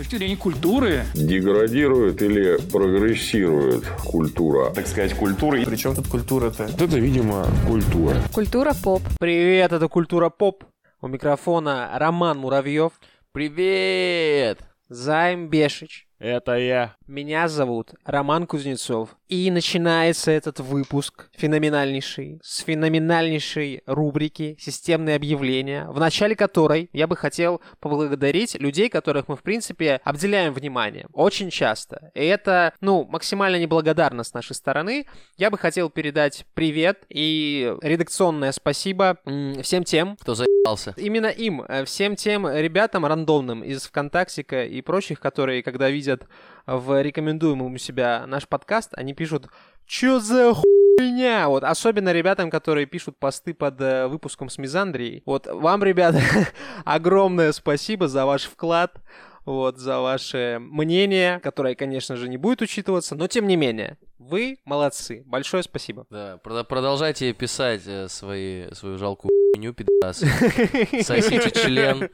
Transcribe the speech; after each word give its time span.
точки 0.00 0.16
зрения 0.16 0.36
культуры. 0.36 1.04
Деградирует 1.14 2.22
или 2.22 2.56
прогрессирует 2.72 3.84
культура? 4.02 4.70
Так 4.70 4.86
сказать, 4.86 5.14
культура. 5.14 5.62
Причем 5.62 5.94
тут 5.94 6.08
культура-то? 6.08 6.68
Вот 6.68 6.80
это, 6.80 6.98
видимо, 6.98 7.46
культура. 7.66 8.16
Культура 8.32 8.72
поп. 8.82 9.02
Привет, 9.18 9.72
это 9.72 9.88
Культура 9.88 10.30
Поп. 10.30 10.64
У 11.02 11.08
микрофона 11.08 11.90
Роман 11.96 12.38
Муравьев, 12.38 12.92
Привет! 13.32 14.60
Займ 14.88 15.48
Бешич. 15.50 16.08
Это 16.18 16.56
я. 16.56 16.96
Меня 17.06 17.48
зовут 17.48 17.92
Роман 18.06 18.46
Кузнецов. 18.46 19.16
И 19.30 19.48
начинается 19.52 20.32
этот 20.32 20.58
выпуск 20.58 21.28
феноменальнейший, 21.36 22.40
с 22.42 22.64
феноменальнейшей 22.64 23.80
рубрики 23.86 24.56
«Системные 24.58 25.14
объявления», 25.14 25.86
в 25.88 26.00
начале 26.00 26.34
которой 26.34 26.90
я 26.92 27.06
бы 27.06 27.14
хотел 27.14 27.60
поблагодарить 27.78 28.56
людей, 28.56 28.88
которых 28.88 29.28
мы, 29.28 29.36
в 29.36 29.42
принципе, 29.42 30.00
обделяем 30.02 30.52
вниманием. 30.52 31.10
Очень 31.12 31.50
часто. 31.50 32.10
И 32.14 32.24
это, 32.24 32.74
ну, 32.80 33.04
максимально 33.04 33.54
неблагодарно 33.60 34.24
с 34.24 34.34
нашей 34.34 34.56
стороны. 34.56 35.06
Я 35.36 35.52
бы 35.52 35.58
хотел 35.58 35.90
передать 35.90 36.44
привет 36.54 37.04
и 37.08 37.72
редакционное 37.82 38.50
спасибо 38.50 39.18
всем 39.62 39.84
тем, 39.84 40.16
Кто 40.16 40.34
заебался? 40.34 40.92
Именно 40.96 41.28
им, 41.28 41.62
э, 41.62 41.84
всем 41.84 42.16
тем 42.16 42.48
ребятам 42.48 43.06
рандомным 43.06 43.62
из 43.62 43.84
ВКонтактика 43.84 44.64
и 44.64 44.82
прочих, 44.82 45.20
которые, 45.20 45.62
когда 45.62 45.88
видят 45.88 46.26
в 46.70 47.02
рекомендуемом 47.02 47.74
у 47.74 47.78
себя 47.78 48.24
наш 48.26 48.46
подкаст, 48.46 48.90
они 48.92 49.12
пишут 49.12 49.48
«Чё 49.86 50.20
за 50.20 50.54
хуйня?» 50.54 51.48
Вот, 51.48 51.64
особенно 51.64 52.12
ребятам, 52.12 52.48
которые 52.48 52.86
пишут 52.86 53.18
посты 53.18 53.54
под 53.54 53.80
э, 53.80 54.06
выпуском 54.06 54.48
с 54.48 54.56
Мизандрией. 54.56 55.22
Вот, 55.26 55.46
вам, 55.46 55.82
ребята, 55.82 56.20
огромное 56.84 57.50
спасибо 57.52 58.06
за 58.06 58.24
ваш 58.24 58.44
вклад, 58.44 59.00
вот, 59.44 59.78
за 59.78 59.98
ваше 59.98 60.58
мнение, 60.60 61.40
которое, 61.40 61.74
конечно 61.74 62.14
же, 62.16 62.28
не 62.28 62.36
будет 62.36 62.62
учитываться, 62.62 63.16
но 63.16 63.26
тем 63.26 63.48
не 63.48 63.56
менее, 63.56 63.98
вы 64.18 64.58
молодцы. 64.64 65.24
Большое 65.26 65.64
спасибо. 65.64 66.06
Да, 66.08 66.38
прода- 66.44 66.62
продолжайте 66.64 67.32
писать 67.32 67.82
э, 67.86 68.06
свои, 68.08 68.72
свою 68.74 68.96
жалкую 68.96 69.30
хуйню, 69.54 69.74
пидорасы. 69.74 70.26
Сосите 71.02 71.50
член 71.50 72.10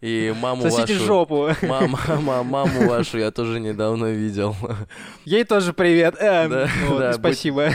и 0.00 0.34
маму 0.38 0.62
Сосите 0.62 0.94
вашу... 0.94 1.04
жопу. 1.06 1.48
Мама, 1.62 1.98
мама, 2.08 2.42
маму 2.42 2.88
вашу 2.88 3.18
я 3.18 3.30
тоже 3.30 3.60
недавно 3.60 4.06
видел. 4.06 4.54
Ей 5.24 5.44
тоже 5.44 5.72
привет. 5.72 6.16
Эм, 6.20 6.50
Да, 6.50 6.68
вот, 6.88 6.98
да, 6.98 7.08
и 7.10 7.12
будь- 7.12 7.20
спасибо. 7.20 7.70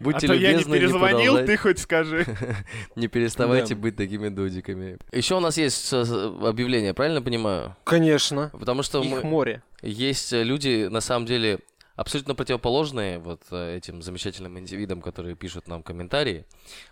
Будьте 0.00 0.26
а 0.26 0.28
то 0.28 0.34
я 0.34 0.52
не 0.52 0.58
любезны, 0.60 0.78
перезвонил, 0.78 1.34
продолжай- 1.34 1.46
ты 1.46 1.56
хоть 1.56 1.78
скажи. 1.78 2.26
не 2.96 3.08
переставайте 3.08 3.74
Да. 3.74 3.80
быть 3.80 3.96
такими 3.96 4.28
дудиками. 4.30 4.98
Еще 5.12 5.34
у 5.36 5.40
нас 5.40 5.58
есть 5.58 5.92
э, 5.92 6.00
объявление, 6.42 6.94
правильно 6.94 7.20
понимаю? 7.22 7.76
Конечно. 7.84 8.50
Потому 8.58 8.82
что 8.82 9.02
Их 9.02 9.10
мы... 9.10 9.22
море. 9.22 9.62
Есть 9.82 10.32
э, 10.32 10.42
люди, 10.42 10.88
на 10.90 11.00
самом 11.00 11.26
деле, 11.26 11.58
абсолютно 11.96 12.34
противоположные 12.34 13.18
вот 13.18 13.42
э, 13.50 13.76
этим 13.76 14.02
замечательным 14.02 14.58
индивидам, 14.58 15.00
которые 15.00 15.36
пишут 15.36 15.68
нам 15.68 15.82
комментарии. 15.82 16.46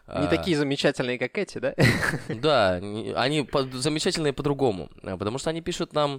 Не 0.07 0.27
А, 0.27 0.27
такие 0.29 0.57
замечательные, 0.57 1.19
как 1.19 1.37
эти, 1.39 1.59
да? 1.59 1.75
Да, 2.29 2.75
они 2.75 3.43
по- 3.43 3.65
замечательные 3.65 4.33
по-другому, 4.33 4.91
а, 5.03 5.17
потому 5.17 5.39
что 5.39 5.51
они 5.51 5.61
пишут 5.61 5.93
нам 5.93 6.19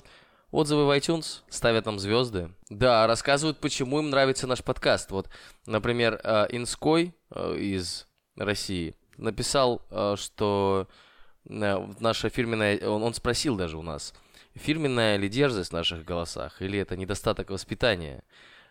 отзывы 0.51 0.85
в 0.85 0.97
iTunes, 0.97 1.41
ставят 1.49 1.85
нам 1.85 1.99
звезды. 1.99 2.51
Да, 2.69 3.07
рассказывают, 3.07 3.59
почему 3.59 3.99
им 3.99 4.09
нравится 4.11 4.45
наш 4.47 4.63
подкаст. 4.63 5.11
Вот, 5.11 5.27
например, 5.65 6.21
э, 6.23 6.47
Инской 6.51 7.15
э, 7.31 7.55
из 7.57 8.07
России 8.35 8.95
написал, 9.17 9.81
э, 9.89 10.15
что 10.17 10.87
э, 11.49 11.87
наша 11.99 12.29
фирменная... 12.29 12.87
Он 12.87 13.13
спросил 13.15 13.55
даже 13.55 13.77
у 13.77 13.81
нас, 13.81 14.13
фирменная 14.53 15.17
ли 15.17 15.27
дерзость 15.27 15.71
в 15.71 15.73
наших 15.73 16.05
голосах, 16.05 16.61
или 16.61 16.77
это 16.77 16.95
недостаток 16.95 17.49
воспитания. 17.49 18.23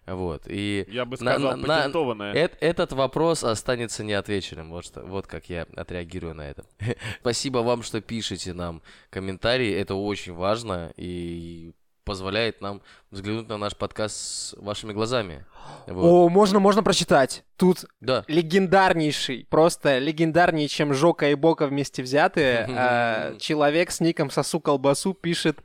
Вот, 0.07 0.43
и... 0.47 0.85
Я 0.89 1.05
бы 1.05 1.17
На- 1.21 1.33
сказал, 1.35 1.51
на- 1.53 1.57
на- 1.57 1.67
патентованное. 1.77 2.35
Эт- 2.35 2.57
этот 2.61 2.93
вопрос 2.93 3.45
останется 3.45 4.03
неотвеченным. 4.03 4.71
Вот, 4.71 4.85
что, 4.85 5.03
вот 5.03 5.27
как 5.29 5.49
я 5.49 5.67
отреагирую 5.77 6.35
на 6.35 6.43
это. 6.51 6.65
Спасибо 7.21 7.59
вам, 7.59 7.83
что 7.83 8.01
пишете 8.01 8.53
нам 8.53 8.83
комментарии. 9.11 9.73
Это 9.73 9.95
очень 9.95 10.33
важно 10.35 10.93
и 10.97 11.73
позволяет 12.05 12.61
нам 12.61 12.83
взглянуть 13.13 13.49
на 13.49 13.59
наш 13.59 13.77
подкаст 13.77 14.17
с 14.17 14.55
вашими 14.59 14.93
глазами. 14.93 15.45
Вот. 15.87 16.05
О, 16.05 16.29
можно, 16.29 16.59
можно 16.61 16.83
прочитать. 16.83 17.45
Тут 17.57 17.85
Да. 18.01 18.25
легендарнейший, 18.29 19.47
просто 19.51 19.99
легендарнее, 19.99 20.69
чем 20.69 20.93
Жока 20.95 21.29
и 21.31 21.35
Бока 21.35 21.67
вместе 21.67 22.03
взятые. 22.03 22.67
а, 22.71 23.37
Человек 23.41 23.91
с 23.93 24.01
ником 24.01 24.31
Сосу 24.31 24.59
Колбасу 24.61 25.15
пишет 25.15 25.59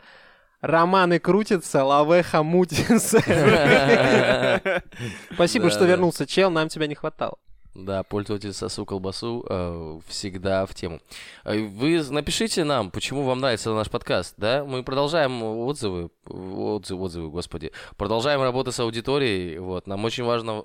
Романы 0.61 1.19
крутятся, 1.19 1.83
лавеха 1.83 2.41
мутится. 2.41 3.19
Спасибо, 5.33 5.69
что 5.69 5.85
вернулся, 5.85 6.25
чел, 6.25 6.49
нам 6.49 6.67
тебя 6.67 6.87
не 6.87 6.95
хватало. 6.95 7.37
Да, 7.75 8.01
пользователь 8.01 8.53
сосу 8.53 8.85
колбасу 8.87 9.45
э, 9.47 9.99
всегда 10.07 10.65
в 10.65 10.73
тему. 10.73 10.99
Э, 11.45 11.59
Вы 11.59 12.01
напишите 12.09 12.63
нам, 12.63 12.89
почему 12.89 13.23
вам 13.23 13.39
нравится 13.39 13.71
наш 13.71 13.89
подкаст, 13.91 14.33
да? 14.37 14.65
Мы 14.65 14.81
продолжаем 14.83 15.43
отзывы, 15.43 16.09
отзывы, 16.25 17.03
отзывы, 17.03 17.29
господи. 17.29 17.71
Продолжаем 17.95 18.41
работу 18.41 18.71
с 18.71 18.79
аудиторией, 18.79 19.59
вот. 19.59 19.85
Нам 19.85 20.03
очень 20.05 20.23
важно 20.23 20.63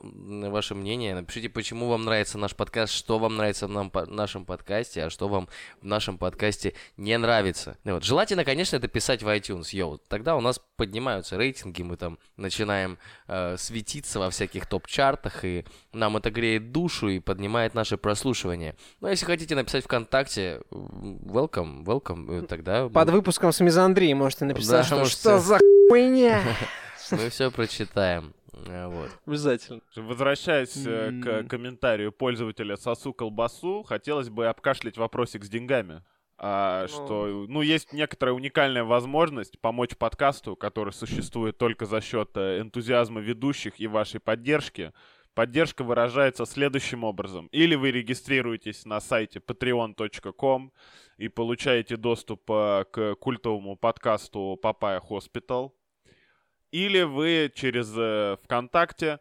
ваше 0.51 0.75
мнение. 0.75 1.15
Напишите, 1.15 1.51
почему 1.51 1.89
вам 1.89 2.05
нравится 2.07 2.39
наш 2.39 2.55
подкаст, 2.57 2.95
что 2.95 3.19
вам 3.19 3.37
нравится 3.37 3.67
в 3.67 3.71
нам, 3.71 3.91
по- 3.91 4.07
нашем 4.07 4.47
подкасте, 4.47 5.05
а 5.05 5.11
что 5.11 5.29
вам 5.29 5.49
в 5.83 5.85
нашем 5.85 6.17
подкасте 6.17 6.73
не 6.97 7.19
нравится. 7.19 7.77
Вот. 7.85 8.05
Желательно, 8.05 8.47
конечно, 8.47 8.77
это 8.77 8.89
писать 8.89 9.23
в 9.23 9.29
iTunes, 9.29 9.77
йоу. 9.77 9.99
Тогда 10.09 10.35
у 10.35 10.41
нас 10.41 10.63
поднимаются 10.83 11.37
рейтинги, 11.37 11.83
мы 11.83 11.97
там 11.97 12.19
начинаем 12.37 12.99
э, 13.29 13.57
светиться 13.57 14.19
во 14.19 14.31
всяких 14.31 14.67
топ-чартах, 14.67 15.45
и 15.45 15.65
нам 15.93 16.17
это 16.17 16.33
греет 16.33 16.73
душу 16.73 17.07
и 17.09 17.21
поднимает 17.21 17.75
наше 17.75 17.97
прослушивание. 17.97 18.75
Ну, 19.01 19.07
а 19.07 19.11
если 19.11 19.25
хотите 19.25 19.55
написать 19.55 19.85
ВКонтакте, 19.85 20.61
welcome, 20.71 21.85
welcome, 21.85 22.43
э, 22.43 22.47
тогда 22.49 22.89
Под 22.89 23.07
мы, 23.09 23.13
выпуском 23.15 23.53
с 23.53 23.61
Мизандрией 23.61 24.13
можете 24.15 24.45
написать, 24.45 24.71
Да, 24.81 24.83
что 24.83 24.97
можете. 24.97 25.17
что 25.21 25.39
за 25.39 25.59
хуйня. 25.89 26.43
мы 27.13 27.29
все 27.31 27.53
прочитаем. 27.53 28.35
Э, 28.67 28.89
Вот. 28.89 29.11
Обязательно. 29.25 29.81
Возвращаясь 29.95 30.85
М. 30.85 31.23
к 31.23 31.45
комментарию 31.45 32.11
пользователя 32.11 32.77
сосу 32.77 33.13
колбасу, 33.15 33.85
хотелось 33.85 34.31
бы 34.31 34.49
обкашлять 34.49 34.97
вопросик 34.97 35.45
с 35.45 35.49
деньгами. 35.49 36.03
А, 36.45 36.83
Ну. 36.83 36.89
что, 36.89 37.47
ну, 37.49 37.63
есть 37.63 37.93
некоторая 37.93 38.35
уникальная 38.35 38.83
возможность 38.83 39.61
помочь 39.61 39.97
подкасту, 39.97 40.57
который 40.57 40.93
существует 40.93 41.57
только 41.57 41.87
за 41.87 42.01
счет 42.01 42.31
э, 42.35 42.61
энтузиазма 42.61 43.21
ведущих 43.21 43.79
и 43.79 43.87
вашей 43.87 44.19
поддержки. 44.19 44.93
Поддержка 45.35 45.85
выражается 45.85 46.45
следующим 46.45 47.05
образом. 47.05 47.47
Или 47.53 47.77
вы 47.77 47.93
регистрируетесь 47.93 48.85
на 48.85 49.01
сайте 49.01 49.39
patreon.com 49.39 50.73
и 51.17 51.29
получаете 51.29 51.97
доступ 51.97 52.51
э, 52.51 52.87
к 52.91 53.15
культовому 53.15 53.77
подкасту 53.77 54.59
Papaya 54.61 55.01
Hospital. 55.01 55.71
Или 56.73 57.03
вы 57.03 57.53
через 57.55 57.95
э, 57.97 58.37
ВКонтакте 58.43 59.21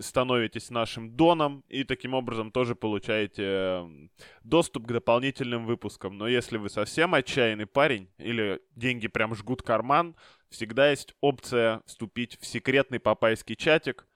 становитесь 0.00 0.70
нашим 0.70 1.16
доном 1.16 1.64
и 1.68 1.84
таким 1.84 2.14
образом 2.14 2.50
тоже 2.50 2.74
получаете 2.74 3.42
э, 3.44 4.08
доступ 4.42 4.86
к 4.86 4.92
дополнительным 4.92 5.66
выпускам. 5.66 6.18
Но 6.18 6.26
если 6.26 6.56
вы 6.56 6.68
совсем 6.68 7.14
отчаянный 7.14 7.66
парень 7.66 8.08
или 8.18 8.60
деньги 8.74 9.06
прям 9.06 9.34
жгут 9.34 9.62
карман, 9.62 10.16
всегда 10.50 10.90
есть 10.90 11.14
опция 11.20 11.82
вступить 11.86 12.38
в 12.40 12.46
секретный 12.46 12.98
папайский 12.98 13.54
чатик, 13.54 14.06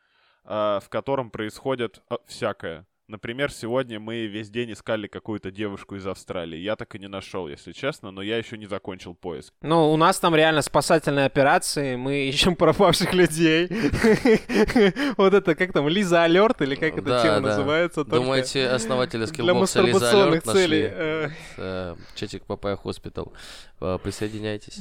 э, 0.44 0.80
в 0.82 0.88
котором 0.88 1.30
происходит 1.30 2.02
э, 2.10 2.16
всякое. 2.26 2.86
Например, 3.08 3.52
сегодня 3.52 4.00
мы 4.00 4.26
весь 4.26 4.50
день 4.50 4.72
искали 4.72 5.06
какую-то 5.06 5.52
девушку 5.52 5.94
из 5.94 6.04
Австралии. 6.08 6.58
Я 6.58 6.74
так 6.74 6.92
и 6.96 6.98
не 6.98 7.06
нашел, 7.06 7.46
если 7.46 7.70
честно, 7.70 8.10
но 8.10 8.20
я 8.20 8.36
еще 8.36 8.58
не 8.58 8.66
закончил 8.66 9.14
поиск. 9.14 9.54
Ну, 9.62 9.92
у 9.92 9.96
нас 9.96 10.18
там 10.18 10.34
реально 10.34 10.60
спасательные 10.60 11.26
операции, 11.26 11.94
мы 11.94 12.16
ищем 12.28 12.56
пропавших 12.56 13.14
людей. 13.14 13.68
Вот 15.16 15.34
это, 15.34 15.54
как 15.54 15.72
там, 15.72 15.88
Лиза 15.88 16.24
Алерт, 16.24 16.62
или 16.62 16.74
как 16.74 16.98
эта 16.98 17.22
тема 17.22 17.40
да. 17.40 17.40
называется? 17.40 18.04
Думаете, 18.04 18.68
основатели 18.68 19.24
Skillbox 19.26 19.76
а 19.76 19.82
Лиза 19.82 20.10
Алерт 20.10 20.44
нашли 20.44 20.90
э, 20.90 21.28
э, 21.56 21.96
чатик 22.16 22.44
Papaya 22.44 22.76
Hospital? 22.76 23.32
Э, 23.80 23.98
Присоединяйтесь. 24.02 24.80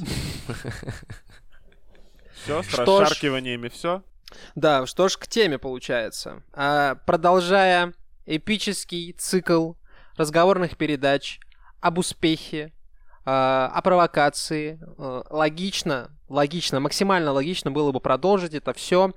Все, 2.42 2.62
с 2.62 2.74
расшаркиваниями 2.74 3.68
все. 3.68 4.02
Да, 4.54 4.86
что 4.86 5.08
ж 5.08 5.16
к 5.16 5.26
теме 5.26 5.58
получается. 5.58 6.42
А, 6.52 6.96
Продолжая 7.06 7.94
эпический 8.26 9.12
цикл 9.12 9.72
разговорных 10.16 10.76
передач 10.76 11.40
об 11.80 11.98
успехе, 11.98 12.72
о 13.26 13.80
провокации. 13.82 14.78
Э, 14.98 15.22
логично, 15.30 16.10
логично, 16.28 16.78
максимально 16.78 17.32
логично 17.32 17.72
было 17.72 17.90
бы 17.90 17.98
продолжить 17.98 18.54
это 18.54 18.72
все 18.72 19.12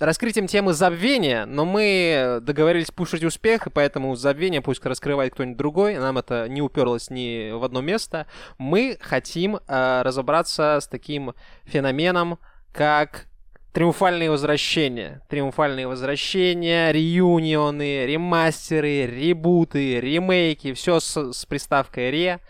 раскрытием 0.00 0.48
темы 0.48 0.72
забвения, 0.72 1.46
но 1.46 1.64
мы 1.64 2.40
договорились 2.42 2.90
пушить 2.90 3.22
успех, 3.22 3.68
и 3.68 3.70
поэтому 3.70 4.16
забвение 4.16 4.62
пусть 4.62 4.84
раскрывает 4.84 5.34
кто-нибудь 5.34 5.56
другой, 5.56 5.96
нам 5.96 6.18
это 6.18 6.48
не 6.48 6.60
уперлось 6.60 7.08
ни 7.08 7.52
в 7.52 7.62
одно 7.62 7.80
место. 7.80 8.26
Мы 8.58 8.98
хотим 9.00 9.56
э, 9.56 10.02
разобраться 10.02 10.78
с 10.80 10.88
таким 10.88 11.32
феноменом, 11.62 12.40
как 12.72 13.26
Триумфальные 13.72 14.30
возвращения. 14.30 15.22
Триумфальные 15.28 15.88
возвращения, 15.88 16.92
реюнионы, 16.92 18.04
ремастеры, 18.06 19.06
ребуты, 19.06 19.98
ремейки. 19.98 20.74
Все 20.74 21.00
с, 21.00 21.32
с 21.32 21.46
приставкой 21.46 22.10
«ре». 22.10 22.40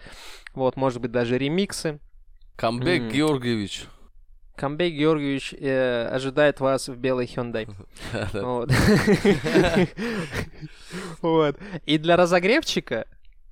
Вот, 0.54 0.76
может 0.76 1.00
быть, 1.00 1.12
даже 1.12 1.38
ремиксы. 1.38 2.00
Камбек 2.56 3.02
mm. 3.02 3.12
Георгиевич. 3.12 3.84
Камбек 4.56 4.92
Георгиевич 4.92 5.54
э, 5.58 6.08
ожидает 6.08 6.60
вас 6.60 6.88
в 6.88 6.96
белой 6.96 7.26
Hyundai. 7.26 7.68
Вот. 11.22 11.56
И 11.86 11.98
для 11.98 12.16
разогревчика 12.16 13.06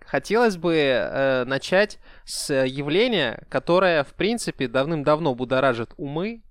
хотелось 0.05 0.57
бы 0.57 0.75
э, 0.75 1.45
начать 1.47 1.99
с 2.25 2.53
явления, 2.65 3.45
которое, 3.49 4.05
в 4.05 4.13
принципе, 4.15 4.69
давным-давно 4.69 5.35
будоражит 5.35 5.93
умы 5.97 6.43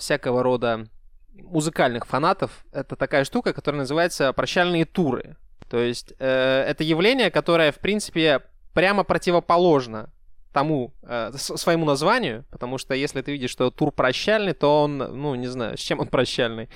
всякого 0.00 0.42
рода 0.42 0.86
музыкальных 1.32 2.06
фанатов. 2.06 2.64
Это 2.72 2.96
такая 2.96 3.24
штука, 3.24 3.52
которая 3.52 3.80
называется 3.80 4.32
прощальные 4.32 4.84
туры. 4.84 5.36
То 5.68 5.78
есть 5.78 6.12
э, 6.18 6.64
это 6.66 6.82
явление, 6.82 7.30
которое, 7.30 7.70
в 7.70 7.78
принципе, 7.78 8.42
прямо 8.74 9.04
противоположно 9.04 10.10
тому, 10.52 10.92
э, 11.02 11.30
своему 11.36 11.84
названию, 11.84 12.44
потому 12.50 12.76
что 12.76 12.94
если 12.94 13.22
ты 13.22 13.32
видишь, 13.32 13.50
что 13.50 13.70
тур 13.70 13.92
прощальный, 13.92 14.52
то 14.52 14.82
он, 14.82 14.98
ну, 14.98 15.34
не 15.36 15.46
знаю, 15.46 15.76
с 15.76 15.80
чем 15.80 16.00
он 16.00 16.08
прощальный. 16.08 16.68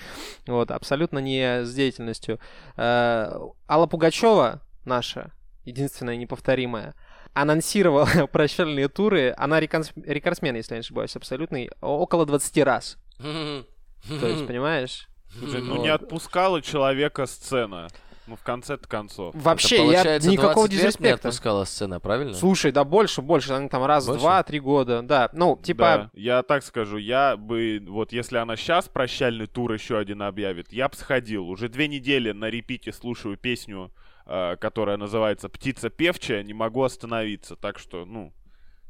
Вот, 0.46 0.70
абсолютно 0.70 1.18
не 1.18 1.64
с 1.64 1.74
деятельностью. 1.74 2.38
Э, 2.76 3.36
Алла 3.68 3.86
Пугачева, 3.86 4.62
наша, 4.84 5.32
единственная 5.64 6.16
неповторимая, 6.16 6.94
анонсировала 7.32 8.26
прощальные 8.32 8.88
туры, 8.88 9.34
она 9.36 9.58
рекордсмен, 9.58 10.54
если 10.54 10.74
я 10.74 10.78
не 10.78 10.80
ошибаюсь, 10.80 11.16
абсолютный, 11.16 11.70
около 11.80 12.26
20 12.26 12.58
раз. 12.58 12.96
То 13.18 13.64
есть, 14.26 14.46
понимаешь? 14.46 15.08
Слушай, 15.38 15.62
ну 15.62 15.82
не 15.82 15.88
отпускала 15.88 16.62
человека 16.62 17.26
сцена. 17.26 17.88
Ну, 18.26 18.36
в 18.36 18.42
конце-то 18.42 18.88
концов. 18.88 19.34
Вообще, 19.34 19.86
я 19.90 20.18
никакого 20.18 20.66
дизреспекта. 20.66 21.04
не 21.04 21.12
отпускала 21.12 21.64
сцена, 21.64 22.00
правильно? 22.00 22.32
Слушай, 22.32 22.72
да 22.72 22.82
больше, 22.84 23.20
больше. 23.20 23.52
Она 23.52 23.68
там 23.68 23.84
раз, 23.84 24.06
больше? 24.06 24.20
два, 24.20 24.42
три 24.42 24.60
года. 24.60 25.02
Да, 25.02 25.28
ну, 25.34 25.60
типа... 25.62 26.10
Да, 26.14 26.18
я 26.18 26.42
так 26.42 26.64
скажу, 26.64 26.96
я 26.96 27.36
бы... 27.36 27.84
Вот 27.86 28.12
если 28.12 28.38
она 28.38 28.56
сейчас 28.56 28.88
прощальный 28.88 29.46
тур 29.46 29.72
еще 29.72 29.98
один 29.98 30.22
объявит, 30.22 30.72
я 30.72 30.88
бы 30.88 30.96
сходил. 30.96 31.46
Уже 31.50 31.68
две 31.68 31.86
недели 31.86 32.32
на 32.32 32.48
репите 32.48 32.94
слушаю 32.94 33.36
песню, 33.36 33.92
э, 34.24 34.56
которая 34.58 34.96
называется 34.96 35.50
«Птица 35.50 35.90
певчая», 35.90 36.42
не 36.42 36.54
могу 36.54 36.82
остановиться. 36.82 37.56
Так 37.56 37.78
что, 37.78 38.06
ну, 38.06 38.32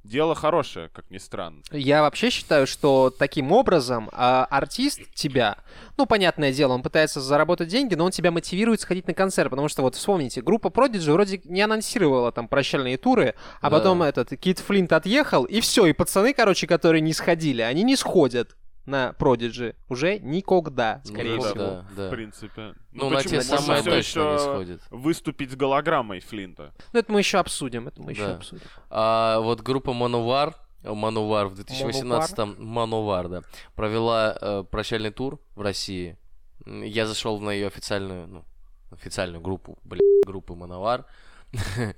Дело 0.05 0.35
хорошее, 0.35 0.91
как 0.93 1.11
ни 1.11 1.17
странно. 1.17 1.63
Я 1.73 2.03
вообще 2.03 2.29
считаю, 2.29 2.67
что 2.67 3.11
таким 3.11 3.53
образом 3.53 4.11
а, 4.13 4.45
артист 4.51 5.01
тебя, 5.15 5.57
ну, 5.97 6.05
понятное 6.05 6.53
дело, 6.53 6.75
он 6.75 6.83
пытается 6.83 7.23
заработать 7.23 7.69
деньги, 7.69 7.95
но 7.95 8.05
он 8.05 8.11
тебя 8.11 8.31
мотивирует 8.31 8.83
сходить 8.83 9.07
на 9.07 9.15
концерт, 9.15 9.49
потому 9.49 9.69
что 9.69 9.81
вот 9.81 9.95
вспомните, 9.95 10.43
группа 10.43 10.69
Prodigy 10.69 11.11
вроде 11.11 11.41
не 11.45 11.63
анонсировала 11.63 12.33
там 12.33 12.49
прощальные 12.49 12.99
туры, 12.99 13.35
а 13.63 13.71
да. 13.71 13.79
потом 13.79 14.03
этот 14.03 14.29
Кит 14.39 14.59
Флинт 14.59 14.93
отъехал, 14.93 15.45
и 15.45 15.61
все, 15.61 15.87
и 15.87 15.95
пацаны, 15.95 16.35
короче, 16.35 16.67
которые 16.67 17.01
не 17.01 17.15
сходили, 17.15 17.63
они 17.63 17.83
не 17.83 17.97
сходят 17.97 18.57
на 18.87 19.15
Prodigy 19.19 19.75
уже 19.89 20.19
никогда, 20.19 21.01
скорее 21.05 21.37
ну, 21.37 21.43
всего. 21.43 21.55
Да, 21.55 21.87
да. 21.97 22.09
В 22.09 22.11
принципе. 22.11 22.75
Ну, 22.93 23.09
ну 23.09 23.11
на 23.11 23.23
те 23.23 23.41
самые 23.41 23.83
точно 23.83 23.97
еще 23.97 24.33
не 24.33 24.39
сходит. 24.39 24.83
Выступить 24.91 25.53
с 25.53 25.57
голограммой 25.57 26.21
Флинта. 26.21 26.73
Ну, 26.93 26.99
это 26.99 27.11
мы 27.13 27.21
еще 27.21 27.39
обсудим, 27.39 27.89
это 27.89 28.03
мы 28.03 28.13
еще 28.13 28.27
да. 28.27 28.35
обсудим. 28.37 28.67
А 28.91 29.41
вот 29.41 29.61
группа 29.63 29.91
Manowar, 29.91 30.55
Manowar 30.83 31.49
в 31.49 31.59
2018-м, 31.59 32.57
Manowar, 32.59 33.29
да, 33.29 33.43
провела 33.75 34.37
э, 34.41 34.65
прощальный 34.71 35.11
тур 35.11 35.41
в 35.55 35.63
России. 35.63 36.19
Я 36.67 37.07
зашел 37.07 37.41
на 37.41 37.51
ее 37.51 37.67
официальную, 37.67 38.27
ну, 38.27 38.45
официальную 38.91 39.41
группу, 39.41 39.79
блин, 39.85 40.03
группы 40.27 40.55
Manowar. 40.55 41.05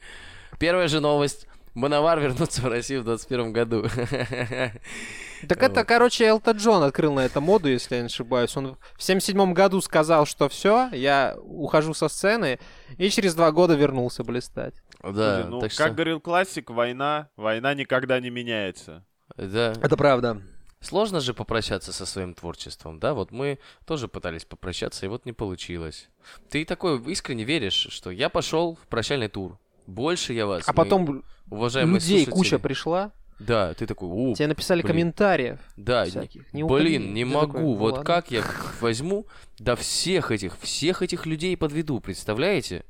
Первая 0.58 0.88
же 0.88 1.00
новость. 1.00 1.46
Мановар 1.76 2.18
вернутся 2.20 2.62
в 2.62 2.68
Россию 2.68 3.02
в 3.02 3.04
2021 3.04 3.52
году. 3.52 3.86
Так 5.46 5.62
это, 5.62 5.84
короче, 5.84 6.24
Элта 6.24 6.52
Джон 6.52 6.82
открыл 6.82 7.12
на 7.12 7.20
это 7.20 7.42
моду, 7.42 7.68
если 7.68 7.96
я 7.96 8.00
не 8.00 8.06
ошибаюсь. 8.06 8.56
Он 8.56 8.78
в 8.96 9.02
77 9.02 9.52
году 9.52 9.82
сказал, 9.82 10.24
что 10.24 10.48
все, 10.48 10.88
я 10.92 11.36
ухожу 11.38 11.92
со 11.92 12.08
сцены, 12.08 12.58
и 12.96 13.10
через 13.10 13.34
два 13.34 13.52
года 13.52 13.74
вернулся 13.74 14.24
блистать. 14.24 14.74
Да, 15.02 15.44
ну, 15.46 15.60
как 15.60 15.72
что... 15.72 15.90
говорил 15.90 16.20
классик, 16.20 16.70
война, 16.70 17.28
война 17.36 17.74
никогда 17.74 18.18
не 18.18 18.30
меняется. 18.30 19.04
Да. 19.36 19.74
Это 19.82 19.98
правда. 19.98 20.40
Сложно 20.80 21.20
же 21.20 21.34
попрощаться 21.34 21.92
со 21.92 22.06
своим 22.06 22.32
творчеством, 22.32 22.98
да? 22.98 23.12
Вот 23.12 23.30
мы 23.30 23.58
тоже 23.84 24.08
пытались 24.08 24.46
попрощаться, 24.46 25.04
и 25.04 25.08
вот 25.10 25.26
не 25.26 25.32
получилось. 25.32 26.08
Ты 26.48 26.64
такой 26.64 26.98
искренне 27.12 27.44
веришь, 27.44 27.88
что 27.90 28.10
я 28.10 28.30
пошел 28.30 28.76
в 28.76 28.86
прощальный 28.86 29.28
тур. 29.28 29.58
Больше 29.86 30.32
я 30.32 30.46
вас. 30.46 30.64
А 30.66 30.72
потом 30.72 31.22
уважаемые 31.50 31.94
людей 32.00 32.24
слушатели. 32.24 32.34
куча 32.34 32.58
пришла. 32.58 33.12
Да, 33.38 33.74
ты 33.74 33.86
такой, 33.86 34.08
у, 34.08 34.34
Тебе 34.34 34.48
написали 34.48 34.80
блин. 34.80 34.92
комментариев. 34.92 35.58
Да, 35.76 36.06
всяких. 36.06 36.52
Не 36.54 36.64
блин, 36.64 37.12
не 37.12 37.24
могу. 37.24 37.46
Такой, 37.46 37.62
ну, 37.62 37.74
вот 37.74 37.92
ладно. 37.92 38.04
как 38.04 38.30
я 38.30 38.42
возьму, 38.80 39.26
да 39.58 39.76
всех 39.76 40.30
этих, 40.30 40.58
всех 40.58 41.02
этих 41.02 41.26
людей 41.26 41.56
подведу, 41.56 42.00
представляете? 42.00 42.84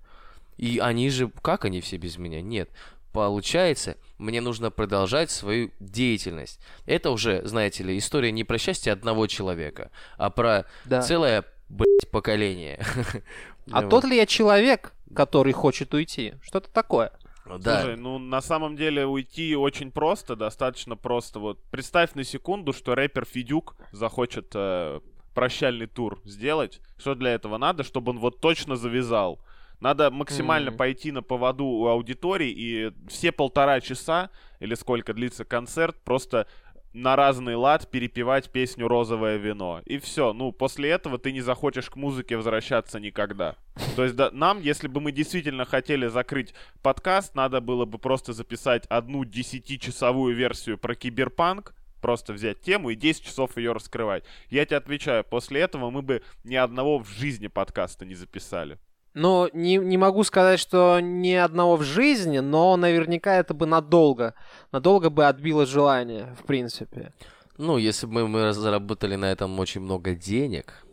И 0.57 0.79
они 0.79 1.11
же, 1.11 1.31
как 1.43 1.65
они 1.65 1.81
все 1.81 1.97
без 1.97 2.17
меня? 2.17 2.41
Нет. 2.41 2.71
Получается, 3.13 3.97
мне 4.19 4.41
нужно 4.41 4.71
продолжать 4.71 5.31
свою 5.31 5.71
деятельность. 5.81 6.61
Это 6.87 7.11
уже, 7.11 7.45
знаете 7.47 7.83
ли, 7.83 7.99
история 7.99 8.31
не 8.31 8.45
про 8.45 8.59
счастье 8.59 8.93
одного 8.93 9.27
человека, 9.27 9.91
а 10.17 10.31
про 10.31 10.67
да. 10.85 11.03
целое, 11.03 11.45
блядь, 11.69 12.09
поколение. 12.11 12.81
А 13.73 13.83
тот 13.83 14.05
ли 14.05 14.17
я 14.17 14.27
человек, 14.27 14.93
который 15.15 15.53
хочет 15.53 15.93
уйти? 15.95 16.35
Что-то 16.43 16.71
такое. 16.71 17.13
Да. 17.59 17.83
Слушай, 17.83 17.97
ну 17.97 18.19
на 18.19 18.41
самом 18.41 18.77
деле 18.77 19.07
уйти 19.07 19.55
очень 19.55 19.93
просто, 19.93 20.35
достаточно 20.35 20.97
просто. 20.97 21.39
Вот 21.39 21.63
представь 21.71 22.15
на 22.15 22.25
секунду, 22.25 22.73
что 22.73 22.95
рэпер 22.95 23.25
Федюк 23.25 23.77
захочет 23.93 24.51
э, 24.55 25.01
прощальный 25.35 25.87
тур 25.87 26.21
сделать. 26.25 26.81
Что 26.99 27.15
для 27.15 27.31
этого 27.31 27.57
надо, 27.57 27.85
чтобы 27.85 28.11
он 28.11 28.19
вот 28.19 28.41
точно 28.41 28.77
завязал? 28.77 29.39
Надо 29.81 30.11
максимально 30.11 30.71
mm-hmm. 30.71 30.77
пойти 30.77 31.13
на 31.13 31.23
поводу 31.23 31.67
у 31.67 31.87
аудитории 31.87 32.51
и 32.51 32.93
все 33.09 33.31
полтора 33.31 33.81
часа 33.81 34.31
или 34.59 34.75
сколько 34.75 35.13
длится 35.13 35.45
концерт 35.45 35.97
просто 36.03 36.47
на 36.93 37.17
разный 37.17 37.55
лад 37.55 37.91
перепевать 37.91 38.51
песню 38.51 38.89
«Розовое 38.89 39.37
вино». 39.37 39.83
И 39.85 39.99
все. 39.99 40.33
Ну, 40.33 40.53
после 40.53 40.91
этого 40.91 41.19
ты 41.19 41.33
не 41.33 41.41
захочешь 41.41 41.91
к 41.91 41.97
музыке 41.97 42.37
возвращаться 42.37 43.01
никогда. 43.01 43.57
То 43.97 44.05
есть 44.05 44.17
да, 44.17 44.31
нам, 44.33 44.61
если 44.61 44.89
бы 44.89 45.01
мы 45.01 45.13
действительно 45.13 45.65
хотели 45.65 46.07
закрыть 46.07 46.55
подкаст, 46.83 47.35
надо 47.35 47.61
было 47.61 47.85
бы 47.85 47.99
просто 47.99 48.33
записать 48.33 48.87
одну 48.87 49.25
десятичасовую 49.25 50.35
версию 50.35 50.79
про 50.79 50.95
киберпанк, 50.95 51.75
просто 52.01 52.33
взять 52.33 52.61
тему 52.61 52.91
и 52.91 52.95
10 52.95 53.25
часов 53.25 53.57
ее 53.57 53.73
раскрывать. 53.73 54.25
Я 54.49 54.65
тебе 54.65 54.77
отвечаю, 54.77 55.25
после 55.25 55.61
этого 55.63 55.91
мы 55.91 56.03
бы 56.03 56.23
ни 56.45 56.55
одного 56.55 56.99
в 56.99 57.09
жизни 57.09 57.49
подкаста 57.49 58.05
не 58.05 58.15
записали. 58.15 58.79
Ну, 59.17 59.49
не, 59.55 59.77
не 59.77 59.97
могу 59.97 60.25
сказать, 60.25 60.61
что 60.61 61.01
ни 61.01 61.33
одного 61.33 61.77
в 61.77 61.83
жизни, 61.83 62.41
но 62.41 62.77
наверняка 62.77 63.37
это 63.37 63.55
бы 63.55 63.65
надолго, 63.65 64.35
надолго 64.73 65.09
бы 65.09 65.25
отбило 65.25 65.65
желание, 65.65 66.37
в 66.39 66.45
принципе. 66.45 67.15
Ну, 67.57 67.79
если 67.79 68.05
бы 68.05 68.29
мы 68.29 68.53
заработали 68.53 69.17
на 69.17 69.33
этом 69.33 69.59
очень 69.59 69.81
много 69.81 70.15
денег, 70.15 70.87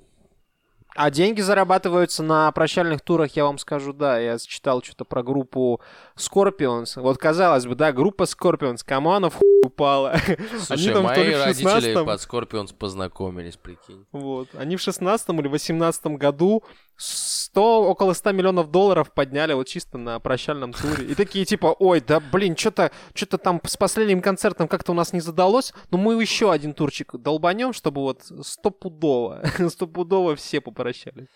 а 0.95 1.09
деньги 1.09 1.41
зарабатываются 1.41 2.23
на 2.23 2.51
прощальных 2.51 3.01
турах, 3.01 3.35
я 3.35 3.43
вам 3.43 3.57
скажу, 3.57 3.93
да. 3.93 4.19
Я 4.19 4.37
читал 4.37 4.81
что-то 4.83 5.05
про 5.05 5.23
группу 5.23 5.81
Scorpions. 6.17 6.99
Вот 6.99 7.17
казалось 7.17 7.65
бы, 7.65 7.75
да, 7.75 7.91
группа 7.91 8.23
Scorpions, 8.23 8.79
кому 8.85 9.29
в 9.29 9.35
хуй 9.35 9.53
упала. 9.63 10.15
Слушай, 10.59 10.71
они 10.71 10.89
там 10.91 11.03
мои 11.03 11.23
ли 11.23 11.35
в 11.35 11.43
16 11.43 11.93
под 12.05 12.19
Scorpions 12.19 12.75
познакомились, 12.75 13.57
прикинь. 13.57 14.05
Вот. 14.11 14.49
Они 14.53 14.75
в 14.75 14.81
16 14.81 15.29
или 15.29 15.47
18 15.47 16.05
году 16.05 16.63
100, 16.97 17.89
около 17.89 18.13
100 18.13 18.31
миллионов 18.31 18.71
долларов 18.71 19.11
подняли 19.11 19.53
вот 19.53 19.67
чисто 19.67 19.97
на 19.97 20.19
прощальном 20.19 20.73
туре. 20.73 21.05
И 21.05 21.15
такие 21.15 21.45
типа, 21.45 21.75
ой, 21.79 22.01
да 22.01 22.19
блин, 22.19 22.55
что-то 22.55 22.91
что 23.13 23.37
там 23.37 23.59
с 23.65 23.77
последним 23.77 24.21
концертом 24.21 24.67
как-то 24.67 24.91
у 24.91 24.95
нас 24.95 25.13
не 25.13 25.21
задалось, 25.21 25.73
но 25.91 25.97
мы 25.97 26.21
еще 26.21 26.51
один 26.51 26.73
турчик 26.73 27.15
долбанем, 27.15 27.73
чтобы 27.73 28.01
вот 28.01 28.21
стопудово, 28.41 29.43
стопудово 29.69 30.35
все 30.35 30.61
попрощались. 30.61 31.27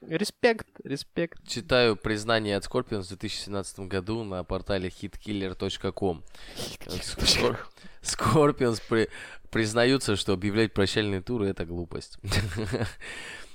Респект, 0.00 0.66
респект. 0.84 1.38
Читаю 1.46 1.96
признание 1.96 2.56
от 2.56 2.64
Scorpions 2.64 3.02
в 3.02 3.08
2017 3.08 3.80
году 3.80 4.22
на 4.22 4.44
портале 4.44 4.88
hitkiller.com. 4.90 6.22
Скор- 6.86 7.58
Scorpions 8.02 8.80
при- 8.88 9.08
признаются, 9.50 10.14
что 10.16 10.34
объявлять 10.34 10.72
прощальные 10.72 11.20
туры— 11.20 11.48
это 11.48 11.64
глупость. 11.64 12.18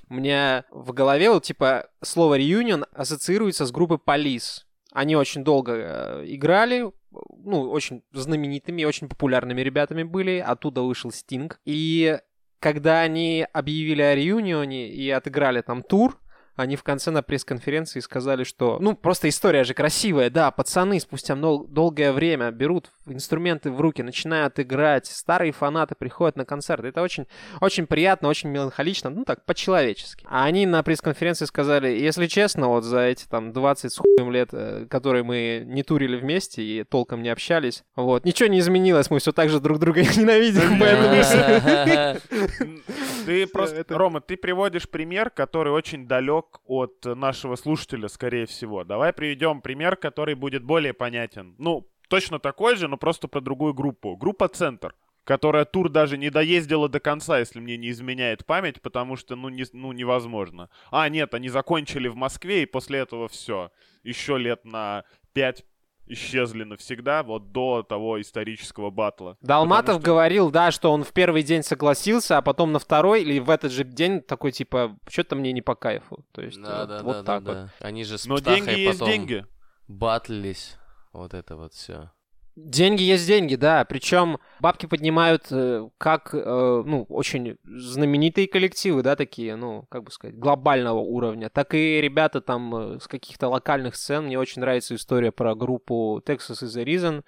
У 0.09 0.15
меня 0.15 0.65
в 0.69 0.91
голове 0.91 1.29
вот 1.29 1.43
типа 1.43 1.87
слово 2.03 2.35
реюнион 2.35 2.85
ассоциируется 2.91 3.65
с 3.65 3.71
группой 3.71 3.97
Police. 3.97 4.63
Они 4.91 5.15
очень 5.15 5.43
долго 5.43 5.71
э, 5.73 6.23
играли, 6.27 6.91
ну, 7.11 7.71
очень 7.71 8.03
знаменитыми, 8.11 8.83
очень 8.83 9.07
популярными 9.07 9.61
ребятами 9.61 10.03
были. 10.03 10.37
Оттуда 10.37 10.81
вышел 10.81 11.11
Стинг. 11.11 11.59
И 11.65 12.19
когда 12.59 12.99
они 13.01 13.47
объявили 13.53 14.01
о 14.01 14.13
реюнионе 14.13 14.89
и 14.89 15.09
отыграли 15.09 15.61
там 15.61 15.81
тур, 15.83 16.19
они 16.55 16.75
в 16.75 16.83
конце 16.83 17.09
на 17.11 17.23
пресс-конференции 17.23 17.99
сказали, 17.99 18.43
что... 18.43 18.77
Ну, 18.79 18.95
просто 18.95 19.27
история 19.29 19.63
же 19.63 19.73
красивая, 19.73 20.29
да, 20.29 20.51
пацаны 20.51 20.99
спустя 20.99 21.35
мно- 21.35 21.65
долгое 21.67 22.11
время 22.11 22.51
берут 22.51 22.91
инструменты 23.07 23.71
в 23.71 23.81
руки, 23.81 24.03
начинают 24.03 24.59
играть, 24.59 25.07
старые 25.07 25.51
фанаты 25.51 25.95
приходят 25.95 26.35
на 26.35 26.45
концерт. 26.45 26.85
Это 26.85 27.01
очень, 27.01 27.27
очень 27.59 27.87
приятно, 27.87 28.29
очень 28.29 28.49
меланхолично, 28.49 29.09
ну 29.09 29.25
так, 29.25 29.43
по-человечески. 29.45 30.25
А 30.29 30.45
они 30.45 30.65
на 30.65 30.83
пресс-конференции 30.83 31.45
сказали, 31.45 31.89
если 31.89 32.27
честно, 32.27 32.67
вот 32.67 32.83
за 32.83 32.99
эти 32.99 33.25
там 33.27 33.51
20 33.51 33.91
с 33.91 33.97
хуем 33.97 34.31
лет, 34.31 34.49
э, 34.51 34.85
которые 34.89 35.23
мы 35.23 35.63
не 35.65 35.83
турили 35.83 36.17
вместе 36.17 36.61
и 36.61 36.83
толком 36.83 37.23
не 37.23 37.29
общались, 37.29 37.83
вот, 37.95 38.25
ничего 38.25 38.47
не 38.47 38.59
изменилось, 38.59 39.09
мы 39.09 39.19
все 39.19 39.31
так 39.31 39.49
же 39.49 39.59
друг 39.59 39.79
друга 39.79 40.01
ненавидим, 40.17 40.79
поэтому... 40.79 42.19
Ты 43.25 43.47
просто, 43.47 43.85
Рома, 43.87 44.19
ты 44.19 44.35
приводишь 44.35 44.89
пример, 44.89 45.29
который 45.29 45.71
очень 45.71 46.07
далек 46.07 46.42
от 46.65 47.05
нашего 47.05 47.55
слушателя, 47.55 48.07
скорее 48.07 48.45
всего. 48.45 48.83
Давай 48.83 49.13
приведем 49.13 49.61
пример, 49.61 49.95
который 49.95 50.35
будет 50.35 50.63
более 50.63 50.93
понятен. 50.93 51.55
Ну, 51.57 51.87
точно 52.09 52.39
такой 52.39 52.75
же, 52.75 52.87
но 52.87 52.97
просто 52.97 53.27
про 53.27 53.41
другую 53.41 53.73
группу. 53.73 54.15
Группа 54.15 54.47
«Центр», 54.47 54.95
которая 55.23 55.65
тур 55.65 55.89
даже 55.89 56.17
не 56.17 56.29
доездила 56.29 56.89
до 56.89 56.99
конца, 56.99 57.39
если 57.39 57.59
мне 57.59 57.77
не 57.77 57.89
изменяет 57.89 58.45
память, 58.45 58.81
потому 58.81 59.15
что, 59.15 59.35
ну, 59.35 59.49
не, 59.49 59.65
ну 59.73 59.91
невозможно. 59.91 60.69
А, 60.91 61.07
нет, 61.09 61.33
они 61.33 61.49
закончили 61.49 62.07
в 62.07 62.15
Москве, 62.15 62.63
и 62.63 62.67
после 62.67 62.99
этого 62.99 63.27
все. 63.27 63.71
Еще 64.03 64.37
лет 64.37 64.65
на 64.65 65.05
пять 65.33 65.65
исчезли 66.05 66.63
навсегда, 66.63 67.23
вот 67.23 67.51
до 67.51 67.83
того 67.83 68.19
исторического 68.21 68.89
батла. 68.89 69.37
Далматов 69.41 69.95
что- 69.95 70.03
говорил, 70.05 70.51
да, 70.51 70.71
что 70.71 70.91
он 70.91 71.03
в 71.03 71.13
первый 71.13 71.43
день 71.43 71.63
согласился, 71.63 72.37
а 72.37 72.41
потом 72.41 72.71
на 72.71 72.79
второй 72.79 73.21
или 73.21 73.39
в 73.39 73.49
этот 73.49 73.71
же 73.71 73.83
день 73.83 74.21
такой, 74.21 74.51
типа, 74.51 74.97
что-то 75.07 75.35
мне 75.35 75.51
не 75.53 75.61
по 75.61 75.75
кайфу. 75.75 76.25
То 76.31 76.41
есть 76.41 76.61
Да, 76.61 76.79
вот, 76.81 76.87
да, 76.89 77.03
вот 77.03 77.13
да, 77.13 77.23
так 77.23 77.43
да, 77.43 77.51
вот. 77.53 77.69
да. 77.79 77.87
Они 77.87 78.03
же 78.03 78.17
с 78.17 78.25
Но 78.25 78.39
деньги 78.39 78.69
есть 78.79 78.99
потом 78.99 79.07
деньги. 79.13 79.45
батлились. 79.87 80.77
Вот 81.13 81.33
это 81.33 81.55
вот 81.55 81.73
все. 81.73 82.11
Деньги 82.55 83.01
есть 83.01 83.25
деньги, 83.25 83.55
да. 83.55 83.83
Причем 83.85 84.37
бабки 84.59 84.85
поднимают 84.85 85.47
э, 85.51 85.89
как, 85.97 86.35
э, 86.35 86.83
ну, 86.85 87.03
очень 87.09 87.57
знаменитые 87.63 88.47
коллективы, 88.47 89.01
да, 89.01 89.15
такие, 89.15 89.55
ну, 89.55 89.85
как 89.89 90.03
бы 90.03 90.11
сказать, 90.11 90.37
глобального 90.37 90.99
уровня, 90.99 91.49
так 91.49 91.73
и 91.73 91.99
ребята 91.99 92.41
там 92.41 92.75
э, 92.75 92.99
с 92.99 93.07
каких-то 93.07 93.47
локальных 93.49 93.95
сцен. 93.95 94.25
Мне 94.25 94.37
очень 94.37 94.61
нравится 94.61 94.93
история 94.95 95.31
про 95.31 95.55
группу 95.55 96.21
Texas 96.25 96.61
is 96.63 96.77
the 96.79 96.83
Reason. 96.85 97.23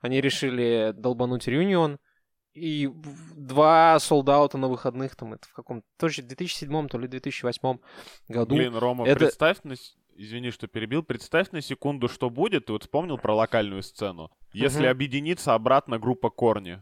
Они 0.00 0.20
решили 0.20 0.92
долбануть 0.96 1.46
реюнион. 1.46 1.98
И 2.54 2.88
два 3.36 3.98
солдата 3.98 4.56
на 4.58 4.68
выходных, 4.68 5.16
там, 5.16 5.34
это 5.34 5.44
в 5.48 5.52
каком-то, 5.52 5.84
тоже 5.98 6.22
2007 6.22 6.86
то 6.86 6.98
ли 6.98 7.08
2008 7.08 7.78
году. 8.28 8.54
Блин, 8.54 8.76
Рома, 8.76 9.04
это- 9.08 9.18
представь 9.18 9.58
с- 9.64 9.96
Извини, 10.16 10.50
что 10.50 10.66
перебил. 10.68 11.02
Представь 11.02 11.50
на 11.50 11.60
секунду, 11.60 12.08
что 12.08 12.30
будет. 12.30 12.66
Ты 12.66 12.72
вот 12.72 12.82
вспомнил 12.82 13.18
про 13.18 13.34
локальную 13.34 13.82
сцену. 13.82 14.30
Если 14.52 14.82
Мгм. 14.82 14.90
объединится 14.90 15.54
обратно 15.54 15.98
группа 15.98 16.30
Корни. 16.30 16.80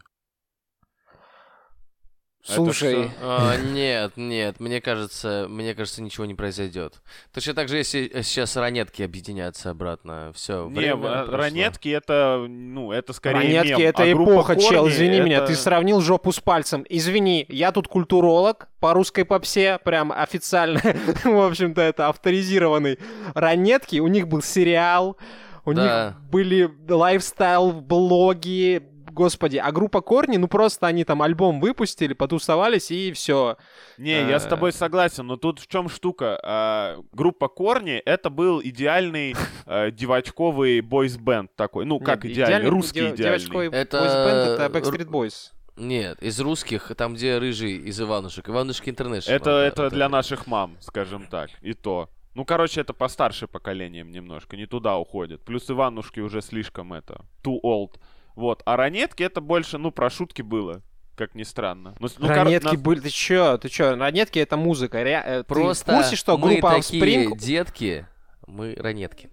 Это 2.43 2.53
Слушай, 2.55 3.09
А, 3.21 3.55
нет, 3.71 4.13
нет, 4.17 4.59
мне 4.59 4.81
кажется, 4.81 5.47
мне 5.49 5.73
кажется, 5.73 6.01
ничего 6.01 6.25
не 6.25 6.33
произойдет. 6.35 7.01
Точно 7.33 7.53
так 7.53 7.69
же, 7.69 7.77
если 7.77 8.21
сейчас 8.21 8.57
ранетки 8.57 9.01
объединятся 9.01 9.69
обратно, 9.69 10.31
все. 10.35 10.67
Не, 10.69 10.95
прошло. 10.95 11.35
ранетки 11.37 11.87
это, 11.89 12.45
ну, 12.47 12.91
это 12.91 13.13
скорее 13.13 13.37
Ранетки 13.37 13.79
мем, 13.79 13.81
это 13.81 14.03
а 14.03 14.11
эпоха, 14.11 14.55
чел, 14.57 14.89
извини 14.89 15.21
меня, 15.21 15.45
ты 15.45 15.55
сравнил 15.55 16.01
жопу 16.01 16.31
с 16.33 16.39
пальцем. 16.39 16.85
Извини, 16.89 17.45
я 17.47 17.71
тут 17.71 17.87
культуролог 17.87 18.67
по 18.79 18.93
русской 18.93 19.23
попсе, 19.23 19.79
прям 19.83 20.11
официально, 20.11 20.81
в 21.23 21.47
общем-то, 21.47 21.79
это 21.81 22.09
авторизированный. 22.09 22.99
Ранетки, 23.33 23.99
у 23.99 24.07
них 24.07 24.27
был 24.27 24.41
сериал, 24.41 25.17
у 25.65 25.73
Да. 25.73 25.83
них 26.19 26.29
были 26.29 26.69
лайфстайл-блоги, 26.89 28.81
господи, 29.13 29.57
а 29.57 29.71
группа 29.71 30.01
Корни, 30.01 30.37
ну 30.37 30.47
просто 30.47 30.87
они 30.87 31.03
там 31.05 31.21
альбом 31.21 31.59
выпустили, 31.59 32.13
потусовались 32.13 32.91
и 32.91 33.11
все. 33.13 33.57
Не, 33.97 34.27
я 34.29 34.39
с 34.39 34.45
Э. 34.45 34.49
тобой 34.49 34.73
согласен, 34.73 35.27
но 35.27 35.37
тут 35.37 35.59
в 35.59 35.67
чем 35.67 35.87
штука? 35.89 36.39
А, 36.43 36.97
группа 37.11 37.47
Корни 37.47 37.97
это 37.97 38.29
был 38.29 38.61
идеальный 38.61 39.35
э, 39.65 39.91
девочковый 39.91 40.81
бойс-бенд 40.81 41.55
такой. 41.55 41.85
Ну, 41.85 41.99
как 41.99 42.25
идеальный, 42.25 42.69
русский 42.69 42.99
идеальный. 42.99 43.17
Девочковый 43.17 43.67
Это, 43.69 43.99
бойс-бенд, 43.99 44.59
это 44.59 44.77
Backstreet 44.77 45.09
Boys. 45.09 45.51
Нет, 45.75 46.21
из 46.21 46.39
русских, 46.39 46.91
там, 46.95 47.15
где 47.15 47.37
рыжий 47.39 47.77
из 47.77 47.99
Иванушек. 47.99 48.47
Иванушки 48.47 48.89
Интернешнл. 48.89 49.33
Это, 49.33 49.45
да, 49.45 49.65
это 49.65 49.89
для 49.89 50.07
наших 50.09 50.45
мам, 50.45 50.77
скажем 50.79 51.25
так, 51.27 51.49
и 51.61 51.73
то. 51.73 52.09
Ну, 52.35 52.45
короче, 52.45 52.81
это 52.81 52.93
постарше 52.93 53.47
поколением 53.47 54.11
немножко, 54.11 54.57
не 54.57 54.65
туда 54.65 54.97
уходит. 54.97 55.43
Плюс 55.45 55.69
Иванушки 55.69 56.19
уже 56.19 56.41
слишком 56.41 56.93
это, 56.93 57.25
too 57.43 57.59
old. 57.63 57.99
Вот, 58.35 58.61
а 58.65 58.77
ранетки 58.77 59.23
это 59.23 59.41
больше, 59.41 59.77
ну, 59.77 59.91
про 59.91 60.09
шутки 60.09 60.41
было, 60.41 60.81
как 61.15 61.35
ни 61.35 61.43
странно. 61.43 61.95
Ну, 61.99 62.07
ну, 62.17 62.27
кор- 62.27 62.37
ранетки 62.37 62.75
на- 62.75 62.81
были, 62.81 62.99
ты 63.01 63.09
чё, 63.09 63.57
ты 63.57 63.69
чё, 63.69 63.95
ранетки 63.95 64.39
это 64.39 64.57
музыка. 64.57 65.03
Ре- 65.03 65.23
э, 65.25 65.37
ты 65.43 65.53
Просто 65.53 65.91
в 65.91 65.95
курсе, 65.97 66.15
что 66.15 66.37
мы 66.37 66.53
группа 66.53 66.71
такие 66.75 67.01
Offspring 67.27 67.37
детки, 67.37 68.07
мы 68.47 68.75
ранетки. 68.75 69.29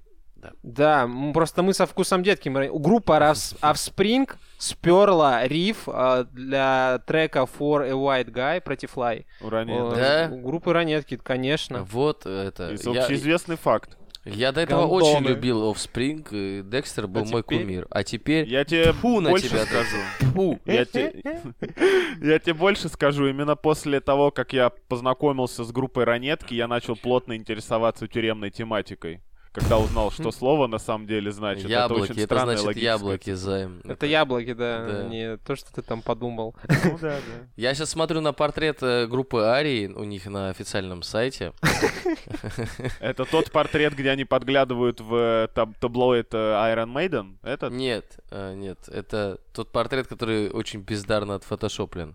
Да, 0.63 1.03
м, 1.03 1.35
просто 1.35 1.63
мы 1.63 1.75
со 1.75 1.85
вкусом 1.85 2.23
детки. 2.23 2.49
мы- 2.49 2.71
Группа 2.73 3.19
Offs- 3.19 3.59
Offspring 3.61 4.31
сперла 4.57 5.47
риф 5.47 5.87
э, 5.87 6.25
для 6.33 7.01
трека 7.07 7.41
For 7.41 7.87
a 7.87 7.93
White 7.93 8.31
Guy 8.33 8.61
против 8.63 8.97
Fly. 8.97 9.27
у 9.43 9.51
ранеток. 9.51 9.95
Да? 9.99 10.29
У 10.33 10.39
группы 10.41 10.73
Ранетки, 10.73 11.17
конечно. 11.19 11.83
Вот 11.85 12.25
это. 12.25 12.71
И 12.71 12.91
Я, 12.91 13.03
общеизвестный 13.03 13.57
факт. 13.57 13.99
Я 14.25 14.53
до 14.53 14.61
этого 14.61 14.87
Гондоны. 14.87 15.17
очень 15.17 15.27
любил 15.27 15.63
Offspring, 15.71 16.27
и 16.31 16.63
Декстер 16.63 17.07
был 17.07 17.25
мой 17.25 17.43
теперь? 17.43 17.61
кумир. 17.63 17.87
А 17.91 18.05
теперь... 18.05 18.49
Я 18.49 18.65
тебе 18.65 18.93
Фу 18.93 19.21
на 19.21 19.31
больше 19.31 19.49
тебя, 19.49 19.65
скажу. 19.65 19.97
Фу. 20.35 20.59
Я 20.67 20.85
те- 20.85 21.13
я 22.21 22.39
тебе 22.39 22.55
больше 22.55 22.89
скажу. 22.89 23.27
Именно 23.27 23.57
после 23.57 24.01
того, 24.01 24.31
как 24.31 24.53
я 24.53 24.71
познакомился 24.89 25.65
с 25.65 25.73
группой 25.73 26.05
Ранетки, 26.05 26.55
я 26.55 26.69
начал 26.69 26.97
плотно 26.97 27.37
интересоваться 27.37 28.07
тюремной 28.09 28.51
тематикой. 28.51 29.21
Когда 29.53 29.79
узнал, 29.79 30.13
что 30.13 30.31
слово 30.31 30.69
на 30.69 30.79
самом 30.79 31.09
деле 31.09 31.33
значит. 31.33 31.65
это 31.65 31.73
Яблоки, 31.73 32.13
очень 32.13 32.23
это 32.23 32.39
значит 32.39 32.65
логическая 32.65 32.93
яблоки, 32.95 33.33
займ. 33.33 33.81
Это 33.83 34.07
яблоки, 34.07 34.53
да, 34.53 34.87
Да. 34.87 35.03
не 35.09 35.37
то, 35.39 35.57
что 35.57 35.73
ты 35.73 35.83
там 35.83 36.03
подумал. 36.03 36.55
Ну 36.85 36.99
да, 37.01 37.17
да. 37.17 37.21
Я 37.57 37.75
сейчас 37.75 37.91
смотрю 37.91 38.21
на 38.21 38.33
портрет 38.33 38.79
э, 38.83 39.09
группы 39.09 39.39
Арии 39.43 39.89
у 39.89 40.05
них 40.05 40.27
на 40.27 40.51
официальном 40.51 41.03
сайте. 41.03 41.53
Это 43.01 43.25
тот 43.25 43.51
портрет, 43.51 43.95
где 43.95 44.11
они 44.11 44.25
подглядывают 44.25 45.01
в 45.01 45.15
э, 45.15 45.49
таб- 45.53 45.77
таблоид 45.81 46.29
э, 46.33 46.37
Iron 46.37 46.93
Maiden? 46.93 47.37
Этот? 47.43 47.73
Нет, 47.73 48.19
нет, 48.31 48.79
это 48.89 49.39
тот 49.53 49.73
портрет, 49.73 50.07
который 50.07 50.51
очень 50.51 50.81
бездарно 50.81 51.35
отфотошоплен. 51.35 52.15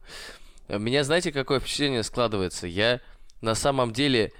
Меня, 0.69 1.03
знаете, 1.03 1.31
какое 1.31 1.59
впечатление 1.59 2.03
складывается? 2.03 2.65
Я 2.65 3.01
на 3.41 3.55
самом 3.55 3.91
деле 3.91 4.31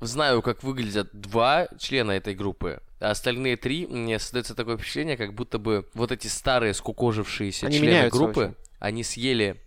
знаю, 0.00 0.42
как 0.42 0.62
выглядят 0.62 1.08
два 1.12 1.68
члена 1.78 2.12
этой 2.12 2.34
группы, 2.34 2.80
а 3.00 3.10
остальные 3.10 3.56
три, 3.56 3.86
мне 3.86 4.18
создается 4.18 4.54
такое 4.54 4.76
впечатление, 4.76 5.16
как 5.16 5.34
будто 5.34 5.58
бы 5.58 5.88
вот 5.94 6.12
эти 6.12 6.26
старые 6.28 6.74
скукожившиеся 6.74 7.66
Они 7.66 7.78
члены 7.78 8.08
группы, 8.10 8.40
очень. 8.40 8.54
они 8.80 9.04
съели 9.04 9.60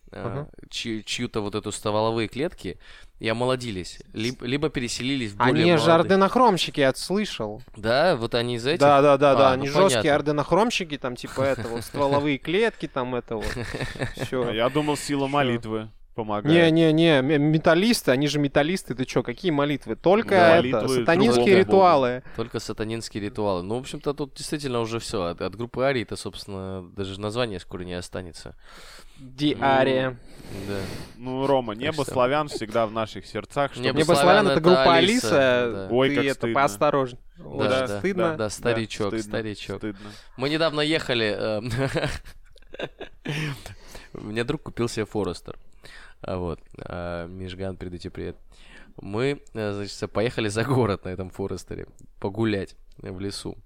чью- 0.70 1.04
чью-то 1.04 1.42
вот 1.42 1.56
эту 1.56 1.72
стволовые 1.72 2.28
клетки 2.28 2.78
и 3.20 3.28
омолодились. 3.30 4.00
Либо, 4.14 4.46
либо 4.46 4.70
переселились 4.70 5.32
в 5.32 5.38
более 5.38 5.52
Они 5.64 5.72
же 5.78 5.78
молодые. 5.88 5.96
орденохромщики, 5.96 6.80
я 6.82 6.94
слышал. 6.94 7.62
Да, 7.78 8.16
вот 8.16 8.34
они 8.36 8.56
из 8.56 8.66
этих. 8.66 8.80
Да, 8.82 9.02
да, 9.02 9.16
да, 9.18 9.32
А, 9.32 9.36
да, 9.36 9.48
ну 9.50 9.54
они 9.54 9.68
понятно. 9.68 9.90
жесткие 9.90 10.14
орденохромщики, 10.16 10.98
там 10.98 11.16
типа 11.16 11.42
это 11.42 11.68
вот 11.68 11.84
стволовые 11.84 12.38
клетки, 12.40 12.88
там 12.88 13.16
это 13.16 13.36
вот. 13.38 13.46
Все. 14.18 14.52
Я 14.52 14.70
думал, 14.70 14.98
сила 14.98 15.28
молитвы 15.28 15.90
помогает. 16.24 16.72
Не-не-не, 16.74 17.22
металлисты, 17.22 18.12
они 18.12 18.28
же 18.28 18.40
металлисты, 18.40 18.96
ты 18.96 19.06
чё, 19.06 19.24
какие 19.24 19.52
молитвы? 19.52 19.96
Только 19.96 20.30
Да, 20.32 20.56
это, 20.58 20.68
молитвы 20.78 20.96
сатанинские 21.00 21.56
ритуалы. 21.58 22.24
Только 22.36 22.60
сатанинские 22.60 23.24
ритуалы. 23.24 23.64
Ну, 23.64 23.76
в 23.76 23.80
общем-то, 23.80 24.14
тут 24.14 24.34
действительно 24.36 24.80
уже 24.80 25.00
все. 25.00 25.24
От, 25.24 25.42
от 25.42 25.56
группы 25.56 25.82
Арии-то, 25.84 26.16
собственно, 26.16 26.84
даже 26.96 27.20
название 27.20 27.60
скоро 27.60 27.84
не 27.84 27.94
останется. 27.94 28.56
Диария. 29.20 30.18
Да. 30.68 30.80
Ну, 31.18 31.46
Рома, 31.46 31.76
небо 31.76 32.04
что- 32.04 32.14
славян 32.14 32.48
всегда 32.48 32.88
в 32.88 32.92
наших 32.92 33.26
сердцах. 33.28 33.72
чтобы- 33.72 33.86
Небо 33.86 34.00
Небо 34.00 34.14
славян 34.14 34.46
это 34.48 34.54
это 34.54 34.62
группа 34.62 34.94
Алиса, 34.96 35.28
Алиса. 35.28 35.88
да. 35.90 35.96
Ой, 35.96 36.10
ты 36.10 36.16
как 36.16 36.26
это 36.26 36.34
стыдно. 36.34 36.56
поосторожней. 36.56 37.20
Да, 37.38 37.46
Ой, 37.46 37.68
да, 37.70 38.00
стыдно. 38.00 38.36
Да, 38.38 38.50
старичок, 38.50 39.08
стыдно, 39.10 39.24
старичок. 39.24 39.78
Стыдно. 39.78 40.10
Мы 40.38 40.50
недавно 40.50 40.82
ехали... 40.82 41.36
э, 41.38 42.08
У 44.14 44.22
меня 44.22 44.44
друг 44.44 44.64
купил 44.64 44.90
себе 44.90 45.06
Форестер. 45.06 45.58
А 46.22 46.38
вот, 46.38 46.60
а, 46.78 47.28
Мишган, 47.28 47.76
передайте 47.78 48.10
привет. 48.10 48.36
Мы, 49.02 49.42
э, 49.54 49.74
значит, 49.74 50.12
поехали 50.12 50.50
за 50.50 50.64
город 50.64 51.06
на 51.06 51.10
этом 51.10 51.30
Форестере 51.30 51.88
погулять 52.20 52.76
в 52.98 53.20
лесу. 53.20 53.58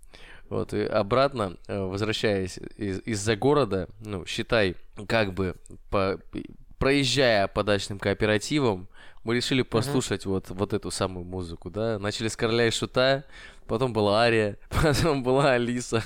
Вот, 0.50 0.74
и 0.74 0.82
обратно, 0.84 1.58
э, 1.68 1.80
возвращаясь 1.80 2.60
из- 2.78 3.02
из-за 3.06 3.36
города, 3.36 3.90
ну, 4.00 4.26
считай, 4.26 4.76
как 5.08 5.34
бы 5.34 5.56
по- 5.90 6.20
проезжая 6.78 7.48
по 7.48 7.64
дачным 7.64 7.98
кооперативам, 8.00 8.88
мы 9.24 9.36
решили 9.36 9.64
послушать 9.64 10.26
вот, 10.28 10.50
вот 10.52 10.74
эту 10.74 10.92
самую 10.92 11.26
музыку, 11.26 11.72
да. 11.72 11.98
Начали 11.98 12.28
с 12.28 12.36
Короля 12.38 12.68
и 12.68 12.72
Шута, 12.72 13.26
потом 13.68 13.92
была 13.92 14.22
Ария, 14.22 14.58
потом 14.70 15.24
была 15.24 15.54
Алиса. 15.54 16.04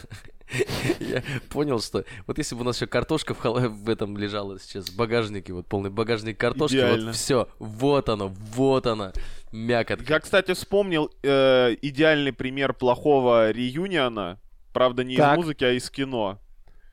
Я 1.00 1.22
понял, 1.50 1.80
что 1.82 2.04
вот 2.28 2.38
если 2.38 2.56
бы 2.56 2.62
у 2.62 2.64
нас 2.64 2.78
еще 2.78 2.88
картошка 2.88 3.34
в, 3.34 3.40
хол- 3.44 3.68
в 3.70 3.90
этом 3.90 4.18
лежала 4.18 4.60
сейчас 4.60 4.90
в 4.90 4.96
багажнике, 4.98 5.54
вот 5.54 5.68
полный 5.68 5.90
багажник 5.90 6.38
картошки, 6.40 6.76
Идеально. 6.76 7.08
вот 7.08 7.16
все, 7.16 7.48
вот 7.60 8.10
оно, 8.10 8.28
вот 8.56 8.88
оно, 8.88 9.12
мякотка. 9.52 10.06
Я, 10.14 10.20
кстати, 10.20 10.54
вспомнил 10.54 11.12
э, 11.24 11.76
идеальный 11.82 12.34
пример 12.34 12.74
плохого 12.74 13.52
реюниона. 13.52 14.40
Правда, 14.74 15.04
не 15.04 15.18
Так. 15.18 15.34
из 15.34 15.38
музыки, 15.38 15.64
а 15.64 15.72
из 15.72 15.90
кино. 15.90 16.40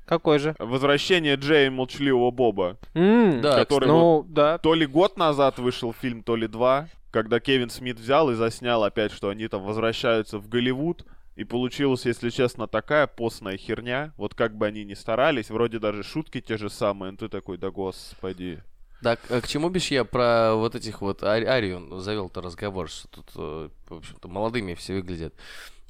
Какой 0.06 0.38
же? 0.38 0.54
Возвращение 0.58 1.34
Джея 1.34 1.66
и 1.66 1.70
молчаливого 1.70 2.30
Боба. 2.30 2.78
Да, 2.94 3.56
который 3.56 3.88
Ну, 3.88 4.24
да. 4.28 4.58
То 4.58 4.74
ли 4.74 4.86
год 4.86 5.16
назад 5.16 5.58
вышел 5.58 5.92
фильм, 5.92 6.22
то 6.22 6.36
ли 6.36 6.46
два, 6.46 6.88
когда 7.10 7.40
Кевин 7.40 7.70
Смит 7.70 7.98
взял 7.98 8.30
и 8.30 8.34
заснял 8.34 8.84
опять, 8.84 9.12
что 9.12 9.30
они 9.30 9.48
там 9.48 9.62
возвращаются 9.64 10.38
в 10.38 10.48
Голливуд. 10.48 11.04
И 11.36 11.44
получилась, 11.44 12.06
если 12.06 12.30
честно, 12.30 12.66
такая 12.66 13.06
постная 13.06 13.58
херня. 13.58 14.12
Вот 14.16 14.34
как 14.34 14.56
бы 14.56 14.66
они 14.66 14.84
ни 14.84 14.94
старались, 14.94 15.50
вроде 15.50 15.78
даже 15.78 16.02
шутки 16.02 16.40
те 16.40 16.56
же 16.56 16.70
самые, 16.70 17.12
но 17.12 17.18
ты 17.18 17.28
такой, 17.28 17.58
да 17.58 17.70
господи. 17.70 18.62
Так, 19.02 19.20
а 19.28 19.42
к 19.42 19.46
чему 19.46 19.68
бишь 19.68 19.88
я 19.90 20.04
про 20.04 20.54
вот 20.54 20.74
этих 20.74 21.02
вот 21.02 21.22
Ари- 21.22 21.44
Арию 21.44 22.00
завел-то 22.00 22.40
разговор, 22.40 22.88
что 22.88 23.08
тут, 23.08 23.26
э, 23.36 23.68
в 23.88 23.94
общем-то, 23.94 24.28
молодыми 24.28 24.72
все 24.72 24.94
выглядят. 24.94 25.34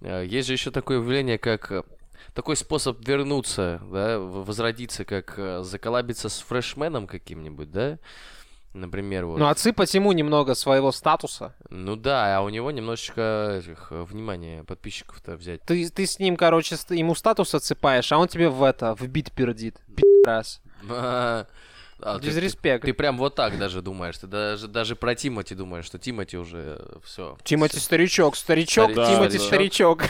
Э, 0.01 0.25
Есть 0.27 0.49
же 0.49 0.55
еще 0.55 0.73
такое 0.73 0.99
явление, 0.99 1.39
как 1.39 1.71
э, 1.71 1.85
такой 2.35 2.57
способ 2.57 3.07
вернуться, 3.07 3.81
да, 3.93 4.19
возродиться, 4.19 5.05
как 5.05 5.39
заколабиться 5.65 6.29
с 6.29 6.41
фрешменом 6.41 7.07
каким-нибудь, 7.07 7.71
да, 7.71 8.01
например, 8.81 9.27
вот. 9.27 9.39
Ну, 9.39 9.49
отсыпать 9.49 9.93
ему 9.95 10.13
немного 10.13 10.55
своего 10.55 10.93
статуса. 10.93 11.55
Ну 11.71 11.97
да, 11.97 12.37
а 12.37 12.41
у 12.43 12.49
него 12.49 12.71
немножечко 12.71 13.61
этих, 13.61 13.89
э, 13.91 14.03
внимания 14.05 14.65
подписчиков-то 14.65 15.37
взять. 15.37 15.63
Ты, 15.63 15.89
ты 15.89 16.07
с 16.07 16.19
ним, 16.19 16.37
короче, 16.37 16.77
ему 16.91 17.15
статус 17.15 17.55
отсыпаешь, 17.55 18.13
а 18.13 18.19
он 18.19 18.29
тебе 18.29 18.49
в 18.49 18.63
это, 18.63 18.95
в 18.95 19.07
бит 19.09 19.33
пердит. 19.33 19.77
раз. 20.25 20.61
А, 22.01 22.17
ты- 22.17 22.21
ты, 22.21 22.27
Дизреспект. 22.27 22.85
ты 22.85 22.93
прям 22.93 23.17
вот 23.17 23.35
так 23.35 23.59
даже 23.59 23.81
думаешь, 23.83 24.19
ты 24.19 24.27
даже, 24.27 24.69
даже 24.69 24.97
про 24.97 25.15
Тимати 25.15 25.55
думаешь, 25.55 25.87
что 25.87 25.99
Тимати 25.99 26.37
уже 26.37 26.79
все. 27.05 27.37
Тимати 27.43 27.79
старичок, 27.79 28.37
старичок, 28.37 28.91
Старичок, 28.93 29.09
Тимати 29.17 29.39
да. 29.39 29.45
старичок. 29.45 30.03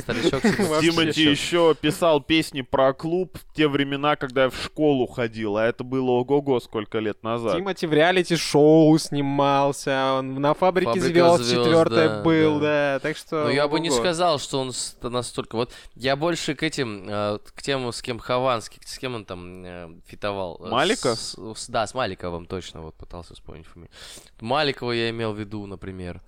Старичок 0.00 0.44
Вообще. 0.68 0.90
Тимати 0.90 1.22
еще 1.22 1.74
писал 1.80 2.20
песни 2.20 2.62
про 2.62 2.92
клуб 2.92 3.36
в 3.38 3.54
те 3.56 3.66
времена, 3.68 4.16
когда 4.16 4.44
я 4.44 4.50
в 4.50 4.56
школу 4.56 5.06
ходил, 5.06 5.56
а 5.56 5.64
это 5.66 5.82
было 5.84 6.10
ого-го 6.12 6.60
сколько 6.60 6.98
лет 7.00 7.22
назад. 7.22 7.56
Тимати 7.56 7.86
в 7.86 7.92
реалити-шоу 7.92 8.96
снимался, 8.98 10.14
он 10.18 10.40
на 10.40 10.54
«Фабрике 10.54 10.92
«Фабрика 11.00 11.06
звезд» 11.06 11.42
звезд», 11.42 11.64
четвертое 11.64 12.22
был, 12.22 12.60
да. 12.60 12.98
так 13.02 13.16
что... 13.16 13.44
Ну, 13.44 13.50
я 13.50 13.66
бы 13.68 13.80
не 13.80 13.90
сказал, 13.90 14.38
что 14.38 14.60
он 14.60 14.72
настолько... 15.02 15.56
Вот 15.56 15.72
я 15.94 16.16
больше 16.16 16.54
к 16.54 16.62
этим, 16.62 17.06
э, 17.08 17.38
к 17.54 17.62
тем, 17.62 17.92
с 17.92 18.00
кем 18.02 18.18
Хованский, 18.18 18.80
с 18.84 18.98
кем 18.98 19.14
он 19.14 19.24
там 19.24 19.64
э, 19.64 19.88
фитовал. 20.06 20.60
Э, 20.64 20.68
Маликов? 20.70 21.18
с- 21.18 21.36
с- 21.54 21.68
да, 21.68 21.86
с 21.86 21.94
Маликовым 21.94 22.46
точно, 22.46 22.82
вот 22.82 22.94
пытался 22.94 23.34
вспомнить 23.34 23.66
фамилию. 23.66 23.90
Маликова 24.40 24.92
я 24.92 25.10
имел 25.10 25.32
в 25.32 25.38
виду, 25.38 25.66
например, 25.66 26.20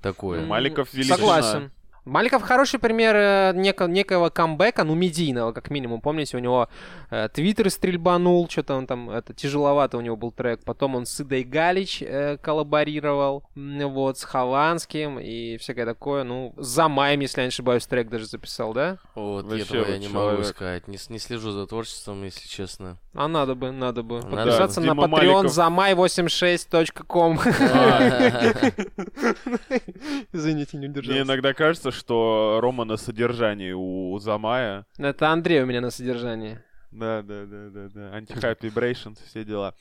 такое. 0.00 0.44
Маликов 0.46 0.92
величина. 0.94 1.16
Согласен. 1.16 1.70
Маликов 2.04 2.42
хороший 2.42 2.78
пример 2.80 3.14
э, 3.16 3.52
неко- 3.54 3.88
некого 3.88 4.30
камбэка, 4.30 4.84
ну, 4.84 4.94
медийного, 4.94 5.52
как 5.52 5.70
минимум. 5.70 6.00
Помните, 6.00 6.36
у 6.36 6.40
него 6.40 6.68
э, 7.10 7.28
твиттер 7.32 7.70
стрельбанул, 7.70 8.48
что-то 8.48 8.74
он 8.74 8.86
там, 8.86 9.10
это 9.10 9.32
тяжеловато 9.34 9.98
у 9.98 10.00
него 10.00 10.16
был 10.16 10.32
трек. 10.32 10.64
Потом 10.64 10.94
он 10.96 11.06
с 11.06 11.20
Идой 11.20 11.44
Галич 11.44 12.02
э, 12.02 12.38
коллаборировал, 12.38 13.44
вот, 13.54 14.18
с 14.18 14.24
Хованским 14.24 15.18
и 15.20 15.56
всякое 15.58 15.84
такое. 15.86 16.24
Ну, 16.24 16.54
за 16.56 16.88
Майм, 16.88 17.20
если 17.20 17.40
я 17.40 17.44
не 17.46 17.48
ошибаюсь, 17.48 17.86
трек 17.86 18.08
даже 18.08 18.26
записал, 18.26 18.72
да? 18.72 18.98
Вот, 19.14 19.44
Вообще 19.44 19.62
этого 19.64 19.88
я 19.90 19.98
не 19.98 20.08
человек. 20.08 20.32
могу 20.38 20.44
сказать. 20.44 20.88
Не, 20.88 20.98
не 21.08 21.18
слежу 21.18 21.50
за 21.50 21.66
творчеством, 21.66 22.24
если 22.24 22.48
честно. 22.48 22.96
А 23.14 23.28
надо 23.28 23.54
бы, 23.54 23.70
надо 23.72 24.02
бы. 24.02 24.20
Надо. 24.22 24.36
Подписаться 24.36 24.80
на 24.80 24.86
Дима 24.94 25.04
Patreon 25.04 25.08
Маликов. 25.10 25.52
за 25.52 25.62
mай86.com. 25.64 27.40
Извините, 30.32 30.76
не 30.76 30.88
Мне 30.88 30.90
удержался. 30.90 31.22
иногда 31.22 31.54
кажется, 31.54 31.89
что 31.90 32.58
Рома 32.60 32.84
на 32.84 32.96
содержании 32.96 33.72
у 33.72 34.18
Замая. 34.18 34.86
Это 34.98 35.28
Андрей 35.28 35.62
у 35.62 35.66
меня 35.66 35.80
на 35.80 35.90
содержании. 35.90 36.58
Да, 36.90 37.22
да, 37.22 37.44
да, 37.46 37.68
да, 37.70 37.88
да. 37.94 38.18
Anti-Hype 38.18 38.60
Vibrations, 38.60 39.18
все 39.28 39.44
дела. 39.44 39.74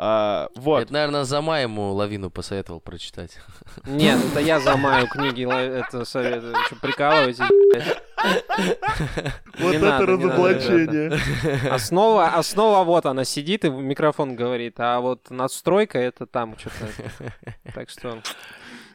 А, 0.00 0.48
вот. 0.54 0.82
Это, 0.82 0.92
наверное, 0.92 1.24
Зама 1.24 1.60
ему 1.60 1.92
лавину 1.92 2.30
посоветовал 2.30 2.80
прочитать. 2.80 3.38
Нет, 3.84 4.20
это 4.30 4.38
я 4.38 4.60
замаю 4.60 5.08
книги, 5.08 5.44
это 5.44 6.04
советую. 6.04 6.54
Что, 6.66 6.76
прикалываетесь? 6.76 7.40
Вот 9.58 9.72
Не 9.72 9.76
это 9.76 9.86
надо, 9.86 10.06
не 10.06 10.24
надо, 10.24 10.28
разоблачение. 10.28 11.20
Основа, 11.72 12.28
основа 12.28 12.84
вот 12.84 13.06
она 13.06 13.24
сидит 13.24 13.64
и 13.64 13.68
в 13.68 13.80
микрофон 13.80 14.36
говорит, 14.36 14.74
а 14.78 15.00
вот 15.00 15.30
надстройка 15.30 15.98
это 15.98 16.26
там 16.26 16.56
что-то. 16.56 17.32
Так 17.74 17.90
что 17.90 18.18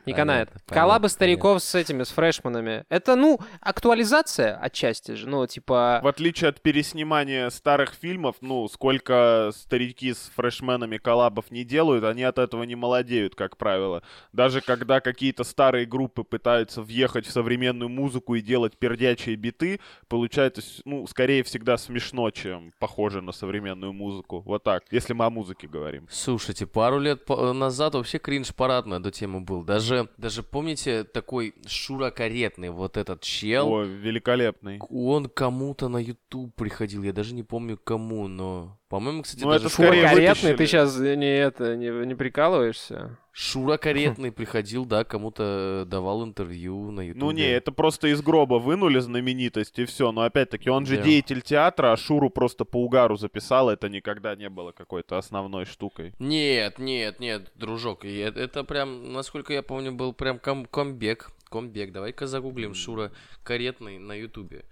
не 0.06 0.14
канает. 0.14 0.50
Понятно, 0.50 0.74
Коллабы 0.74 0.94
понятно, 0.94 1.10
стариков 1.10 1.64
с 1.64 1.76
этими, 1.76 2.04
с 2.04 2.10
фрешманами. 2.10 2.86
Это, 2.90 3.16
ну, 3.16 3.40
актуализация 3.62 4.56
отчасти 4.58 5.14
же. 5.14 5.28
Ну, 5.28 5.46
типа... 5.48 6.00
В 6.04 6.08
отличие 6.08 6.50
от 6.50 6.62
переснимания 6.62 7.50
старых 7.50 7.94
фильмов, 7.94 8.36
ну, 8.42 8.68
сколько 8.68 9.52
старики 9.54 10.14
с 10.14 10.32
фрешменами 10.36 10.98
коллабов 10.98 11.52
не 11.52 11.64
делают, 11.64 12.04
они 12.04 12.24
от 12.24 12.38
этого 12.38 12.64
не 12.64 12.76
молодеют, 12.76 13.36
как 13.36 13.58
правило. 13.58 14.04
Даже 14.32 14.62
когда 14.62 15.00
какие-то 15.02 15.44
старые 15.44 15.86
группы 15.86 16.24
пытаются 16.24 16.82
въехать 16.82 17.26
в 17.26 17.32
современную 17.32 17.90
музыку 17.90 18.36
и 18.36 18.42
делать 18.42 18.78
пердячие 18.78 19.36
биты, 19.36 19.80
получается, 20.08 20.62
ну, 20.86 21.06
скорее 21.08 21.44
всегда 21.44 21.78
смешно, 21.78 22.30
чем 22.32 22.74
похоже 22.80 23.22
на 23.22 23.32
современную 23.32 23.94
музыку. 23.94 24.42
Вот 24.46 24.64
так, 24.64 24.84
если 24.92 25.14
мы 25.14 25.26
о 25.26 25.30
музыке 25.30 25.68
говорим. 25.68 26.08
Слушайте, 26.10 26.66
пару 26.66 27.00
лет 27.00 27.26
по- 27.26 27.54
назад 27.54 27.96
вообще 27.96 28.18
кринж-парад 28.18 28.86
на 28.86 28.96
эту 28.96 29.12
тему 29.12 29.42
был. 29.42 29.64
Даже, 29.64 29.93
даже 30.18 30.44
помните 30.44 31.04
такой 31.04 31.56
Шура 31.66 32.12
Каретный, 32.12 32.70
вот 32.70 32.98
этот 32.98 33.22
чел? 33.22 33.68
О, 33.72 33.84
великолепный. 33.84 34.80
Он 34.90 35.26
кому-то 35.30 35.90
на 35.90 35.98
YouTube 35.98 36.54
приходил, 36.56 37.04
я 37.04 37.14
даже 37.14 37.34
не 37.34 37.44
помню 37.44 37.78
кому, 37.78 38.28
но... 38.28 38.80
По-моему, 38.94 39.24
кстати, 39.24 39.42
Ну, 39.44 39.50
даже 39.50 39.66
это 39.66 39.76
Шура, 39.76 39.88
Каретный, 39.88 40.22
вытащили. 40.28 40.56
ты 40.56 40.68
сейчас 40.68 41.00
не, 41.00 41.36
это, 41.40 41.76
не, 41.76 41.90
не 42.06 42.14
прикалываешься? 42.14 43.18
Шура 43.32 43.78
Каретный 43.82 44.32
приходил, 44.32 44.86
да, 44.86 45.04
кому-то 45.04 45.86
давал 45.88 46.24
интервью 46.24 46.92
на 46.92 47.02
YouTube. 47.02 47.20
Ну 47.20 47.32
не, 47.32 47.42
это 47.42 47.72
просто 47.72 48.10
из 48.10 48.22
гроба 48.22 48.60
вынули 48.60 49.00
знаменитость 49.00 49.80
и 49.80 49.86
все. 49.86 50.12
Но 50.12 50.22
опять-таки 50.22 50.70
он 50.70 50.86
же 50.86 50.98
Да. 50.98 51.02
деятель 51.06 51.42
театра, 51.42 51.92
а 51.92 51.98
Шуру 51.98 52.30
просто 52.30 52.66
по 52.66 52.84
угару 52.84 53.18
записал. 53.18 53.72
Это 53.72 53.90
никогда 53.90 54.36
не 54.36 54.48
было 54.48 54.74
какой-то 54.74 55.18
основной 55.18 55.66
штукой. 55.66 56.14
Нет, 56.20 56.78
нет, 56.78 57.20
нет, 57.20 57.52
дружок, 57.56 58.06
это, 58.06 58.40
это 58.42 58.64
прям, 58.64 59.12
насколько 59.12 59.54
я 59.54 59.64
помню, 59.64 59.92
был 59.92 60.14
прям 60.14 60.38
ком- 60.38 60.68
комбек. 60.68 61.32
Комбек, 61.50 61.92
давай-ка 61.94 62.28
загуглим 62.28 62.76
Шура 62.76 63.12
Каретный 63.44 63.98
на 63.98 64.14
Ютубе. 64.14 64.66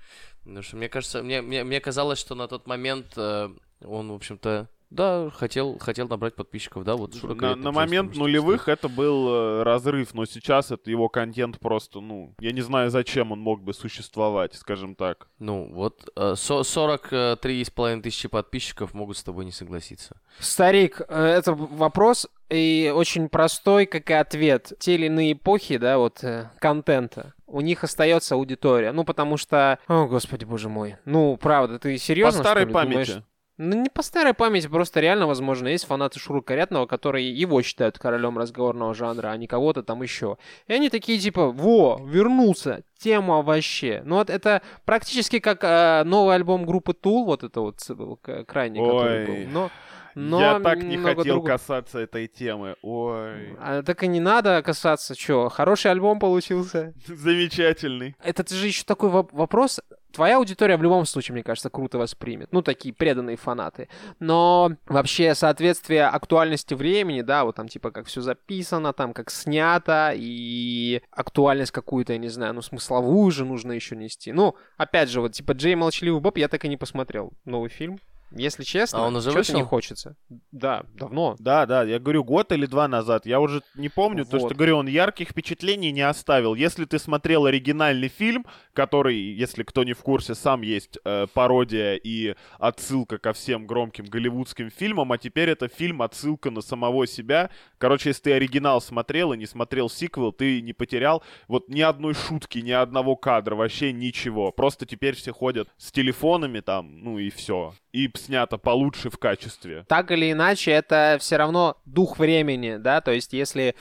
Потому 0.44 0.62
что 0.62 0.78
мне 0.78 0.90
кажется, 0.90 1.24
мне, 1.24 1.42
мне, 1.42 1.64
мне 1.64 1.80
казалось, 1.80 2.20
что 2.20 2.36
на 2.36 2.48
тот 2.48 2.68
момент 2.68 3.14
э, 3.18 3.50
он, 3.86 4.12
в 4.12 4.16
общем-то, 4.16 4.68
Да, 4.90 5.30
хотел, 5.34 5.78
хотел 5.80 6.08
набрать 6.10 6.36
подписчиков, 6.36 6.84
да, 6.84 6.96
вот 6.98 7.16
Шура 7.16 7.34
На, 7.34 7.56
на 7.56 7.72
момент 7.72 8.16
нулевых 8.18 8.68
это 8.68 8.90
был 8.90 9.30
э, 9.30 9.64
разрыв, 9.64 10.14
но 10.14 10.26
сейчас 10.26 10.70
это 10.72 10.92
его 10.92 11.08
контент 11.08 11.60
просто, 11.60 12.02
ну, 12.02 12.36
я 12.42 12.52
не 12.52 12.60
знаю, 12.62 12.90
зачем 12.90 13.32
он 13.32 13.40
мог 13.40 13.64
бы 13.64 13.74
существовать, 13.74 14.54
скажем 14.56 14.96
так. 14.96 15.28
Ну, 15.40 15.70
вот 15.74 16.10
э, 16.18 16.36
со- 16.36 16.64
43,5 16.64 18.02
тысячи 18.02 18.28
подписчиков 18.28 18.94
могут 18.94 19.18
с 19.18 19.24
тобой 19.24 19.46
не 19.46 19.52
согласиться. 19.52 20.18
Старик, 20.40 21.02
э, 21.08 21.24
это 21.26 21.54
вопрос 21.54 22.28
и 22.50 22.92
очень 22.94 23.30
простой, 23.30 23.86
как 23.86 24.10
и 24.10 24.14
ответ. 24.14 24.74
Те 24.80 24.96
или 24.96 25.06
иные 25.06 25.34
эпохи, 25.34 25.78
да, 25.78 25.98
вот 25.98 26.24
э, 26.24 26.50
контента, 26.60 27.34
у 27.48 27.62
них 27.62 27.84
остается 27.84 28.36
аудитория. 28.36 28.92
Ну, 28.92 29.04
потому 29.04 29.38
что... 29.38 29.80
О, 29.88 30.06
господи, 30.08 30.46
боже 30.46 30.70
мой. 30.70 30.98
Ну, 31.06 31.38
правда, 31.38 31.80
ты 31.80 31.98
серьезно, 31.98 32.40
По 32.40 32.44
старой 32.44 32.62
что 32.64 32.68
ли, 32.68 32.74
памяти. 32.74 32.92
думаешь? 33.12 33.24
Ну, 33.58 33.76
не 33.84 33.90
по 33.90 34.02
старой 34.02 34.34
памяти, 34.34 34.68
просто 34.68 35.02
реально, 35.02 35.28
возможно, 35.28 35.68
есть 35.68 35.86
фанаты 35.86 36.20
Шуры 36.20 36.42
Корятного, 36.42 36.88
которые 36.88 37.32
его 37.32 37.62
считают 37.62 38.00
королем 38.00 38.38
разговорного 38.38 38.94
жанра, 38.96 39.28
а 39.30 39.38
не 39.38 39.46
кого-то 39.46 39.84
там 39.84 40.02
еще. 40.02 40.38
И 40.68 40.74
они 40.74 40.90
такие, 40.90 41.20
типа, 41.20 41.48
во, 41.52 42.00
вернулся, 42.04 42.84
тема 42.98 43.42
вообще. 43.44 44.02
Ну, 44.06 44.16
вот 44.16 44.30
это 44.30 44.62
практически 44.86 45.40
как 45.40 45.64
э, 45.64 46.04
новый 46.06 46.36
альбом 46.36 46.66
группы 46.66 46.94
Tool, 46.94 47.26
вот 47.26 47.44
это 47.44 47.62
вот 47.62 47.80
к- 48.22 48.46
крайний, 48.46 48.80
который 48.80 49.26
был. 49.46 49.52
Но, 49.52 49.70
но 50.16 50.40
я 50.42 50.60
так 50.60 50.84
не 50.84 50.98
хотел 50.98 51.24
другой. 51.24 51.52
касаться 51.52 52.00
этой 52.00 52.28
темы. 52.28 52.76
Ой, 52.82 53.56
А, 53.60 53.84
так 53.84 54.04
и 54.04 54.08
не 54.08 54.20
надо 54.20 54.62
касаться, 54.64 55.16
что, 55.18 55.50
хороший 55.50 55.92
альбом 55.92 56.20
получился. 56.20 56.94
замечательный. 57.08 58.16
Это 58.24 58.48
же 58.54 58.68
еще 58.68 58.84
такой 58.84 59.10
воп- 59.10 59.30
вопрос. 59.32 59.80
Твоя 60.12 60.38
аудитория 60.38 60.76
в 60.76 60.84
любом 60.84 61.06
случае, 61.06 61.34
мне 61.36 61.44
кажется, 61.44 61.70
круто 61.70 61.98
воспримет. 61.98 62.50
Ну, 62.52 62.62
такие 62.62 62.94
преданные 62.94 63.38
фанаты. 63.38 63.88
Но 64.20 64.72
вообще 64.86 65.34
соответствие 65.36 66.06
актуальности 66.06 66.74
времени, 66.74 67.22
да, 67.22 67.46
вот 67.46 67.56
там 67.56 67.70
типа 67.70 67.92
как 67.92 68.08
все 68.08 68.20
записано, 68.20 68.92
там 68.92 69.14
как 69.14 69.30
снято, 69.32 70.12
и 70.14 71.02
актуальность 71.12 71.72
какую-то, 71.72 72.12
я 72.12 72.20
не 72.20 72.28
знаю, 72.28 72.54
ну, 72.54 72.62
смысловую 72.62 73.32
же 73.32 73.46
нужно 73.46 73.72
еще 73.72 73.96
нести. 73.96 74.34
Ну, 74.34 74.56
опять 74.76 75.10
же, 75.10 75.22
вот 75.22 75.32
типа 75.32 75.54
Джей 75.54 75.76
Молчаливый 75.76 76.20
Боб 76.20 76.36
я 76.38 76.50
так 76.50 76.66
и 76.66 76.68
не 76.68 76.76
посмотрел. 76.76 77.32
Новый 77.46 77.70
фильм. 77.70 77.98
Если 78.34 78.64
честно, 78.64 79.00
А 79.00 79.08
он 79.08 79.16
уже 79.16 79.32
что-то 79.32 79.52
не 79.52 79.58
вышел? 79.60 79.68
хочется. 79.68 80.16
Да, 80.52 80.86
давно. 80.94 81.36
Да, 81.40 81.66
да, 81.66 81.84
я 81.84 82.00
говорю, 82.00 82.24
год 82.24 82.52
или 82.52 82.66
два 82.66 82.88
назад. 82.88 83.26
Я 83.26 83.40
уже 83.40 83.62
не 83.76 83.90
помню, 83.90 84.26
то, 84.26 84.38
Вот. 84.38 84.48
что 84.50 84.56
говорю, 84.56 84.78
он 84.78 84.88
ярких 84.88 85.30
впечатлений 85.30 85.92
не 85.92 86.02
оставил. 86.02 86.56
Если 86.56 86.86
ты 86.86 86.98
смотрел 87.00 87.46
оригинальный 87.46 88.08
фильм, 88.08 88.46
который, 88.74 89.16
если 89.18 89.64
кто 89.64 89.84
не 89.84 89.94
в 89.94 90.00
курсе, 90.00 90.34
сам 90.36 90.62
есть 90.62 90.98
э, 91.04 91.28
пародия 91.34 91.96
и 91.96 92.36
отсылка 92.60 93.18
ко 93.18 93.34
всем 93.34 93.68
громким 93.68 94.06
голливудским 94.06 94.70
фильмам, 94.70 95.12
а 95.12 95.18
теперь 95.18 95.50
это 95.50 95.68
фильм 95.68 96.02
отсылка 96.02 96.52
на 96.52 96.62
самого 96.62 97.08
себя. 97.08 97.50
Короче, 97.78 98.10
если 98.10 98.22
ты 98.24 98.34
оригинал 98.34 98.82
смотрел 98.82 99.34
и 99.34 99.38
не 99.38 99.46
смотрел 99.46 99.90
сиквел, 99.90 100.32
ты 100.32 100.62
не 100.62 100.74
потерял 100.74 101.22
вот 101.48 101.68
ни 101.70 101.82
одной 101.82 102.14
шутки, 102.14 102.60
ни 102.60 102.72
одного 102.72 103.16
кадра, 103.16 103.56
вообще 103.56 103.92
ничего. 103.92 104.52
Просто 104.52 104.86
теперь 104.86 105.16
все 105.16 105.34
ходят 105.34 105.68
с 105.78 105.92
телефонами 105.92 106.62
там, 106.62 107.00
ну 107.04 107.20
и 107.20 107.30
все. 107.30 107.74
И 107.92 108.08
снято 108.22 108.58
получше 108.58 109.10
в 109.10 109.18
качестве. 109.18 109.86
так 109.88 110.12
или 110.12 110.32
иначе, 110.32 110.72
это 110.72 111.18
все 111.20 111.38
равно 111.38 111.78
дух 111.86 112.20
времени, 112.20 112.78
да, 112.78 113.02
то 113.02 113.12
есть 113.12 113.34
если 113.34 113.76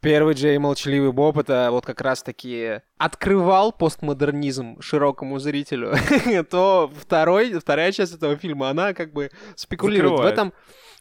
первый 0.00 0.34
Джей 0.34 0.58
Молчаливый 0.58 1.12
Боб 1.12 1.38
это 1.38 1.68
вот 1.70 1.86
как 1.86 2.02
раз-таки 2.02 2.80
открывал 2.98 3.72
постмодернизм 3.72 4.80
широкому 4.80 5.38
зрителю, 5.38 5.94
то 6.50 6.92
второй, 6.94 7.54
вторая 7.58 7.90
часть 7.90 8.14
этого 8.14 8.36
фильма, 8.36 8.68
она 8.68 8.92
как 8.92 9.12
бы 9.12 9.30
спекулирует 9.56 10.12
в 10.12 10.16
Закрывает. 10.16 10.34
этом, 10.34 10.52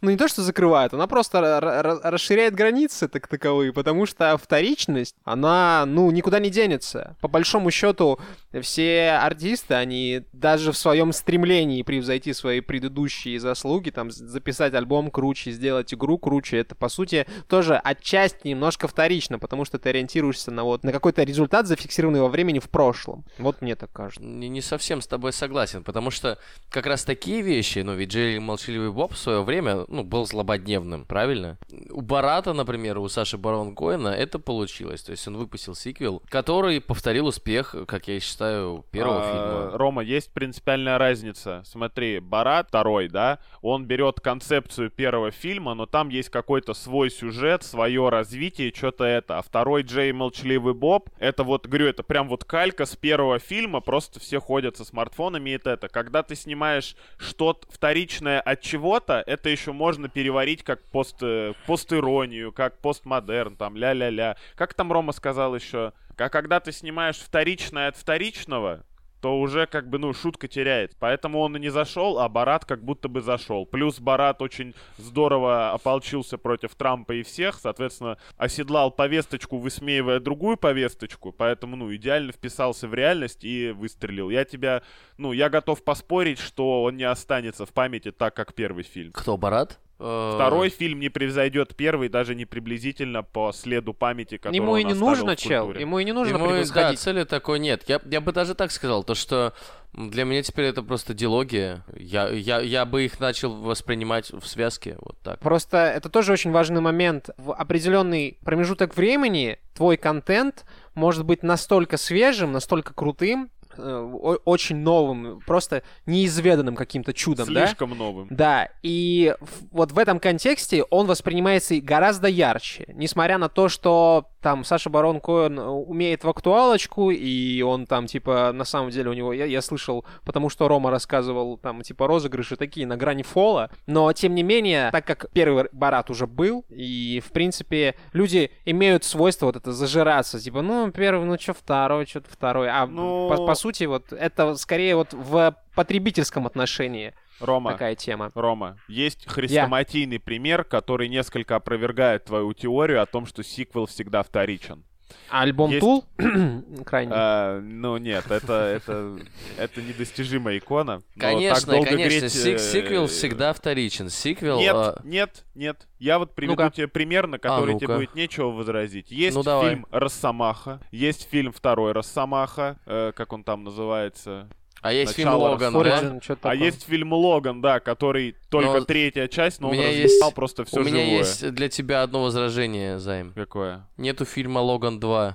ну 0.04 0.12
не 0.12 0.18
то, 0.18 0.28
что 0.28 0.42
закрывает, 0.42 0.94
она 0.94 1.08
просто 1.08 1.38
ра- 1.39 1.62
ра- 1.62 2.00
расширяет 2.04 2.54
границы 2.54 3.08
так 3.08 3.28
таковые, 3.28 3.72
потому 3.72 4.06
что 4.06 4.38
вторичность, 4.38 5.16
она, 5.24 5.86
ну, 5.88 6.12
никуда 6.12 6.39
не 6.39 6.50
денется. 6.50 7.16
По 7.22 7.30
большому 7.30 7.72
счету, 7.72 8.20
все 8.62 9.12
артисты, 9.12 9.76
они 9.76 10.24
даже 10.34 10.74
в 10.74 10.78
своем 10.78 11.13
стремлении 11.13 11.82
превзойти 11.84 12.34
свои 12.34 12.60
предыдущие 12.60 13.39
заслуги, 13.39 13.92
там, 13.92 14.12
записать 14.12 14.74
альбом 14.74 15.10
круче, 15.10 15.52
сделать 15.52 15.94
игру 15.94 16.18
круче, 16.18 16.58
это, 16.58 16.76
по 16.76 16.89
сути, 16.89 17.26
тоже 17.48 17.78
отчасти 17.78 18.48
немножко 18.50 18.89
вторично, 18.89 19.39
потому 19.39 19.63
что 19.63 19.80
ты 19.80 19.89
ориентируешься 19.89 20.52
на 20.52 20.66
вот, 20.66 20.84
на 20.84 20.92
какой-то 20.92 21.24
результат, 21.24 21.66
зафиксированный 21.66 22.20
во 22.20 22.28
времени 22.28 22.60
в 22.60 22.70
прошлом. 22.70 23.24
Вот 23.38 23.62
мне 23.62 23.78
так 23.78 23.92
кажется. 23.94 24.22
Не, 24.22 24.50
не 24.50 24.62
совсем 24.62 25.02
с 25.02 25.08
тобой 25.08 25.32
согласен, 25.32 25.82
потому 25.82 26.12
что 26.12 26.38
как 26.70 26.88
раз 26.88 27.06
такие 27.06 27.42
вещи, 27.42 27.80
ну 27.80 27.94
ведь 27.96 28.12
Джерри 28.12 28.39
Молчаливый 28.39 28.92
Боб 28.92 29.13
в 29.13 29.18
свое 29.18 29.44
время, 29.44 29.86
ну, 29.93 30.03
был 30.03 30.25
злободневным, 30.25 31.06
правильно? 31.06 31.58
У 31.89 32.01
Барата, 32.01 32.53
например, 32.53 32.97
у 32.97 33.08
Саши 33.08 33.38
Барон 33.38 33.75
Коэна 33.75 34.10
это 34.10 34.39
получилось, 34.39 35.03
то 35.03 35.12
есть 35.12 35.27
он 35.27 35.38
выпустил 35.38 35.75
сиквел, 35.75 36.21
который 36.29 36.82
повторил 36.82 37.27
успех, 37.27 37.75
как 37.88 38.08
я 38.08 38.19
считаю, 38.19 38.86
первого 38.91 39.21
А, 39.21 39.32
фильма. 39.32 39.77
Рома, 39.77 40.03
есть 40.03 40.34
принципиальная 40.34 40.97
разница. 40.97 41.62
Смотри, 41.65 42.19
Барат 42.19 42.69
второй, 42.69 43.08
да, 43.08 43.39
он 43.62 43.86
берет 43.86 44.19
концепцию 44.19 44.89
первого 44.89 45.32
фильма, 45.32 45.73
но 45.73 45.86
там 45.86 46.10
есть 46.10 46.29
какой-то 46.29 46.73
свой 46.73 47.12
сюжет, 47.12 47.63
свое 47.63 48.10
развитие, 48.10 48.73
что-то 48.73 49.03
это. 49.03 49.38
А 49.38 49.41
второй 49.41 49.84
Джей 49.84 50.12
Молчаливый 50.12 50.73
Боб, 50.73 51.10
это 51.19 51.43
вот, 51.43 51.67
говорю, 51.67 51.88
это 51.88 52.03
прям 52.03 52.27
вот 52.27 52.43
калька 52.45 52.86
с 52.86 52.95
первого 52.95 53.39
фильма, 53.39 53.79
просто 53.82 54.19
все 54.19 54.39
ходят 54.39 54.77
со 54.77 54.86
смартфонами 54.86 55.51
и 55.51 55.53
это. 55.53 55.88
Когда 55.88 56.23
ты 56.23 56.36
снимаешь 56.36 56.95
что-то 57.17 57.67
вторичное 57.69 58.39
от 58.39 58.62
чего-то, 58.62 59.23
это 59.25 59.49
еще 59.49 59.72
можно 59.73 60.09
переварить 60.09 60.63
как 60.63 60.83
пост, 60.86 61.17
э, 61.21 61.53
постиронию, 61.67 62.51
как 62.51 62.77
постмодерн, 62.79 63.55
там, 63.55 63.75
ля-ля-ля. 63.75 64.38
Как 64.55 64.73
там 64.73 64.91
Рома 64.91 65.12
сказал 65.12 65.55
еще? 65.55 65.93
А 66.17 66.29
когда 66.29 66.59
ты 66.59 66.71
снимаешь 66.71 67.17
вторичное 67.17 67.88
от 67.89 67.97
вторичного, 67.97 68.83
то 69.23 69.39
уже 69.39 69.67
как 69.67 69.88
бы, 69.88 69.99
ну, 69.99 70.13
шутка 70.13 70.49
теряет. 70.49 70.97
Поэтому 70.99 71.39
он 71.39 71.55
и 71.55 71.59
не 71.62 71.69
зашел, 71.69 72.19
а 72.19 72.27
Барат 72.27 72.65
как 72.65 72.83
будто 72.83 73.07
бы 73.07 73.21
зашел. 73.21 73.65
Плюс 73.65 74.01
Барат 74.01 74.41
очень 74.41 74.75
здорово 74.97 75.71
ополчился 75.71 76.38
против 76.38 76.75
Трампа 76.75 77.13
и 77.13 77.23
всех, 77.23 77.55
соответственно, 77.55 78.17
оседлал 78.36 78.91
повесточку, 78.91 79.59
высмеивая 79.59 80.19
другую 80.19 80.57
повесточку, 80.57 81.31
поэтому, 81.31 81.77
ну, 81.77 81.95
идеально 81.95 82.33
вписался 82.33 82.89
в 82.89 82.93
реальность 82.93 83.45
и 83.45 83.71
выстрелил. 83.71 84.29
Я 84.29 84.43
тебя, 84.43 84.83
ну, 85.17 85.31
я 85.31 85.49
готов 85.49 85.86
поспорить, 85.86 86.39
что 86.39 86.83
он 86.83 86.97
не 86.97 87.05
останется 87.05 87.65
в 87.65 87.71
памяти 87.71 88.12
так, 88.12 88.36
как 88.36 88.53
первый 88.53 88.83
фильм. 88.83 89.13
Кто, 89.13 89.38
Барат? 89.38 89.79
Э, 89.99 90.32
Второй 90.36 90.69
фильм 90.69 90.99
не 90.99 91.10
превзойдет 91.10 91.75
первый, 91.75 92.10
даже 92.10 92.36
не 92.36 92.45
приблизительно 92.45 93.23
по 93.23 93.51
следу 93.51 93.93
памяти, 93.93 94.38
который 94.38 94.56
Ему 94.56 94.77
и 94.77 94.84
не 94.84 94.93
нужно, 94.93 95.36
чел, 95.36 95.71
ему 95.73 95.99
и 95.99 96.03
не 96.03 96.12
нужно 96.12 96.36
Ему, 96.36 96.45
да, 96.47 96.51
превосходить. 96.53 96.99
цели 96.99 97.23
такой 97.23 97.60
нет. 97.60 97.84
Я, 97.88 98.01
я 98.06 98.19
бы 98.21 98.32
даже 98.32 98.56
так 98.56 98.71
сказал, 98.71 99.03
то 99.03 99.15
что 99.15 99.53
для 99.93 100.23
меня 100.25 100.41
теперь 100.41 100.65
это 100.65 100.82
просто 100.82 101.13
диалогия. 101.13 101.86
Я, 101.95 102.29
я, 102.29 102.60
я 102.62 102.86
бы 102.86 103.06
их 103.06 103.19
начал 103.19 103.53
воспринимать 103.53 104.32
в 104.32 104.45
связке, 104.47 104.97
вот 104.99 105.17
так. 105.21 105.39
Просто 105.39 105.77
это 105.77 106.10
тоже 106.10 106.34
очень 106.34 106.51
важный 106.51 106.82
момент. 106.82 107.29
В 107.38 107.53
определенный 107.53 108.39
промежуток 108.43 108.95
времени 108.97 109.60
твой 109.75 109.97
контент 109.97 110.65
может 110.95 111.25
быть 111.25 111.43
настолько 111.43 111.97
свежим, 111.97 112.51
настолько 112.51 112.93
крутым, 112.93 113.51
очень 113.77 114.77
новым, 114.77 115.39
просто 115.45 115.83
неизведанным 116.05 116.75
каким-то 116.75 117.13
чудом, 117.13 117.53
да? 117.53 117.67
Слишком 117.67 117.97
новым. 117.97 118.27
Да, 118.29 118.69
и 118.81 119.36
вот 119.71 119.91
в 119.91 119.99
этом 119.99 120.19
контексте 120.19 120.83
он 120.83 121.07
воспринимается 121.07 121.79
гораздо 121.81 122.27
ярче, 122.27 122.86
несмотря 122.93 123.38
на 123.38 123.49
то, 123.49 123.69
что 123.69 124.27
там 124.41 124.63
Саша 124.65 124.89
Барон 124.89 125.21
Коэн 125.21 125.57
э, 125.57 125.63
умеет 125.63 126.23
в 126.23 126.29
актуалочку, 126.29 127.09
и 127.12 127.62
он 127.62 127.88
там, 127.88 128.07
типа, 128.07 128.51
на 128.53 128.65
самом 128.65 128.89
деле 128.89 129.09
у 129.09 129.13
него, 129.13 129.31
я, 129.33 129.45
я 129.45 129.62
слышал, 129.62 130.05
потому 130.25 130.49
что 130.49 130.67
Рома 130.67 130.91
рассказывал, 130.91 131.57
там, 131.57 131.81
типа, 131.81 132.07
розыгрыши 132.07 132.57
такие 132.57 132.86
на 132.86 132.97
грани 132.97 133.23
фола, 133.23 133.71
но, 133.88 134.12
тем 134.12 134.36
не 134.36 134.43
менее, 134.43 134.91
так 134.91 135.05
как 135.07 135.27
первый 135.31 135.69
Барат 135.71 136.09
уже 136.09 136.27
был, 136.27 136.65
и, 136.69 137.23
в 137.25 137.31
принципе, 137.31 137.95
люди 138.12 138.51
имеют 138.65 139.05
свойство 139.05 139.45
вот 139.45 139.55
это 139.55 139.71
зажираться, 139.71 140.39
типа, 140.39 140.62
ну, 140.62 140.91
первый, 140.91 141.25
ну, 141.25 141.39
что 141.39 141.53
второй, 141.53 142.05
что-то 142.05 142.29
второй, 142.29 142.69
а 142.69 142.86
Ну- 142.86 143.29
по, 143.29 143.47
по 143.47 143.55
сути, 143.63 143.86
вот 143.86 144.12
это 144.12 144.56
скорее 144.56 144.95
вот 144.95 145.13
в 145.13 145.56
потребительском 145.76 146.45
отношении 146.45 147.13
Рома, 147.39 147.71
такая 147.71 147.95
тема. 147.95 148.32
Рома, 148.36 148.78
есть 148.88 149.26
хрестоматийный 149.28 150.19
пример, 150.19 150.63
который 150.63 151.10
несколько 151.10 151.56
опровергает 151.56 152.26
твою 152.26 152.54
теорию 152.54 153.02
о 153.02 153.06
том, 153.06 153.26
что 153.26 153.43
сиквел 153.43 153.86
всегда 153.86 154.21
вторичен. 154.21 154.84
А 155.30 155.41
альбом 155.41 155.71
Есть- 155.71 155.80
Тул 155.82 156.06
крайний. 156.86 157.13
А, 157.15 157.60
ну 157.62 157.97
нет, 157.97 158.30
это, 158.30 158.54
это, 158.54 159.17
это 159.58 159.82
недостижимая 159.82 160.58
икона. 160.60 161.02
Конечно, 161.17 161.71
долго 161.73 161.88
конечно, 161.89 162.08
греть, 162.19 162.23
сик- 162.36 162.56
э, 162.56 162.60
сиквел 162.60 163.08
всегда 163.08 163.54
вторичен. 163.54 164.10
Сиквел... 164.10 164.60
Нет, 164.60 164.76
а, 164.76 165.02
нет, 165.04 165.43
нет. 165.56 165.88
Я 165.99 166.19
вот 166.19 166.36
приведу 166.36 166.62
Ну-ка. 166.62 166.76
тебе 166.76 166.88
пример, 166.88 167.28
на 167.28 167.39
который 167.39 167.76
тебе 167.76 167.88
ну-ка. 167.88 167.99
будет 167.99 168.15
нечего 168.15 168.49
возразить. 168.49 169.10
Есть 169.12 169.36
Ну, 169.36 169.43
давай. 169.43 169.69
фильм 169.69 169.88
«Росомаха», 169.91 170.80
есть 170.91 171.28
фильм 171.30 171.52
«Второй 171.52 171.93
Росомаха», 171.93 172.78
э, 172.86 173.12
как 173.15 173.34
он 173.34 173.43
там 173.43 173.63
называется. 173.63 174.49
а 174.82 174.91
есть 174.91 175.13
фильм 175.13 175.30
начало 175.30 175.49
Логан, 175.52 175.76
рассоры. 175.78 176.19
да? 176.43 176.49
А 176.49 176.56
есть 176.56 176.86
фильм 176.86 177.13
«Логан», 177.13 177.62
да, 177.62 177.80
который 177.80 178.36
только 178.54 178.80
Но 178.80 178.86
третья 178.86 179.28
часть, 179.28 179.60
но 179.60 179.68
у 179.68 179.72
он 179.72 179.78
меня 179.78 179.89
есть- 179.89 180.34
просто 180.36 180.63
все 180.66 180.80
У 180.80 180.84
меня 180.84 181.04
живое. 181.04 181.18
есть 181.20 181.52
для 181.52 181.70
тебя 181.70 182.04
одно 182.04 182.24
возражение, 182.24 183.00
Займ. 183.00 183.34
Какое? 183.36 183.86
Нету 183.98 184.26
фильма 184.26 184.60
«Логан 184.60 185.00
2». 185.00 185.34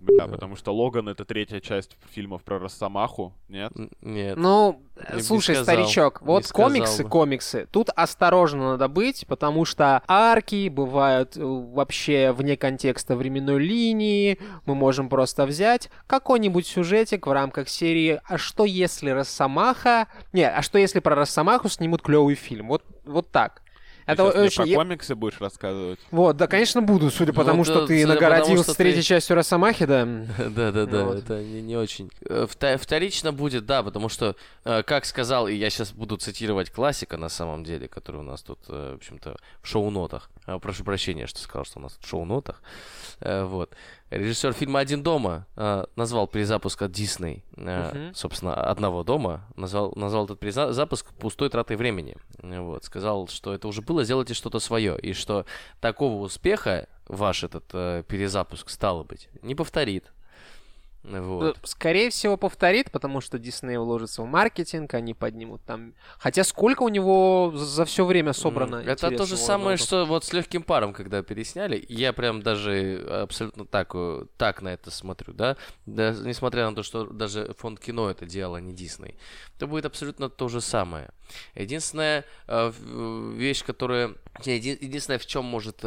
Да, 0.00 0.26
потому 0.28 0.56
что 0.56 0.74
Логан 0.74 1.08
это 1.08 1.24
третья 1.24 1.60
часть 1.60 1.96
фильмов 2.10 2.42
про 2.42 2.58
Росомаху, 2.58 3.34
нет? 3.48 3.72
Нет. 4.00 4.36
Ну, 4.36 4.82
не 5.14 5.22
слушай, 5.22 5.54
сказал. 5.54 5.64
старичок, 5.84 6.20
вот 6.22 6.46
комиксы, 6.48 7.04
комиксы. 7.04 7.66
Тут 7.70 7.88
осторожно 7.96 8.72
надо 8.72 8.88
быть, 8.88 9.26
потому 9.26 9.64
что 9.64 10.02
арки 10.06 10.68
бывают 10.68 11.36
э, 11.36 11.40
вообще 11.42 12.32
вне 12.32 12.56
контекста 12.56 13.16
временной 13.16 13.58
линии. 13.62 14.38
Мы 14.66 14.74
можем 14.74 15.08
просто 15.08 15.46
взять 15.46 15.88
какой-нибудь 16.06 16.66
сюжетик 16.66 17.26
в 17.26 17.32
рамках 17.32 17.68
серии 17.68 18.20
«А 18.28 18.38
что 18.38 18.64
если 18.64 19.10
Росомаха...» 19.10 20.08
Не, 20.32 20.48
«А 20.48 20.62
что 20.62 20.78
если 20.78 21.00
про 21.00 21.14
Росомаху 21.14 21.68
снимут 21.68 22.02
клевый 22.02 22.31
фильм?» 22.34 22.68
Вот, 22.68 22.82
вот 23.04 23.30
так. 23.30 23.62
Ты 24.04 24.12
Это 24.14 24.24
щас 24.24 24.34
мне 24.34 24.44
очень... 24.46 24.64
про 24.74 24.74
комиксы 24.82 25.14
будешь 25.14 25.40
рассказывать? 25.40 26.00
Вот, 26.10 26.36
да, 26.36 26.48
конечно, 26.48 26.82
буду, 26.82 27.08
судя 27.12 27.32
по 27.32 27.42
Ну, 27.44 27.50
тому, 27.50 27.64
да, 27.64 27.70
что 27.72 27.86
ты 27.86 28.02
по 28.02 28.08
тому, 28.08 28.14
нагородил 28.20 28.62
что 28.64 28.72
с 28.72 28.76
третьей 28.76 29.02
ты- 29.02 29.06
частью 29.06 29.36
Росомахи, 29.36 29.86
да. 29.86 30.04
Да-да-да, 30.38 31.04
Вот. 31.04 31.18
это 31.18 31.40
не, 31.40 31.62
не 31.62 31.76
очень. 31.76 32.10
Э, 32.28 32.48
Вторично 32.48 33.32
будет, 33.32 33.64
да, 33.64 33.84
потому 33.84 34.08
что, 34.08 34.34
э, 34.64 34.82
как 34.82 35.04
сказал, 35.04 35.46
и 35.46 35.54
я 35.54 35.70
сейчас 35.70 35.92
буду 35.92 36.16
цитировать 36.16 36.70
классика 36.70 37.16
на 37.16 37.28
самом 37.28 37.62
деле, 37.62 37.86
который 37.86 38.16
у 38.22 38.24
нас 38.24 38.42
тут, 38.42 38.58
э, 38.68 38.92
в 38.94 38.96
общем-то, 38.96 39.36
в 39.62 39.68
шоу-нотах. 39.68 40.30
Э, 40.46 40.58
Прошу 40.60 40.84
прощения, 40.84 41.26
что 41.26 41.40
сказал, 41.40 41.64
что 41.64 41.78
у 41.78 41.82
нас 41.82 41.98
в 42.00 42.06
шоу-нотах. 42.06 42.62
Э, 43.20 43.44
Вот. 43.44 43.74
Режиссер 44.10 44.52
фильма 44.52 44.80
«Один 44.80 45.02
дома» 45.02 45.46
э, 45.56 45.84
назвал 45.96 46.26
перезапуск 46.26 46.82
от 46.82 46.92
Дисней, 46.92 47.44
Мгм. 47.56 48.14
собственно, 48.14 48.54
«Одного 48.54 49.04
дома», 49.04 49.46
назвал, 49.56 49.92
назвал 49.96 50.24
этот 50.26 50.38
перезапуск 50.40 51.12
пустой 51.14 51.48
тратой 51.48 51.76
времени. 51.76 52.16
Вот. 52.42 52.84
Сказал, 52.84 53.28
что 53.28 53.54
это 53.54 53.68
уже 53.68 53.80
было, 53.80 54.04
сделайте 54.04 54.34
что-то 54.34 54.58
свое, 54.60 54.98
и 54.98 55.12
что 55.14 55.46
такого 55.80 56.22
успеха 56.22 56.88
ваш 57.06 57.44
этот 57.44 57.66
перезапуск, 58.06 58.68
стало 58.68 59.02
быть, 59.02 59.28
не 59.42 59.54
повторит. 59.54 60.12
Вот. 61.02 61.56
Э, 61.56 61.60
Скорее 61.64 62.10
всего, 62.10 62.36
повторит, 62.36 62.90
потому 62.92 63.20
что 63.20 63.38
Дисней 63.38 63.76
вложится 63.76 64.22
в 64.22 64.26
маркетинг, 64.26 64.94
они 64.94 65.14
поднимут 65.14 65.62
там... 65.64 65.94
Хотя 66.18 66.44
сколько 66.44 66.84
у 66.84 66.88
него 66.88 67.52
за 67.54 67.84
все 67.84 68.04
время 68.04 68.32
собрано 68.32 68.76
М, 68.76 68.88
Это 68.88 69.10
то 69.10 69.26
же 69.26 69.36
самое, 69.36 69.70
народу? 69.70 69.82
что 69.84 70.04
вот 70.06 70.24
с 70.24 70.32
легким 70.32 70.62
паром, 70.62 70.92
когда 70.92 71.22
пересняли. 71.22 71.84
Я 71.88 72.12
прям 72.12 72.42
даже 72.42 73.04
абсолютно 73.22 73.64
так, 73.66 73.90
э, 73.94 74.26
так 74.36 74.62
на 74.62 74.68
это 74.68 74.90
смотрю, 74.90 75.34
да? 75.34 75.56
Да, 75.86 76.12
Несмотря 76.12 76.68
на 76.70 76.76
то, 76.76 76.82
что 76.84 77.04
даже 77.06 77.52
фонд 77.58 77.80
кино 77.80 78.08
это 78.08 78.24
делал, 78.24 78.54
а 78.54 78.60
не 78.60 78.72
Дисней. 78.72 79.16
Это 79.56 79.66
будет 79.66 79.86
абсолютно 79.86 80.28
то 80.30 80.48
же 80.48 80.60
самое. 80.60 81.10
Единственная 81.56 82.24
э, 82.46 82.72
вещь, 83.36 83.64
которая... 83.64 84.14
Единственное, 84.44 85.18
в 85.18 85.26
чем 85.26 85.44
может 85.44 85.84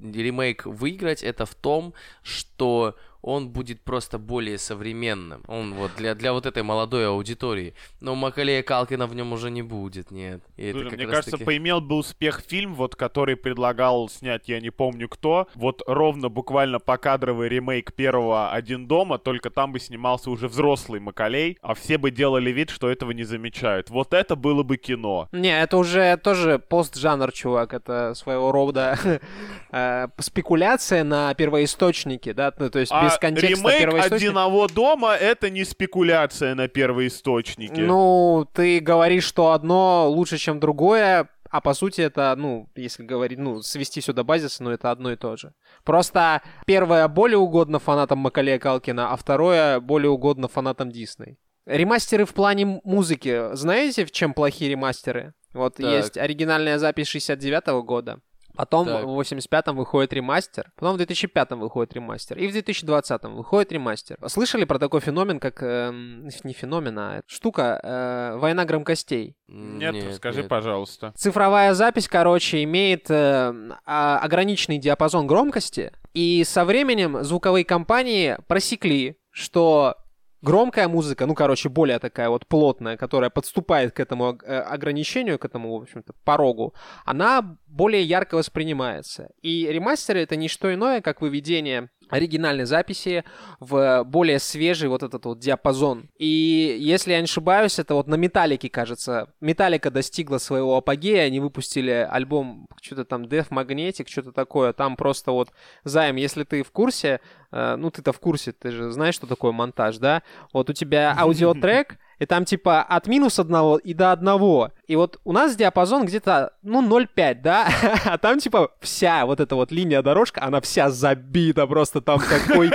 ремейк 0.00 0.66
выиграть, 0.66 1.22
это 1.22 1.46
в 1.46 1.54
том, 1.54 1.94
что 2.22 2.96
он 3.22 3.50
будет 3.50 3.80
просто 3.80 4.18
более 4.18 4.58
современным. 4.58 5.44
Он 5.46 5.74
вот 5.74 5.92
для, 5.96 6.14
для 6.14 6.32
вот 6.32 6.44
этой 6.44 6.62
молодой 6.64 7.06
аудитории. 7.08 7.74
Но 8.00 8.16
Макалея 8.16 8.62
Калкина 8.62 9.06
в 9.06 9.14
нем 9.14 9.32
уже 9.32 9.50
не 9.50 9.62
будет, 9.62 10.10
нет. 10.10 10.42
И 10.56 10.64
это 10.64 10.80
Слушай, 10.80 10.90
как 10.90 10.98
мне 10.98 11.06
кажется, 11.06 11.30
таки- 11.32 11.44
поимел 11.44 11.80
бы 11.80 11.96
успех 11.96 12.42
фильм, 12.46 12.74
вот 12.74 12.96
который 12.96 13.36
предлагал 13.36 14.08
снять, 14.08 14.48
я 14.48 14.60
не 14.60 14.70
помню 14.70 15.08
кто, 15.08 15.46
вот 15.54 15.82
ровно 15.86 16.28
буквально 16.28 16.80
покадровый 16.80 17.48
ремейк 17.48 17.92
первого 17.92 18.50
«Один 18.50 18.88
дома», 18.88 19.18
только 19.18 19.50
там 19.50 19.72
бы 19.72 19.78
снимался 19.78 20.30
уже 20.30 20.48
взрослый 20.48 21.00
Макалей, 21.00 21.58
а 21.62 21.74
все 21.74 21.98
бы 21.98 22.10
делали 22.10 22.50
вид, 22.50 22.70
что 22.70 22.90
этого 22.90 23.12
не 23.12 23.24
замечают. 23.24 23.88
Вот 23.90 24.12
это 24.14 24.34
было 24.34 24.64
бы 24.64 24.76
кино. 24.76 25.28
Не, 25.30 25.62
это 25.62 25.76
уже 25.76 26.16
тоже 26.16 26.58
постжанр, 26.58 27.30
чувак. 27.30 27.72
Это 27.72 28.14
своего 28.14 28.50
рода 28.50 28.98
э, 29.70 30.08
спекуляция 30.18 31.04
на 31.04 31.34
первоисточнике, 31.34 32.34
да? 32.34 32.52
Ну, 32.58 32.68
то 32.68 32.80
есть 32.80 32.92
без 32.92 33.11
А 33.16 33.18
контекста 33.18 33.70
ремейк. 33.70 34.12
«Одного 34.12 34.66
дома»— 34.68 35.14
это 35.20 35.50
не 35.50 35.64
спекуляция 35.64 36.54
на 36.54 36.68
первоисточнике. 36.68 37.82
Ну, 37.82 38.46
ты 38.52 38.80
говоришь, 38.80 39.24
что 39.24 39.52
одно 39.52 40.08
лучше, 40.08 40.38
чем 40.38 40.60
другое, 40.60 41.28
а 41.50 41.60
по 41.60 41.74
сути 41.74 42.00
это, 42.00 42.34
ну, 42.36 42.68
если 42.74 43.02
говорить, 43.02 43.38
ну, 43.38 43.60
свести 43.62 44.00
сюда 44.00 44.24
базисы, 44.24 44.62
ну, 44.62 44.70
это 44.70 44.90
одно 44.90 45.12
и 45.12 45.16
то 45.16 45.36
же. 45.36 45.52
Просто 45.84 46.40
первое 46.66 47.06
более 47.08 47.38
угодно 47.38 47.78
фанатам 47.78 48.20
Макалея 48.20 48.58
Калкина, 48.58 49.12
а 49.12 49.16
второе 49.16 49.78
более 49.80 50.10
угодно 50.10 50.48
фанатам 50.48 50.90
Дисней. 50.90 51.36
Ремастеры 51.66 52.24
в 52.24 52.32
плане 52.32 52.80
музыки. 52.84 53.54
Знаете, 53.54 54.04
в 54.04 54.10
чем 54.10 54.32
плохие 54.34 54.70
ремастеры? 54.70 55.34
Вот 55.52 55.76
Так. 55.76 55.86
есть 55.86 56.16
оригинальная 56.16 56.78
запись 56.78 57.08
69 57.08 57.82
года. 57.82 58.20
Потом 58.54 58.86
Так. 58.86 59.04
в 59.04 59.20
85-м 59.20 59.76
выходит 59.76 60.12
ремастер, 60.12 60.70
потом 60.76 60.96
в 60.96 61.00
2005-м 61.00 61.60
выходит 61.60 61.94
ремастер, 61.94 62.38
и 62.38 62.46
в 62.46 62.54
2020-м 62.54 63.34
выходит 63.34 63.72
ремастер. 63.72 64.18
Слышали 64.26 64.64
про 64.64 64.78
такой 64.78 65.00
феномен, 65.00 65.40
как... 65.40 65.62
эм, 65.62 66.28
не 66.44 66.52
феномен, 66.52 66.98
а 66.98 67.22
штука 67.26 67.80
э, 67.82 68.36
«Война 68.38 68.64
громкостей»? 68.64 69.36
Нет, 69.48 70.14
скажи, 70.14 70.40
нет. 70.40 70.48
пожалуйста. 70.48 71.12
Цифровая 71.16 71.74
запись, 71.74 72.08
короче, 72.08 72.62
имеет 72.64 73.10
э, 73.10 73.54
а- 73.86 74.18
ограниченный 74.18 74.78
диапазон 74.78 75.26
громкости, 75.26 75.92
и 76.14 76.44
со 76.44 76.64
временем 76.64 77.22
звуковые 77.24 77.64
компании 77.64 78.36
просекли, 78.48 79.16
что 79.30 79.96
громкая 80.42 80.88
музыка, 80.88 81.26
ну, 81.26 81.34
короче, 81.34 81.68
более 81.68 81.98
такая 81.98 82.28
вот 82.28 82.46
плотная, 82.46 82.96
которая 82.96 83.30
подступает 83.30 83.92
к 83.92 84.00
этому 84.00 84.38
э, 84.42 84.58
ограничению, 84.58 85.38
к 85.38 85.44
этому, 85.44 85.78
в 85.78 85.82
общем-то, 85.82 86.12
порогу, 86.24 86.74
она 87.04 87.56
более 87.66 88.02
ярко 88.02 88.34
воспринимается. 88.34 89.30
И 89.40 89.66
ремастеры— 89.68 90.20
это 90.22 90.36
не 90.36 90.48
что 90.48 90.72
иное, 90.72 91.00
как 91.00 91.20
выведение 91.22 91.90
оригинальной 92.12 92.66
записи 92.66 93.24
в 93.58 94.04
более 94.04 94.38
свежий 94.38 94.90
вот 94.90 95.02
этот 95.02 95.24
вот 95.24 95.38
диапазон. 95.38 96.10
И 96.18 96.76
если 96.78 97.12
я 97.12 97.18
не 97.18 97.24
ошибаюсь, 97.24 97.78
это 97.78 97.94
вот 97.94 98.06
на 98.06 98.16
Металлике, 98.16 98.68
кажется. 98.68 99.32
Металлика 99.40 99.90
достигла 99.90 100.36
своего 100.36 100.76
апогея, 100.76 101.24
они 101.24 101.40
выпустили 101.40 102.06
альбом 102.10 102.66
что-то 102.82 103.06
там 103.06 103.22
Death 103.22 103.48
Magnetic, 103.48 104.10
что-то 104.10 104.32
такое. 104.32 104.74
Там 104.74 104.96
просто 104.96 105.32
вот, 105.32 105.52
Займ, 105.84 106.16
если 106.16 106.44
ты 106.44 106.62
в 106.62 106.70
курсе, 106.70 107.20
э, 107.50 107.76
ну 107.76 107.90
ты-то 107.90 108.12
в 108.12 108.20
курсе, 108.20 108.52
ты 108.52 108.72
же 108.72 108.90
знаешь, 108.90 109.14
что 109.14 109.26
такое 109.26 109.52
монтаж, 109.52 109.96
да? 109.96 110.22
Вот 110.52 110.68
у 110.68 110.74
тебя 110.74 111.16
аудиотрек, 111.18 111.98
и 112.22 112.26
там 112.26 112.44
типа 112.44 112.82
от 112.82 113.08
минус 113.08 113.40
одного 113.40 113.78
и 113.78 113.94
до 113.94 114.12
одного. 114.12 114.70
И 114.86 114.94
вот 114.94 115.18
у 115.24 115.32
нас 115.32 115.56
диапазон 115.56 116.06
где-то, 116.06 116.52
ну, 116.62 116.80
0,5, 116.80 117.40
да? 117.42 117.68
А 118.04 118.16
там 118.16 118.38
типа 118.38 118.70
вся 118.80 119.26
вот 119.26 119.40
эта 119.40 119.56
вот 119.56 119.72
линия 119.72 120.02
дорожка, 120.02 120.40
она 120.44 120.60
вся 120.60 120.88
забита 120.88 121.66
просто 121.66 122.00
там 122.00 122.20
такой 122.20 122.70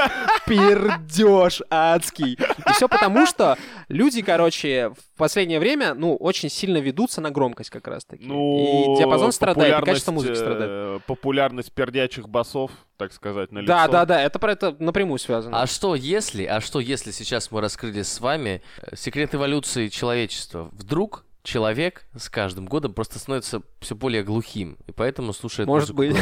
пердеж 0.48 1.62
адский. 1.70 2.34
И 2.34 2.72
все 2.74 2.88
потому, 2.88 3.26
что 3.26 3.58
люди, 3.90 4.22
короче, 4.22 4.90
в 4.90 5.18
последнее 5.18 5.60
время, 5.60 5.94
ну, 5.94 6.16
очень 6.16 6.50
сильно 6.50 6.78
ведутся 6.78 7.22
на 7.22 7.32
громкость 7.32 7.70
как 7.70 7.88
раз-таки. 7.88 8.26
Ну, 8.26 8.96
и 8.96 8.98
диапазон 8.98 9.32
страдает, 9.32 9.82
и 9.82 9.86
качество 9.86 10.12
музыки 10.12 10.36
страдает. 10.36 10.70
э, 10.70 11.00
Популярность 11.06 11.72
пердячих 11.72 12.30
басов, 12.30 12.72
так 12.98 13.14
сказать, 13.14 13.52
на 13.52 13.66
Да, 13.66 13.88
да, 13.88 14.06
да, 14.06 14.22
это 14.22 14.40
про 14.40 14.52
это 14.54 14.76
напрямую 14.80 15.20
связано. 15.20 15.62
А 15.62 15.68
что 15.68 15.96
если, 15.96 16.46
а 16.46 16.62
что 16.62 16.80
если 16.80 17.12
сейчас 17.12 17.52
мы 17.52 17.62
раскрыли 17.62 18.02
с 18.02 18.20
вами 18.20 18.62
э, 18.82 18.96
секрет 18.96 19.36
эволюции 19.36 19.88
человечества? 19.90 20.70
Вдруг 20.72 21.26
человек 21.48 22.06
с 22.14 22.30
каждым 22.30 22.66
годом 22.66 22.94
просто 22.94 23.20
становится 23.20 23.62
все 23.80 23.96
более 23.96 24.22
глухим, 24.22 24.78
и 24.86 24.92
поэтому 24.92 25.32
слушает 25.32 25.66
Может 25.66 25.96
быть. 25.96 26.16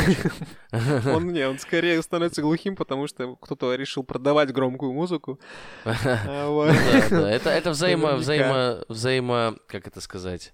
Он 0.72 1.34
не, 1.34 1.48
он 1.48 1.58
скорее 1.58 2.02
становится 2.04 2.44
глухим, 2.44 2.76
потому 2.76 3.08
что 3.08 3.36
кто-то 3.38 3.74
решил 3.74 4.04
продавать 4.04 4.54
громкую 4.54 4.94
музыку. 4.94 5.40
А, 6.28 7.08
да, 7.10 7.32
это, 7.32 7.72
взаимо, 7.72 8.16
взаимо, 8.16 8.84
взаимо, 8.88 9.56
как 9.68 9.88
это 9.88 10.02
сказать, 10.02 10.54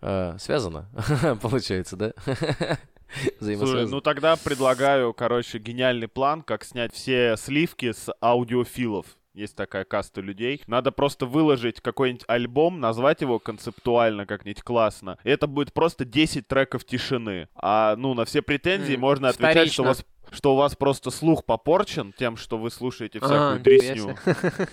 э, 0.00 0.36
связано, 0.38 0.88
получается, 1.42 1.96
да? 1.96 2.12
Слушай, 3.40 3.86
ну 3.86 4.00
тогда 4.00 4.36
предлагаю, 4.36 5.12
короче, 5.14 5.58
гениальный 5.58 6.08
план, 6.08 6.42
как 6.42 6.64
снять 6.64 6.92
все 6.92 7.36
сливки 7.36 7.92
с 7.92 8.12
аудиофилов. 8.20 9.17
Есть 9.34 9.54
такая 9.56 9.84
каста 9.84 10.20
людей. 10.20 10.62
Надо 10.66 10.90
просто 10.90 11.26
выложить 11.26 11.80
какой-нибудь 11.80 12.24
альбом, 12.26 12.80
назвать 12.80 13.20
его 13.20 13.38
концептуально 13.38 14.26
как-нибудь 14.26 14.62
классно. 14.62 15.18
И 15.22 15.30
это 15.30 15.46
будет 15.46 15.72
просто 15.72 16.04
10 16.04 16.48
треков 16.48 16.84
тишины. 16.84 17.48
А, 17.54 17.94
ну, 17.96 18.14
на 18.14 18.24
все 18.24 18.42
претензии 18.42 18.94
М, 18.94 19.00
можно 19.00 19.28
отвечать, 19.28 19.72
что 19.72 19.82
у, 19.82 19.86
вас, 19.86 20.04
что 20.32 20.54
у 20.54 20.56
вас 20.56 20.74
просто 20.74 21.10
слух 21.10 21.44
попорчен 21.44 22.12
тем, 22.18 22.36
что 22.36 22.58
вы 22.58 22.70
слушаете 22.70 23.20
всякую 23.20 23.56
А, 23.56 23.58
дресню. 23.58 24.16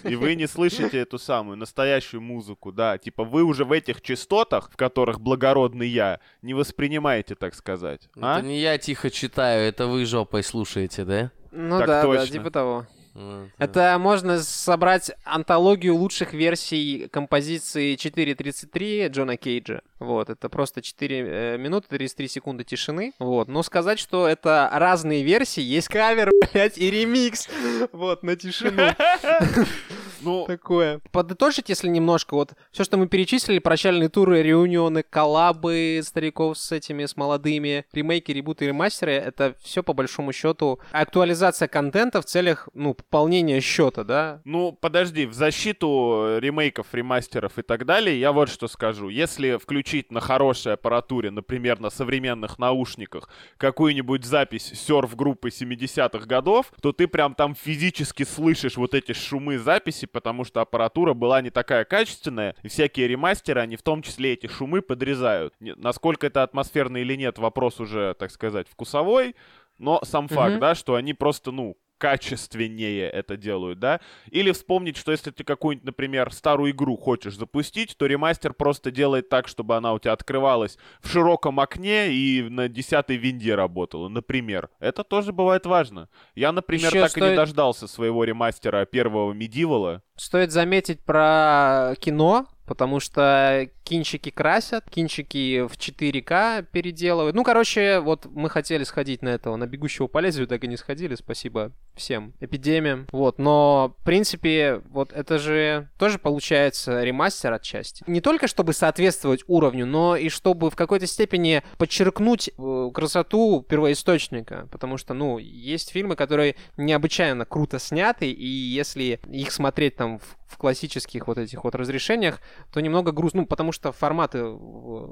И 0.03 0.15
вы 0.15 0.35
не 0.35 0.47
слышите 0.47 0.97
эту 0.99 1.19
самую 1.19 1.57
настоящую 1.57 2.21
музыку, 2.21 2.71
да. 2.71 2.97
Типа 2.97 3.23
вы 3.23 3.43
уже 3.43 3.65
в 3.65 3.71
этих 3.71 4.01
частотах, 4.01 4.71
в 4.71 4.77
которых 4.77 5.19
благородный 5.19 5.87
я, 5.89 6.19
не 6.41 6.53
воспринимаете, 6.53 7.35
так 7.35 7.53
сказать. 7.55 8.09
А? 8.19 8.39
Это 8.39 8.47
не 8.47 8.59
я 8.61 8.77
тихо 8.77 9.11
читаю, 9.11 9.67
это 9.67 9.85
вы 9.87 10.05
жопой 10.05 10.43
слушаете, 10.43 11.03
да? 11.03 11.31
Ну 11.51 11.77
Так 11.77 11.87
да, 11.87 12.01
да, 12.01 12.07
точно. 12.07 12.33
типа 12.33 12.51
того. 12.51 12.87
Ну, 13.15 13.49
Это 13.57 13.95
можно 13.97 14.39
собрать 14.39 15.11
антологию 15.23 15.95
лучших 15.95 16.33
версий 16.33 17.07
композиции 17.11 17.95
4.33 17.95 19.07
Джона 19.07 19.37
Кейджа. 19.37 19.81
Вот, 19.99 20.29
это 20.29 20.49
просто 20.49 20.81
4 20.81 21.19
э, 21.19 21.57
минуты 21.57 21.87
33 21.89 22.27
секунды 22.27 22.63
тишины. 22.65 23.13
Вот, 23.19 23.47
но 23.47 23.63
сказать, 23.63 23.99
что 23.99 24.27
это 24.27 24.69
разные 24.73 25.23
версии, 25.23 25.61
есть 25.61 25.87
кавер, 25.87 26.29
блядь, 26.53 26.77
и 26.77 26.91
ремикс. 26.91 27.47
Вот, 27.93 28.21
на 28.23 28.35
тишину. 28.35 28.83
Ну, 30.21 30.45
Такое. 30.45 30.99
Подытожить, 31.11 31.69
если 31.69 31.87
немножко, 31.87 32.33
вот 32.35 32.53
все, 32.71 32.83
что 32.83 32.97
мы 32.97 33.07
перечислили, 33.07 33.59
прощальные 33.59 34.09
туры, 34.09 34.41
реунионы, 34.41 35.03
коллабы 35.03 36.01
стариков 36.03 36.57
с 36.57 36.71
этими, 36.71 37.05
с 37.05 37.15
молодыми, 37.15 37.85
ремейки, 37.93 38.31
ребуты, 38.31 38.67
ремастеры, 38.67 39.13
это 39.13 39.55
все 39.61 39.83
по 39.83 39.93
большому 39.93 40.31
счету 40.33 40.79
актуализация 40.91 41.67
контента 41.67 42.21
в 42.21 42.25
целях, 42.25 42.69
ну, 42.73 42.93
пополнения 42.93 43.59
счета, 43.61 44.03
да? 44.03 44.41
Ну, 44.45 44.71
подожди, 44.71 45.25
в 45.25 45.33
защиту 45.33 46.37
ремейков, 46.39 46.87
ремастеров 46.93 47.57
и 47.57 47.61
так 47.61 47.85
далее, 47.85 48.19
я 48.19 48.31
вот 48.31 48.49
что 48.49 48.67
скажу. 48.67 49.09
Если 49.09 49.57
включить 49.57 50.11
на 50.11 50.21
хорошей 50.21 50.73
аппаратуре, 50.73 51.31
например, 51.31 51.79
на 51.79 51.89
современных 51.89 52.59
наушниках, 52.59 53.29
какую-нибудь 53.57 54.25
запись 54.25 54.71
серф-группы 54.73 55.49
70-х 55.49 56.25
годов, 56.25 56.71
то 56.81 56.91
ты 56.91 57.07
прям 57.07 57.35
там 57.35 57.55
физически 57.55 58.23
слышишь 58.23 58.77
вот 58.77 58.93
эти 58.93 59.13
шумы 59.13 59.57
записи, 59.57 60.04
потому 60.05 60.43
что 60.43 60.61
аппаратура 60.61 61.13
была 61.13 61.41
не 61.41 61.49
такая 61.49 61.85
качественная, 61.85 62.55
и 62.63 62.67
всякие 62.67 63.07
ремастеры, 63.07 63.61
они 63.61 63.75
в 63.75 63.81
том 63.81 64.01
числе 64.01 64.33
эти 64.33 64.47
шумы 64.47 64.81
подрезают. 64.81 65.53
Насколько 65.59 66.27
это 66.27 66.43
атмосферно 66.43 66.97
или 66.97 67.15
нет, 67.15 67.37
вопрос 67.37 67.79
уже, 67.79 68.13
так 68.15 68.31
сказать, 68.31 68.67
вкусовой, 68.69 69.35
но 69.77 69.99
сам 70.03 70.27
факт, 70.27 70.51
Мгм. 70.53 70.59
да, 70.61 70.75
что 70.75 70.95
они 70.95 71.13
просто, 71.13 71.51
ну, 71.51 71.77
качественнее 71.97 73.09
это 73.09 73.37
делают, 73.37 73.79
да? 73.79 73.99
Или 74.29 74.51
вспомнить, 74.51 74.97
что 74.97 75.11
если 75.11 75.31
ты 75.31 75.43
какую-нибудь, 75.43 75.85
например, 75.85 76.31
старую 76.33 76.71
игру 76.71 76.97
хочешь 76.97 77.35
запустить, 77.35 77.95
то 77.97 78.05
ремастер 78.05 78.53
просто 78.53 78.91
делает 78.91 79.29
так, 79.29 79.47
чтобы 79.47 79.75
она 79.75 79.93
у 79.93 79.99
тебя 79.99 80.13
открывалась 80.13 80.77
в 81.01 81.09
широком 81.11 81.59
окне 81.59 82.11
и 82.11 82.41
на 82.49 82.67
десятой 82.67 83.17
винде 83.17 83.55
работала, 83.55 84.09
например. 84.09 84.69
Это 84.79 85.03
тоже 85.03 85.31
бывает 85.33 85.65
важно. 85.65 86.09
Я, 86.35 86.51
например, 86.51 86.89
Ещё 86.89 87.01
так 87.01 87.17
и 87.17 87.21
не 87.21 87.27
стоит- 87.27 87.35
дождался 87.37 87.87
своего 87.87 88.23
ремастера 88.23 88.85
первого 88.85 89.33
Medieval. 89.33 90.01
Стоит 90.15 90.51
заметить 90.51 91.03
про 91.03 91.93
кино, 91.99 92.47
потому 92.65 92.99
что 92.99 93.69
кинчики 93.83 94.29
красят, 94.29 94.89
кинчики 94.89 95.61
в 95.67 95.73
4К 95.73 96.65
переделывают. 96.71 97.35
Ну, 97.35 97.43
короче, 97.43 97.99
вот 97.99 98.25
мы 98.25 98.49
хотели 98.49 98.83
сходить 98.83 99.21
на 99.21 99.29
этого, 99.29 99.55
на 99.55 99.67
«Бегущего 99.67 100.07
по 100.07 100.19
лезвию», 100.19 100.47
так 100.47 100.63
и 100.63 100.67
не 100.67 100.77
сходили, 100.77 101.15
спасибо 101.15 101.71
всем 101.95 102.33
эпидемиям. 102.39 103.07
Вот, 103.11 103.39
но, 103.39 103.95
в 103.99 104.03
принципе, 104.03 104.81
вот 104.89 105.13
это 105.13 105.39
же 105.39 105.89
тоже 105.97 106.19
получается 106.19 107.03
ремастер 107.03 107.53
отчасти. 107.53 108.03
Не 108.07 108.21
только 108.21 108.47
чтобы 108.47 108.73
соответствовать 108.73 109.43
уровню, 109.47 109.85
но 109.85 110.15
и 110.15 110.29
чтобы 110.29 110.69
в 110.69 110.75
какой-то 110.75 111.07
степени 111.07 111.63
подчеркнуть 111.77 112.49
э, 112.49 112.91
красоту 112.93 113.65
первоисточника, 113.67 114.67
потому 114.71 114.97
что, 114.97 115.13
ну, 115.13 115.37
есть 115.37 115.91
фильмы, 115.91 116.15
которые 116.15 116.55
необычайно 116.77 117.45
круто 117.45 117.79
сняты, 117.79 118.29
и 118.29 118.45
если 118.45 119.19
их 119.29 119.51
смотреть 119.51 119.95
там 119.95 120.19
в, 120.19 120.35
в 120.55 120.57
классических 120.57 121.27
вот 121.27 121.37
этих 121.37 121.65
вот 121.65 121.75
разрешениях, 121.75 122.39
то 122.71 122.79
немного 122.79 123.11
грустно, 123.11 123.41
ну, 123.41 123.45
потому 123.45 123.73
что 123.73 123.91
форматы 123.91 124.37
э, 124.37 124.57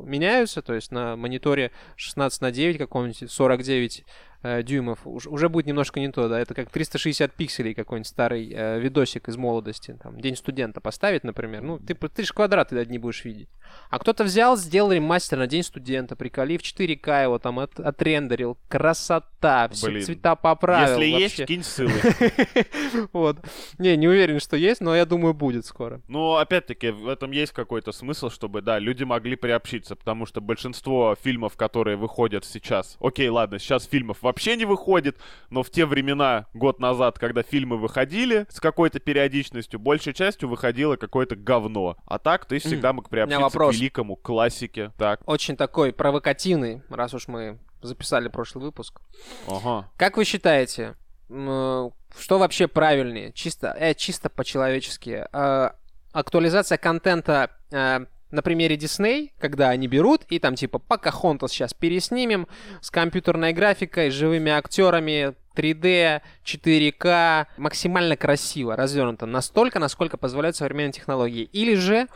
меняются, 0.06 0.62
то 0.62 0.74
есть 0.74 0.90
на 0.90 1.18
мониторе 1.18 1.72
16 1.98 2.42
на 2.42 2.52
9 2.52 2.78
каком-нибудь, 2.78 3.30
49 3.30 4.06
э, 4.44 4.62
дюймов, 4.64 5.00
уж- 5.06 5.28
уже 5.28 5.50
будет 5.50 5.66
немножко 5.66 6.00
не 6.00 6.12
то, 6.12 6.28
да, 6.30 6.40
это 6.40 6.54
как 6.54 6.70
360 6.70 7.32
пикселей 7.34 7.74
какой-нибудь 7.74 8.08
старый 8.08 8.52
э, 8.54 8.80
видосик 8.80 9.28
из 9.30 9.38
молодости, 9.38 9.98
там, 10.02 10.20
День 10.20 10.36
студента 10.36 10.80
поставить, 10.82 11.24
например, 11.24 11.62
ну, 11.64 11.80
ты, 11.80 11.96
ты 11.96 12.24
же 12.24 12.34
квадраты 12.34 12.78
одни 12.78 12.98
будешь 13.00 13.24
видеть. 13.26 13.50
А 13.90 13.98
кто-то 14.00 14.24
взял, 14.24 14.56
сделал 14.58 14.92
ремастер 14.92 15.38
на 15.40 15.48
День 15.48 15.64
студента, 15.64 16.16
приколи, 16.16 16.58
в 16.58 16.62
4К 16.62 17.24
его 17.24 17.40
там 17.40 17.60
от- 17.60 17.80
отрендерил, 17.80 18.58
красота, 18.68 19.70
все 19.70 19.88
Блин. 19.88 20.04
цвета 20.04 20.36
поправил. 20.36 21.00
Если 21.00 21.12
вообще. 21.12 21.24
есть, 21.24 21.46
кинь 21.48 21.64
ссылы. 21.64 21.94
Вот. 23.14 23.38
Не, 23.80 23.96
не 23.98 24.08
уверен, 24.08 24.40
что 24.40 24.56
есть, 24.58 24.82
но 24.82 24.96
я 24.96 25.06
думаю, 25.06 25.34
будет 25.34 25.66
скоро. 25.66 26.02
Ну, 26.08 26.36
опять-таки, 26.36 26.90
в 26.90 27.08
этом 27.08 27.32
есть 27.32 27.52
какой-то 27.54 27.92
смысл, 27.92 28.30
чтобы, 28.30 28.62
да, 28.62 28.78
люди 28.80 29.04
могли 29.04 29.36
приобщиться, 29.36 29.96
потому 29.96 30.26
что 30.26 30.42
большинство 30.42 31.16
фильмов, 31.22 31.56
которые 31.56 31.98
выходят 31.98 32.46
сейчас... 32.46 32.98
Окей, 33.00 33.30
ладно, 33.30 33.58
сейчас 33.60 33.86
фильмов 33.86 34.18
вообще 34.22 34.33
не 34.56 34.66
выходит, 34.66 35.18
но 35.50 35.64
в 35.64 35.70
те 35.70 35.86
времена, 35.86 36.48
год 36.54 36.80
назад, 36.80 37.20
когда 37.20 37.44
фильмы 37.44 37.78
выходили 37.78 38.46
с 38.50 38.60
какой-то 38.60 39.00
периодичностью, 39.00 39.80
большей 39.80 40.14
частью 40.14 40.50
выходило 40.50 40.96
какое-то 40.96 41.36
говно. 41.36 41.98
А 42.06 42.20
так 42.20 42.46
ты 42.46 42.60
всегда 42.60 42.94
мог 42.94 43.10
приобщиться 43.10 43.50
к 43.58 43.74
великому 43.74 44.16
классике. 44.16 44.92
Так, 44.98 45.22
Очень 45.26 45.56
такой 45.56 45.94
провокативный, 45.94 46.82
раз 46.90 47.14
уж 47.14 47.28
мы 47.28 47.60
записали 47.82 48.28
прошлый 48.28 48.66
выпуск. 48.66 49.02
ага. 49.48 49.90
Как 49.98 50.18
вы 50.18 50.26
считаете, 50.26 50.96
что 51.30 51.92
вообще 52.30 52.68
правильнее? 52.68 53.32
Чисто, 53.34 53.76
э, 53.78 53.94
чисто 53.94 54.30
по-человечески. 54.30 55.26
Э, 55.32 55.72
актуализация 56.12 56.78
контента 56.78 57.50
э, 57.72 58.06
на 58.34 58.42
примере 58.42 58.76
Disney, 58.76 59.30
когда 59.40 59.70
они 59.70 59.88
берут 59.88 60.24
и 60.28 60.40
там 60.40 60.56
типа 60.56 60.80
Покахонтас 60.80 61.52
сейчас 61.52 61.74
переснимем 61.74 62.48
с 62.82 62.90
компьютерной 62.90 63.54
графикой, 63.54 64.10
живыми 64.10 64.52
актерами, 64.52 65.36
3D, 65.56 66.22
4К, 66.44 67.46
максимально 67.58 68.18
красиво 68.18 68.76
развернуто, 68.76 69.28
настолько, 69.28 69.78
насколько 69.78 70.18
позволяют 70.18 70.56
современные 70.56 70.94
технологии. 70.94 71.44
Или 71.44 71.76
же 71.76 72.08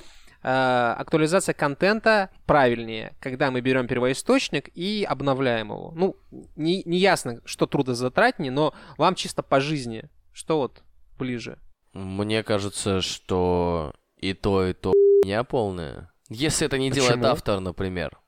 э, 0.42 0.96
актуализация 0.98 1.54
контента 1.54 2.32
правильнее, 2.48 3.16
когда 3.20 3.52
мы 3.52 3.62
берем 3.62 3.88
первоисточник 3.88 4.70
и 4.74 5.06
обновляем 5.08 5.68
его. 5.68 5.94
Ну, 5.96 6.16
не, 6.56 6.82
не 6.86 6.98
ясно, 6.98 7.42
что 7.46 7.68
трудозатратнее, 7.68 8.52
но 8.52 8.74
вам 8.98 9.14
чисто 9.14 9.44
по 9.44 9.60
жизни, 9.60 10.10
что 10.34 10.58
вот 10.58 10.82
ближе. 11.20 11.60
Мне 11.94 12.42
кажется, 12.42 13.02
что 13.02 13.94
и 14.20 14.34
то, 14.34 14.66
и 14.66 14.74
то 14.74 14.94
не 15.24 15.44
полная. 15.44 16.12
Если 16.30 16.68
это 16.68 16.78
не 16.78 16.92
делает 16.92 17.16
Почему? 17.16 17.28
автор, 17.28 17.60
например. 17.60 18.20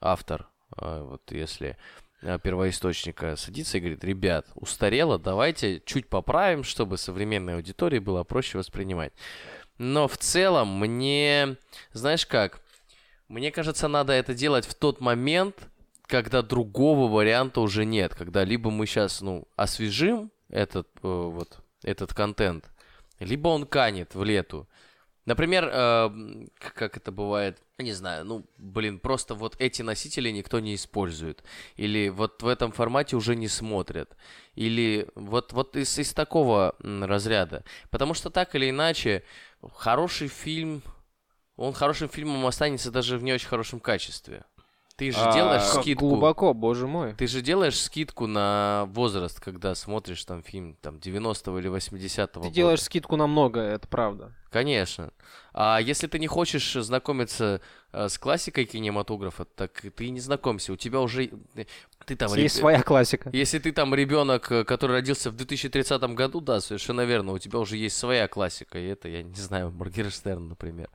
Автор, 0.00 0.48
а, 0.76 1.04
вот 1.04 1.30
если 1.30 1.76
а, 2.22 2.38
первоисточника 2.38 3.36
садится 3.36 3.78
и 3.78 3.80
говорит, 3.80 4.04
ребят, 4.04 4.46
устарело, 4.54 5.18
давайте 5.18 5.80
чуть 5.84 6.08
поправим, 6.08 6.64
чтобы 6.64 6.96
современной 6.96 7.56
аудитории 7.56 7.98
было 7.98 8.24
проще 8.24 8.58
воспринимать. 8.58 9.12
Но 9.78 10.08
в 10.08 10.16
целом 10.16 10.78
мне, 10.78 11.56
знаешь 11.92 12.26
как, 12.26 12.60
мне 13.28 13.50
кажется, 13.50 13.88
надо 13.88 14.12
это 14.12 14.34
делать 14.34 14.66
в 14.66 14.74
тот 14.74 15.00
момент, 15.00 15.68
когда 16.06 16.42
другого 16.42 17.10
варианта 17.10 17.60
уже 17.60 17.84
нет, 17.84 18.14
когда 18.14 18.44
либо 18.44 18.70
мы 18.70 18.86
сейчас, 18.86 19.20
ну, 19.22 19.48
освежим 19.56 20.30
этот 20.48 20.88
э, 21.02 21.08
вот 21.08 21.58
этот 21.82 22.12
контент, 22.14 22.70
либо 23.18 23.48
он 23.48 23.66
канет 23.66 24.14
в 24.14 24.22
лету. 24.22 24.68
Например, 25.24 25.70
э, 25.72 26.46
как 26.58 26.96
это 26.96 27.12
бывает, 27.12 27.62
не 27.78 27.92
знаю, 27.92 28.24
ну, 28.24 28.44
блин, 28.58 28.98
просто 28.98 29.34
вот 29.34 29.54
эти 29.60 29.80
носители 29.82 30.30
никто 30.30 30.58
не 30.58 30.74
использует. 30.74 31.44
Или 31.76 32.08
вот 32.08 32.42
в 32.42 32.48
этом 32.48 32.72
формате 32.72 33.14
уже 33.16 33.36
не 33.36 33.48
смотрят. 33.48 34.16
Или 34.54 35.06
вот, 35.14 35.52
вот 35.52 35.76
из, 35.76 35.96
из 35.98 36.12
такого 36.12 36.74
разряда. 36.80 37.64
Потому 37.90 38.14
что 38.14 38.30
так 38.30 38.54
или 38.56 38.70
иначе, 38.70 39.22
хороший 39.74 40.26
фильм, 40.28 40.82
он 41.56 41.72
хорошим 41.72 42.08
фильмом 42.08 42.44
останется 42.46 42.90
даже 42.90 43.16
в 43.16 43.22
не 43.22 43.32
очень 43.32 43.48
хорошем 43.48 43.78
качестве. 43.78 44.44
Ты 45.02 45.10
же 45.10 45.18
А, 45.20 45.32
делаешь 45.34 45.62
скидку. 45.64 46.08
Глубоко, 46.10 46.54
боже 46.54 46.86
мой. 46.86 47.14
Ты 47.14 47.26
же 47.26 47.42
делаешь 47.42 47.80
скидку 47.80 48.28
на 48.28 48.84
возраст, 48.90 49.40
когда 49.40 49.74
смотришь 49.74 50.24
там 50.24 50.44
фильм 50.44 50.76
там 50.80 50.96
90-го 50.98 51.58
или 51.58 51.68
80-го 51.68 52.26
Ты 52.26 52.38
года. 52.38 52.50
делаешь 52.54 52.82
скидку 52.82 53.16
на 53.16 53.26
многое, 53.26 53.74
это 53.74 53.88
правда. 53.88 54.32
Конечно. 54.50 55.10
А 55.54 55.80
если 55.80 56.06
ты 56.06 56.20
не 56.20 56.28
хочешь 56.28 56.74
знакомиться 56.74 57.60
э, 57.92 58.08
с 58.08 58.16
классикой 58.16 58.64
кинематографа, 58.64 59.44
так 59.44 59.82
ты 59.96 60.10
не 60.10 60.20
знакомься. 60.20 60.72
У 60.72 60.76
тебя 60.76 61.00
уже... 61.00 61.30
э, 61.56 61.64
Ты 62.06 62.14
там... 62.14 62.28
Есть 62.34 62.56
реб- 62.56 62.60
своя 62.60 62.82
классика. 62.82 63.28
Если 63.32 63.58
ты 63.58 63.72
там 63.72 63.94
ребенок, 63.94 64.52
э, 64.52 64.62
который 64.64 64.92
родился 64.92 65.30
в 65.30 65.36
2030 65.36 66.00
году, 66.14 66.40
да, 66.40 66.60
совершенно 66.60 67.00
верно, 67.00 67.32
у 67.32 67.38
тебя 67.38 67.58
уже 67.58 67.76
есть 67.76 67.96
своя 67.98 68.28
классика, 68.28 68.78
и 68.78 68.86
это, 68.86 69.08
я 69.08 69.22
не 69.22 69.34
знаю, 69.34 69.72
Моргенштерн, 69.72 70.48
например. 70.50 70.90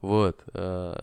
Вот. 0.00 0.42
э, 0.54 0.94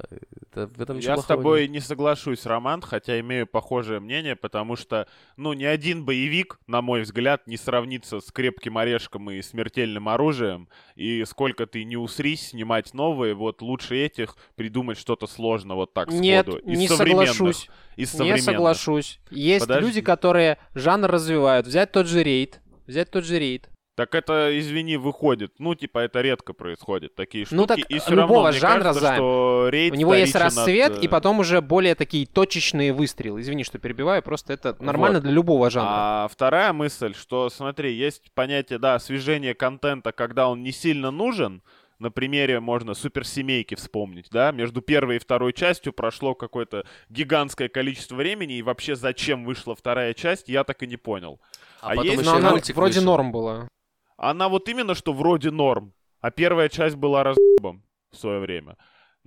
это- 0.51 0.67
в 0.67 0.81
этом 0.81 0.97
Я 0.97 1.17
с 1.17 1.25
тобой 1.25 1.61
нет. 1.63 1.71
не 1.71 1.79
соглашусь, 1.81 2.45
Роман, 2.45 2.81
хотя 2.81 3.19
имею 3.19 3.45
похожее 3.45 3.99
мнение, 3.99 4.35
потому 4.35 4.75
что, 4.75 5.07
ну, 5.35 5.53
ни 5.53 5.63
один 5.65 6.03
боевик, 6.03 6.59
на 6.67 6.81
мой 6.81 7.01
взгляд, 7.01 7.45
не 7.45 7.57
сравнится 7.57 8.19
с 8.19 8.31
крепким 8.31 8.77
орешком 8.77 9.29
и 9.29 9.41
смертельным 9.41 10.09
оружием. 10.09 10.67
И 10.95 11.23
сколько 11.25 11.67
ты 11.67 11.83
не 11.83 11.95
усрись 11.97 12.49
снимать 12.49 12.93
новые, 12.95 13.35
вот 13.35 13.61
лучше 13.61 13.95
этих 13.97 14.35
придумать 14.55 14.97
что-то 14.97 15.27
сложно 15.27 15.75
вот 15.75 15.93
так 15.93 16.11
Нет, 16.11 16.47
сходу. 16.47 16.57
Из 16.65 16.77
не 16.79 16.87
соглашусь. 16.87 17.69
Из 17.97 18.13
Не 18.19 18.37
соглашусь. 18.39 19.19
Есть 19.29 19.65
Подожди. 19.67 19.85
люди, 19.87 20.01
которые 20.01 20.57
жанр 20.73 21.09
развивают. 21.09 21.67
Взять 21.67 21.91
тот 21.91 22.07
же 22.07 22.23
рейд. 22.23 22.61
Взять 22.87 23.11
тот 23.11 23.25
же 23.25 23.37
рейд. 23.37 23.69
Так 23.97 24.13
это, 24.13 24.57
извини, 24.59 24.95
выходит. 24.95 25.53
Ну, 25.57 25.73
типа, 25.73 25.97
это 25.97 26.21
редко 26.21 26.53
происходит, 26.53 27.15
такие 27.15 27.45
штуки. 27.45 27.57
Ну, 27.57 27.65
так 27.65 27.79
и 27.79 27.97
всё 27.97 28.11
любого 28.13 28.43
равно, 28.43 28.51
жанра 28.51 28.83
кажется, 28.83 28.99
займ. 29.01 29.15
что 29.15 29.69
рейд 29.71 29.93
У 29.93 29.95
него 29.95 30.13
есть 30.13 30.29
вторичен 30.29 30.47
от, 30.51 30.55
рассвет, 30.67 31.03
и 31.03 31.07
э, 31.07 31.09
потом 31.09 31.39
уже 31.39 31.61
более 31.61 31.95
такие 31.95 32.27
точечные 32.27 32.93
выстрелы. 32.93 33.41
Извини, 33.41 33.63
что 33.63 33.79
перебиваю, 33.79 34.21
просто 34.21 34.53
это 34.53 34.77
нормально 34.79 35.19
для 35.19 35.31
любого 35.31 35.71
жанра. 35.71 35.89
А 35.89 36.27
вторая 36.31 36.73
мысль, 36.73 37.15
что, 37.15 37.49
смотри, 37.49 37.91
есть 37.91 38.31
понятие, 38.35 38.77
да, 38.77 38.93
освежение 38.93 39.55
контента, 39.55 40.11
когда 40.11 40.47
он 40.47 40.61
не 40.61 40.71
сильно 40.71 41.09
нужен. 41.09 41.63
На 41.97 42.11
примере 42.11 42.59
можно 42.59 42.93
суперсемейки 42.93 43.73
вспомнить, 43.73 44.27
да? 44.29 44.51
Между 44.51 44.81
первой 44.81 45.15
и 45.15 45.19
второй 45.19 45.53
частью 45.53 45.91
прошло 45.91 46.35
какое-то 46.35 46.85
гигантское 47.09 47.67
количество 47.67 48.13
времени, 48.13 48.57
и 48.57 48.61
вообще 48.61 48.95
зачем 48.95 49.43
вышла 49.43 49.75
вторая 49.75 50.13
часть, 50.13 50.49
я 50.49 50.63
так 50.63 50.83
и 50.83 50.87
не 50.87 50.97
понял. 50.97 51.39
А, 51.81 51.87
А 51.87 51.89
потом 51.95 52.03
есть- 52.05 52.19
еще 52.21 52.29
Но 52.29 52.37
она 52.37 52.49
вроде 52.51 52.73
вышел. 52.73 53.03
норм 53.03 53.31
была. 53.31 53.67
Она 54.17 54.49
вот 54.49 54.67
именно 54.67 54.95
что 54.95 55.13
вроде 55.13 55.51
норм, 55.51 55.93
а 56.21 56.31
первая 56.31 56.69
часть 56.69 56.95
была 56.95 57.23
разъебом 57.23 57.83
в 58.11 58.17
свое 58.17 58.39
время. 58.39 58.77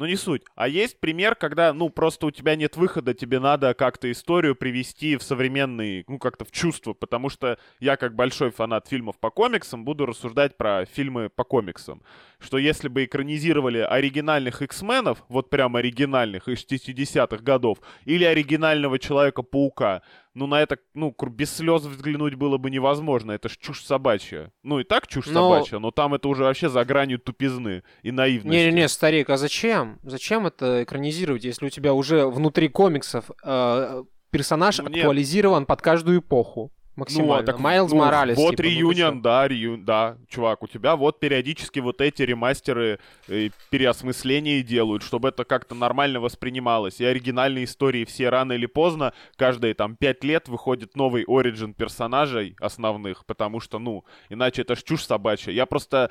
Но 0.01 0.07
не 0.07 0.17
суть. 0.17 0.43
А 0.55 0.67
есть 0.67 0.99
пример, 0.99 1.35
когда, 1.35 1.75
ну, 1.75 1.91
просто 1.91 2.27
у 2.27 2.31
тебя 2.31 2.57
нет 2.57 2.79
выхода, 2.79 3.13
тебе 3.13 3.39
надо 3.39 3.75
как-то 3.75 4.11
историю 4.11 4.57
привести 4.57 5.17
в 5.17 5.23
современный, 5.23 6.05
ну, 6.09 6.19
как-то 6.19 6.47
в 6.47 6.51
чувство, 6.51 6.95
потому 6.95 7.29
что 7.29 7.59
я, 7.81 7.99
как 7.99 8.15
большой 8.15 8.51
фанат 8.51 8.89
фильмов 8.89 9.19
по 9.19 9.31
комиксам, 9.31 9.85
буду 9.85 10.07
рассуждать 10.07 10.57
про 10.57 10.87
фильмы 10.87 11.29
по 11.29 11.45
комиксам. 11.45 12.03
Что 12.39 12.57
если 12.57 12.89
бы 12.89 13.05
экранизировали 13.05 13.81
оригинальных 13.81 14.63
X-менов, 14.63 15.23
вот 15.29 15.51
прям 15.51 15.77
оригинальных 15.77 16.49
из 16.49 16.65
60-х 16.65 17.43
годов, 17.43 17.79
или 18.07 18.25
оригинального 18.25 18.99
Человека-паука, 18.99 20.01
ну, 20.35 20.47
на 20.47 20.61
это, 20.63 20.79
ну, 20.95 21.15
без 21.31 21.55
слез 21.57 21.83
взглянуть 21.83 22.35
было 22.35 22.57
бы 22.57 22.71
невозможно. 22.71 23.33
Это 23.33 23.49
ж 23.49 23.57
чушь 23.59 23.85
собачья. 23.85 24.53
Ну, 24.63 24.79
и 24.81 24.85
так 24.85 25.07
чушь 25.07 25.27
Но- 25.27 25.51
собачья, 25.51 25.79
но 25.79 25.91
там 25.91 26.15
это 26.15 26.29
уже 26.29 26.45
вообще 26.45 26.69
за 26.69 26.85
гранью 26.85 27.19
тупизны 27.19 27.83
и 28.03 28.13
наивности. 28.13 28.49
Не-не-не, 28.57 28.89
старик, 28.89 29.31
а 29.31 29.37
зачем? 29.37 29.99
Зачем 30.03 30.47
это 30.47 30.83
экранизировать, 30.85 31.45
если 31.45 31.67
у 31.67 31.71
тебя 31.71 31.95
уже 31.95 32.27
внутри 32.27 32.69
комиксов 32.69 33.31
э, 33.45 34.05
персонаж 34.31 34.79
Ну, 34.79 34.89
нет. 34.89 34.99
актуализирован 34.99 35.67
под 35.67 35.83
каждую 35.83 36.21
эпоху? 36.21 36.73
Максимально. 36.97 37.35
Ну, 37.35 37.41
а 37.41 37.43
так, 37.45 37.59
Майлз 37.59 37.93
ну, 37.93 37.99
Моралес. 37.99 38.37
Вот 38.37 38.51
типа, 38.51 38.63
ну 38.63 38.69
реюнион, 38.69 39.15
чё? 39.17 39.21
да, 39.23 39.49
рею- 39.49 39.79
да, 39.79 40.17
чувак, 40.29 40.63
у 40.63 40.67
тебя 40.67 40.97
вот 40.97 41.21
периодически 41.21 41.79
вот 41.79 42.01
эти 42.01 42.23
ремастеры 42.23 42.99
э, 43.29 43.51
переосмысления 43.71 44.63
делают, 44.63 45.03
чтобы 45.03 45.29
это 45.29 45.45
как-то 45.45 45.75
нормально 45.75 46.21
воспринималось. 46.21 47.01
И 47.01 47.05
оригинальные 47.05 47.65
истории 47.65 48.05
все 48.05 48.29
рано 48.29 48.53
или 48.53 48.67
поздно, 48.67 49.13
каждые 49.37 49.75
там 49.75 49.97
пять 49.97 50.25
лет 50.25 50.49
выходит 50.49 50.97
новый 50.97 51.25
оригин 51.27 51.75
персонажей 51.75 52.57
основных, 52.61 53.25
потому 53.25 53.61
что, 53.61 53.79
ну, 53.79 54.05
иначе 54.29 54.63
это 54.63 54.75
ж 54.77 54.83
чушь 54.83 55.05
собачья. 55.05 55.53
Я 55.53 55.67
просто, 55.67 56.11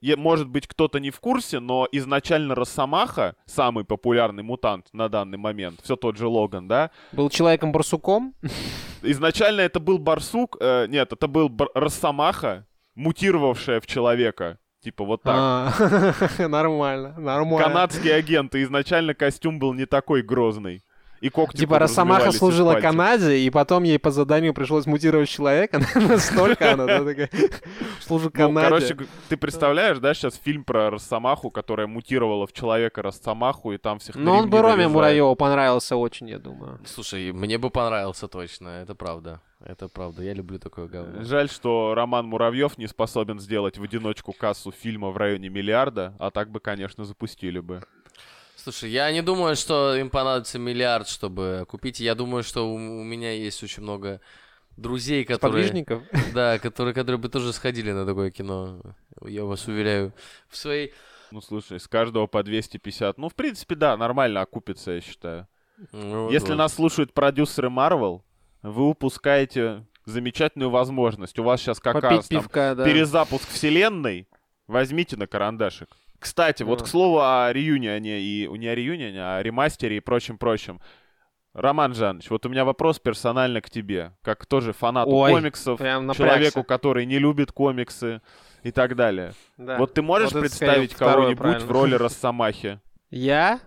я- 0.00 0.16
может 0.16 0.48
быть, 0.48 0.66
кто-то 0.66 1.00
не 1.00 1.10
в 1.10 1.20
курсе, 1.20 1.58
но 1.58 1.88
изначально 1.90 2.54
Росомаха, 2.54 3.34
самый 3.46 3.84
популярный 3.84 4.42
мутант 4.42 4.86
на 4.92 5.08
данный 5.08 5.38
момент, 5.38 5.80
все 5.82 5.96
тот 5.96 6.16
же 6.16 6.28
Логан, 6.28 6.68
да, 6.68 6.90
Был 7.12 7.30
человеком-барсуком? 7.30 8.34
Изначально 9.02 9.60
это 9.62 9.80
был 9.80 9.98
барсук, 9.98 10.56
э, 10.60 10.86
нет, 10.88 11.12
это 11.12 11.28
был 11.28 11.48
бар- 11.48 11.70
росомаха, 11.74 12.66
мутировавшая 12.94 13.80
в 13.80 13.86
человека. 13.86 14.58
Типа 14.80 15.04
вот 15.04 15.22
так. 15.22 15.34
А, 15.36 15.72
Нормально, 16.48 17.14
нормально. 17.18 17.68
Канадский 17.68 18.14
агент, 18.14 18.54
и 18.54 18.62
изначально 18.62 19.14
костюм 19.14 19.58
был 19.58 19.74
не 19.74 19.86
такой 19.86 20.22
грозный. 20.22 20.84
И 21.20 21.28
когти 21.30 21.58
Типа 21.58 21.78
Росомаха 21.78 22.32
служила. 22.32 22.74
Канаде, 22.74 23.38
и 23.38 23.50
потом 23.50 23.82
ей 23.82 23.98
по 23.98 24.10
заданию 24.10 24.54
пришлось 24.54 24.86
мутировать 24.86 25.28
человека. 25.28 25.80
Настолько 25.94 26.72
она 26.72 26.86
да, 26.86 27.04
такая, 27.04 27.30
служу 28.00 28.26
Ну, 28.26 28.30
Канаде. 28.30 28.68
короче, 28.68 28.96
ты 29.28 29.36
представляешь, 29.36 29.98
да, 29.98 30.14
сейчас 30.14 30.36
фильм 30.36 30.64
про 30.64 30.90
Росомаху, 30.90 31.50
которая 31.50 31.86
мутировала 31.86 32.46
в 32.46 32.52
человека 32.52 33.02
Росомаху, 33.02 33.72
и 33.72 33.78
там 33.78 33.98
всех 33.98 34.14
Но 34.14 34.36
он 34.38 34.50
бы 34.50 34.62
Роме. 34.62 34.88
Муравьеву 34.88 35.34
понравился 35.34 35.96
очень, 35.96 36.28
я 36.28 36.38
думаю. 36.38 36.78
Слушай, 36.84 37.32
мне 37.32 37.58
бы 37.58 37.70
понравился 37.70 38.28
точно, 38.28 38.68
это 38.68 38.94
правда. 38.94 39.40
Это 39.64 39.88
правда, 39.88 40.22
я 40.22 40.34
люблю 40.34 40.58
такое 40.60 40.86
говно. 40.86 41.24
Жаль, 41.24 41.50
что 41.50 41.94
Роман 41.94 42.26
Муравьев 42.26 42.78
не 42.78 42.86
способен 42.86 43.40
сделать 43.40 43.76
в 43.76 43.82
одиночку 43.82 44.32
кассу 44.32 44.70
фильма 44.70 45.10
в 45.10 45.16
районе 45.16 45.48
миллиарда, 45.48 46.14
а 46.20 46.30
так 46.30 46.50
бы, 46.50 46.60
конечно, 46.60 47.04
запустили 47.04 47.58
бы. 47.58 47.82
Слушай, 48.70 48.90
я 48.90 49.10
не 49.12 49.22
думаю, 49.22 49.56
что 49.56 49.96
им 49.96 50.10
понадобится 50.10 50.58
миллиард, 50.58 51.08
чтобы 51.08 51.64
купить. 51.66 52.00
Я 52.00 52.14
думаю, 52.14 52.42
что 52.42 52.68
у, 52.68 52.74
у 52.74 53.02
меня 53.02 53.32
есть 53.32 53.62
очень 53.62 53.82
много 53.82 54.20
друзей, 54.76 55.24
которые... 55.24 55.64
Подвижников. 55.64 56.02
Да, 56.34 56.58
которые, 56.58 56.92
которые 56.92 57.18
бы 57.18 57.30
тоже 57.30 57.54
сходили 57.54 57.92
на 57.92 58.04
такое 58.04 58.30
кино. 58.30 58.82
Я 59.24 59.46
вас 59.46 59.66
уверяю. 59.68 60.12
В 60.50 60.56
своей... 60.58 60.92
Ну, 61.30 61.40
слушай, 61.40 61.80
с 61.80 61.88
каждого 61.88 62.26
по 62.26 62.42
250. 62.42 63.16
Ну, 63.16 63.30
в 63.30 63.34
принципе, 63.34 63.74
да, 63.74 63.96
нормально 63.96 64.42
окупится, 64.42 64.90
я 64.90 65.00
считаю. 65.00 65.48
Ну, 65.92 66.24
вот 66.24 66.32
Если 66.32 66.50
вот. 66.50 66.58
нас 66.58 66.74
слушают 66.74 67.14
продюсеры 67.14 67.70
Marvel, 67.70 68.20
вы 68.60 68.86
упускаете 68.86 69.86
замечательную 70.04 70.68
возможность. 70.68 71.38
У 71.38 71.42
вас 71.42 71.62
сейчас 71.62 71.80
как 71.80 72.02
раз 72.02 72.16
Попить 72.16 72.28
там 72.28 72.42
пивка, 72.42 72.74
да. 72.74 72.84
перезапуск 72.84 73.48
вселенной. 73.48 74.28
Возьмите 74.66 75.16
на 75.16 75.26
карандашик. 75.26 75.88
Кстати, 76.18 76.62
вот 76.62 76.82
к 76.82 76.86
слову 76.86 77.20
о 77.20 77.52
реюнионе 77.52 78.20
и 78.20 78.48
не 78.48 78.68
о 78.68 78.74
реюнионе, 78.74 79.22
а 79.22 79.36
о 79.38 79.42
ремастере 79.42 79.98
и 79.98 80.00
прочем-прочем. 80.00 80.80
Роман 81.54 81.94
Жанович, 81.94 82.30
вот 82.30 82.46
у 82.46 82.48
меня 82.48 82.64
вопрос 82.64 82.98
персонально 82.98 83.60
к 83.60 83.70
тебе, 83.70 84.12
как 84.22 84.46
тоже 84.46 84.72
фанату 84.72 85.10
Ой, 85.10 85.32
комиксов, 85.32 85.78
человеку, 85.78 86.62
который 86.62 87.06
не 87.06 87.18
любит 87.18 87.52
комиксы 87.52 88.20
и 88.62 88.70
так 88.70 88.94
далее. 88.96 89.32
Да. 89.56 89.78
Вот 89.78 89.94
ты 89.94 90.02
можешь 90.02 90.32
Вот 90.32 90.40
представить 90.40 90.94
кого-нибудь 90.94 91.62
в 91.62 91.70
роли 91.70 91.94
Росомахи? 91.96 92.80
Я, 93.10 93.60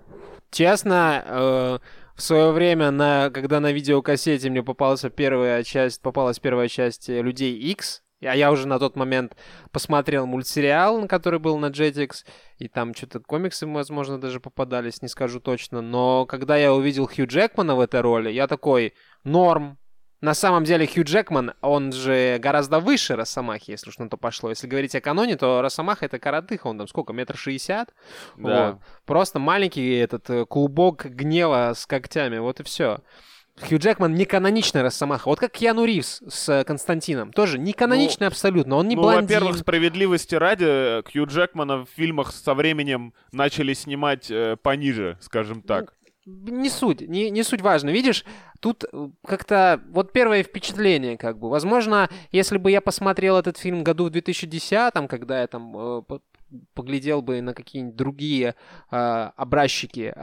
честно, 0.52 1.24
э, 1.26 1.80
в 2.16 2.22
свое 2.22 2.52
время, 2.52 2.92
на, 2.92 3.30
когда 3.32 3.60
на 3.60 3.72
видеокассете 3.72 4.50
мне 4.50 4.64
попалась 4.64 5.04
первая 5.16 5.64
часть, 5.64 6.02
попалась 6.02 6.40
первая 6.40 6.68
часть 6.68 7.10
Людей 7.10 7.58
X, 7.58 8.04
а 8.26 8.36
я 8.36 8.52
уже 8.52 8.68
на 8.68 8.80
тот 8.80 8.96
момент 8.96 9.36
посмотрел 9.72 10.26
мультсериал, 10.26 11.00
на 11.00 11.08
который 11.08 11.40
был 11.40 11.58
на 11.58 11.68
Jetix, 11.68 12.26
и 12.58 12.68
там 12.68 12.94
что-то 12.94 13.20
комиксы, 13.20 13.66
возможно, 13.66 14.20
даже 14.20 14.40
попадались, 14.40 15.02
не 15.02 15.08
скажу 15.08 15.40
точно. 15.40 15.82
Но 15.82 16.26
когда 16.26 16.58
я 16.58 16.74
увидел 16.74 17.08
Хью 17.08 17.28
Джекмана 17.28 17.76
в 17.76 17.80
этой 17.80 18.02
роли, 18.02 18.32
я 18.32 18.48
такой, 18.48 18.94
норм. 19.24 19.78
На 20.22 20.36
самом 20.36 20.66
деле 20.66 20.86
Хью 20.86 21.04
Джекман, 21.04 21.54
он 21.62 21.92
же 21.92 22.38
гораздо 22.40 22.80
выше 22.80 23.16
Росомахи, 23.16 23.72
если 23.72 23.90
уж 23.90 23.98
на 23.98 24.08
то 24.08 24.18
пошло. 24.18 24.50
Если 24.50 24.68
говорить 24.68 24.94
о 24.94 25.02
каноне, 25.02 25.36
то 25.36 25.64
Росомаха 25.64 26.06
это 26.06 26.20
коротыха, 26.20 26.68
он 26.68 26.78
там 26.78 26.88
сколько, 26.88 27.12
метр 27.12 27.36
шестьдесят? 27.36 27.92
Да. 28.38 28.74
Вот. 28.74 28.82
Просто 29.06 29.40
маленький 29.40 29.96
этот 29.96 30.30
э, 30.30 30.46
клубок 30.46 31.06
гнева 31.06 31.74
с 31.76 31.88
когтями, 31.88 32.38
вот 32.38 32.60
и 32.60 32.64
все. 32.64 33.00
Хью 33.62 33.80
Джекман 33.80 34.14
не 34.16 34.26
каноничный 34.26 34.82
Росомаха. 34.82 35.30
Вот 35.30 35.40
как 35.40 35.52
Киану 35.52 35.86
Ривз 35.86 36.22
с 36.28 36.50
э, 36.50 36.64
Константином. 36.64 37.32
Тоже 37.32 37.58
не 37.60 37.74
каноничный 37.74 38.28
абсолютно. 38.28 38.76
Он 38.76 38.88
не 38.88 38.96
ну, 38.96 39.04
блондин. 39.04 39.24
во-первых, 39.24 39.58
справедливости 39.58 40.36
ради, 40.36 40.66
э, 40.68 41.04
Кью 41.04 41.26
Джекмана 41.26 41.86
в 41.86 41.90
фильмах 41.96 42.32
со 42.32 42.54
временем 42.54 43.14
начали 43.32 43.74
снимать 43.74 44.30
э, 44.30 44.58
пониже, 44.62 45.18
скажем 45.22 45.62
так. 45.62 45.94
Не 46.26 46.70
суть, 46.70 47.02
не, 47.02 47.32
не 47.32 47.42
суть 47.44 47.62
важно. 47.62 47.90
Видишь, 47.90 48.26
тут 48.60 48.84
э, 48.84 49.10
как-то 49.26 49.82
вот 49.90 50.14
первое 50.14 50.44
впечатление, 50.44 51.18
как 51.18 51.40
бы. 51.40 51.50
Возможно, 51.50 52.10
если 52.32 52.58
бы 52.58 52.72
я 52.72 52.82
посмотрел 52.82 53.38
этот 53.38 53.58
фильм 53.58 53.84
году 53.84 54.06
в 54.06 54.10
2010, 54.12 54.94
когда 55.10 55.42
я 55.42 55.48
там 55.48 55.76
э, 55.76 56.02
по- 56.04 56.22
поглядел 56.74 57.22
бы 57.22 57.42
на 57.42 57.54
какие-нибудь 57.54 57.96
другие 57.96 58.56
э, 58.92 59.32
образчики 59.36 60.14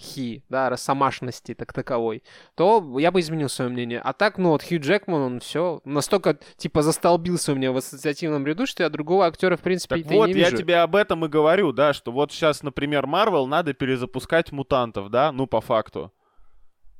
Росомахи, 0.00 0.42
да, 0.48 0.70
Росомашности 0.70 1.54
так 1.54 1.72
таковой, 1.72 2.22
то 2.54 2.98
я 2.98 3.10
бы 3.10 3.20
изменил 3.20 3.48
свое 3.48 3.70
мнение. 3.70 4.00
А 4.00 4.12
так, 4.12 4.38
ну 4.38 4.50
вот 4.50 4.62
Хью 4.62 4.80
Джекман, 4.80 5.20
он 5.20 5.40
все 5.40 5.80
настолько, 5.84 6.38
типа, 6.56 6.82
застолбился 6.82 7.52
у 7.52 7.54
меня 7.54 7.72
в 7.72 7.76
ассоциативном 7.76 8.46
ряду, 8.46 8.66
что 8.66 8.82
я 8.82 8.88
другого 8.88 9.26
актера, 9.26 9.56
в 9.56 9.60
принципе, 9.60 9.96
Так 9.96 10.10
и 10.10 10.14
вот, 10.14 10.26
не 10.26 10.32
я 10.32 10.50
вижу. 10.50 10.56
тебе 10.56 10.78
об 10.78 10.96
этом 10.96 11.24
и 11.24 11.28
говорю, 11.28 11.72
да, 11.72 11.92
что 11.92 12.12
вот 12.12 12.32
сейчас, 12.32 12.62
например, 12.62 13.06
Марвел 13.06 13.46
надо 13.46 13.72
перезапускать 13.74 14.52
мутантов, 14.52 15.10
да, 15.10 15.32
ну, 15.32 15.46
по 15.46 15.60
факту. 15.60 16.12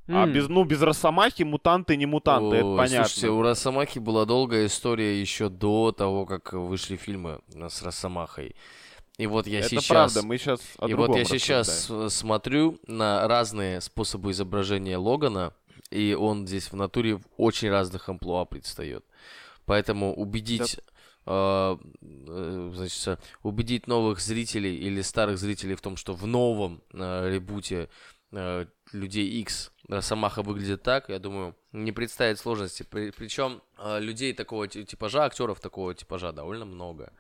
А 0.09 0.25
М. 0.25 0.33
без, 0.33 0.49
ну, 0.49 0.65
без 0.65 0.83
Росомахи 0.83 1.45
мутанты 1.45 1.97
не 1.97 2.05
мутанты, 2.05 2.57
это 2.57 2.67
Ой, 2.67 2.77
понятно. 2.77 3.05
Слушайте, 3.05 3.29
у 3.31 3.43
Росомахи 3.43 3.99
была 4.01 4.25
долгая 4.25 4.67
история 4.67 5.21
еще 5.21 5.49
до 5.49 5.93
того, 5.93 6.27
как 6.27 6.53
вышли 6.53 6.97
фильмы 6.97 7.41
с 7.49 7.83
Росомахой. 7.83 8.57
И 9.19 9.27
вот 9.27 9.47
я 9.47 9.61
это 9.61 9.69
сейчас... 9.69 9.87
правда, 9.87 10.23
мы 10.23 10.39
сейчас 10.39 10.61
И 10.87 10.95
вот 10.95 11.15
я 11.17 11.25
сейчас 11.25 11.91
смотрю 12.09 12.79
на 12.87 13.29
разные 13.29 13.81
способы 13.81 14.31
изображения 14.31 14.97
Логана, 14.97 15.53
и 15.91 16.17
он 16.19 16.47
здесь 16.47 16.71
в 16.71 16.77
натуре 16.77 17.17
в 17.17 17.23
очень 17.37 17.69
разных 17.69 18.09
амплуа 18.09 18.45
предстает. 18.45 19.05
Поэтому 19.67 20.15
убедить, 20.15 20.81
э, 21.27 21.77
э, 22.03 22.73
значит, 22.75 23.21
убедить 23.43 23.87
новых 23.87 24.21
зрителей 24.21 24.77
или 24.77 25.03
старых 25.03 25.39
зрителей 25.39 25.75
в 25.75 25.81
том, 25.81 25.97
что 25.97 26.15
в 26.15 26.27
новом 26.27 26.83
э, 26.93 27.31
ребуте 27.31 27.89
э, 28.33 28.67
людей 28.93 29.41
X 29.43 29.73
Росомаха 29.91 30.43
выглядит 30.43 30.83
так, 30.83 31.09
я 31.09 31.19
думаю, 31.19 31.55
не 31.73 31.93
представит 31.93 32.39
сложности. 32.39 32.83
При, 32.83 33.11
причем 33.11 33.63
э, 33.79 34.01
людей 34.01 34.33
такого 34.33 34.69
ти- 34.69 34.85
типажа, 34.85 35.25
актеров 35.25 35.61
такого 35.61 35.95
типажа 35.95 36.33
довольно 36.33 36.65
много. 36.65 37.13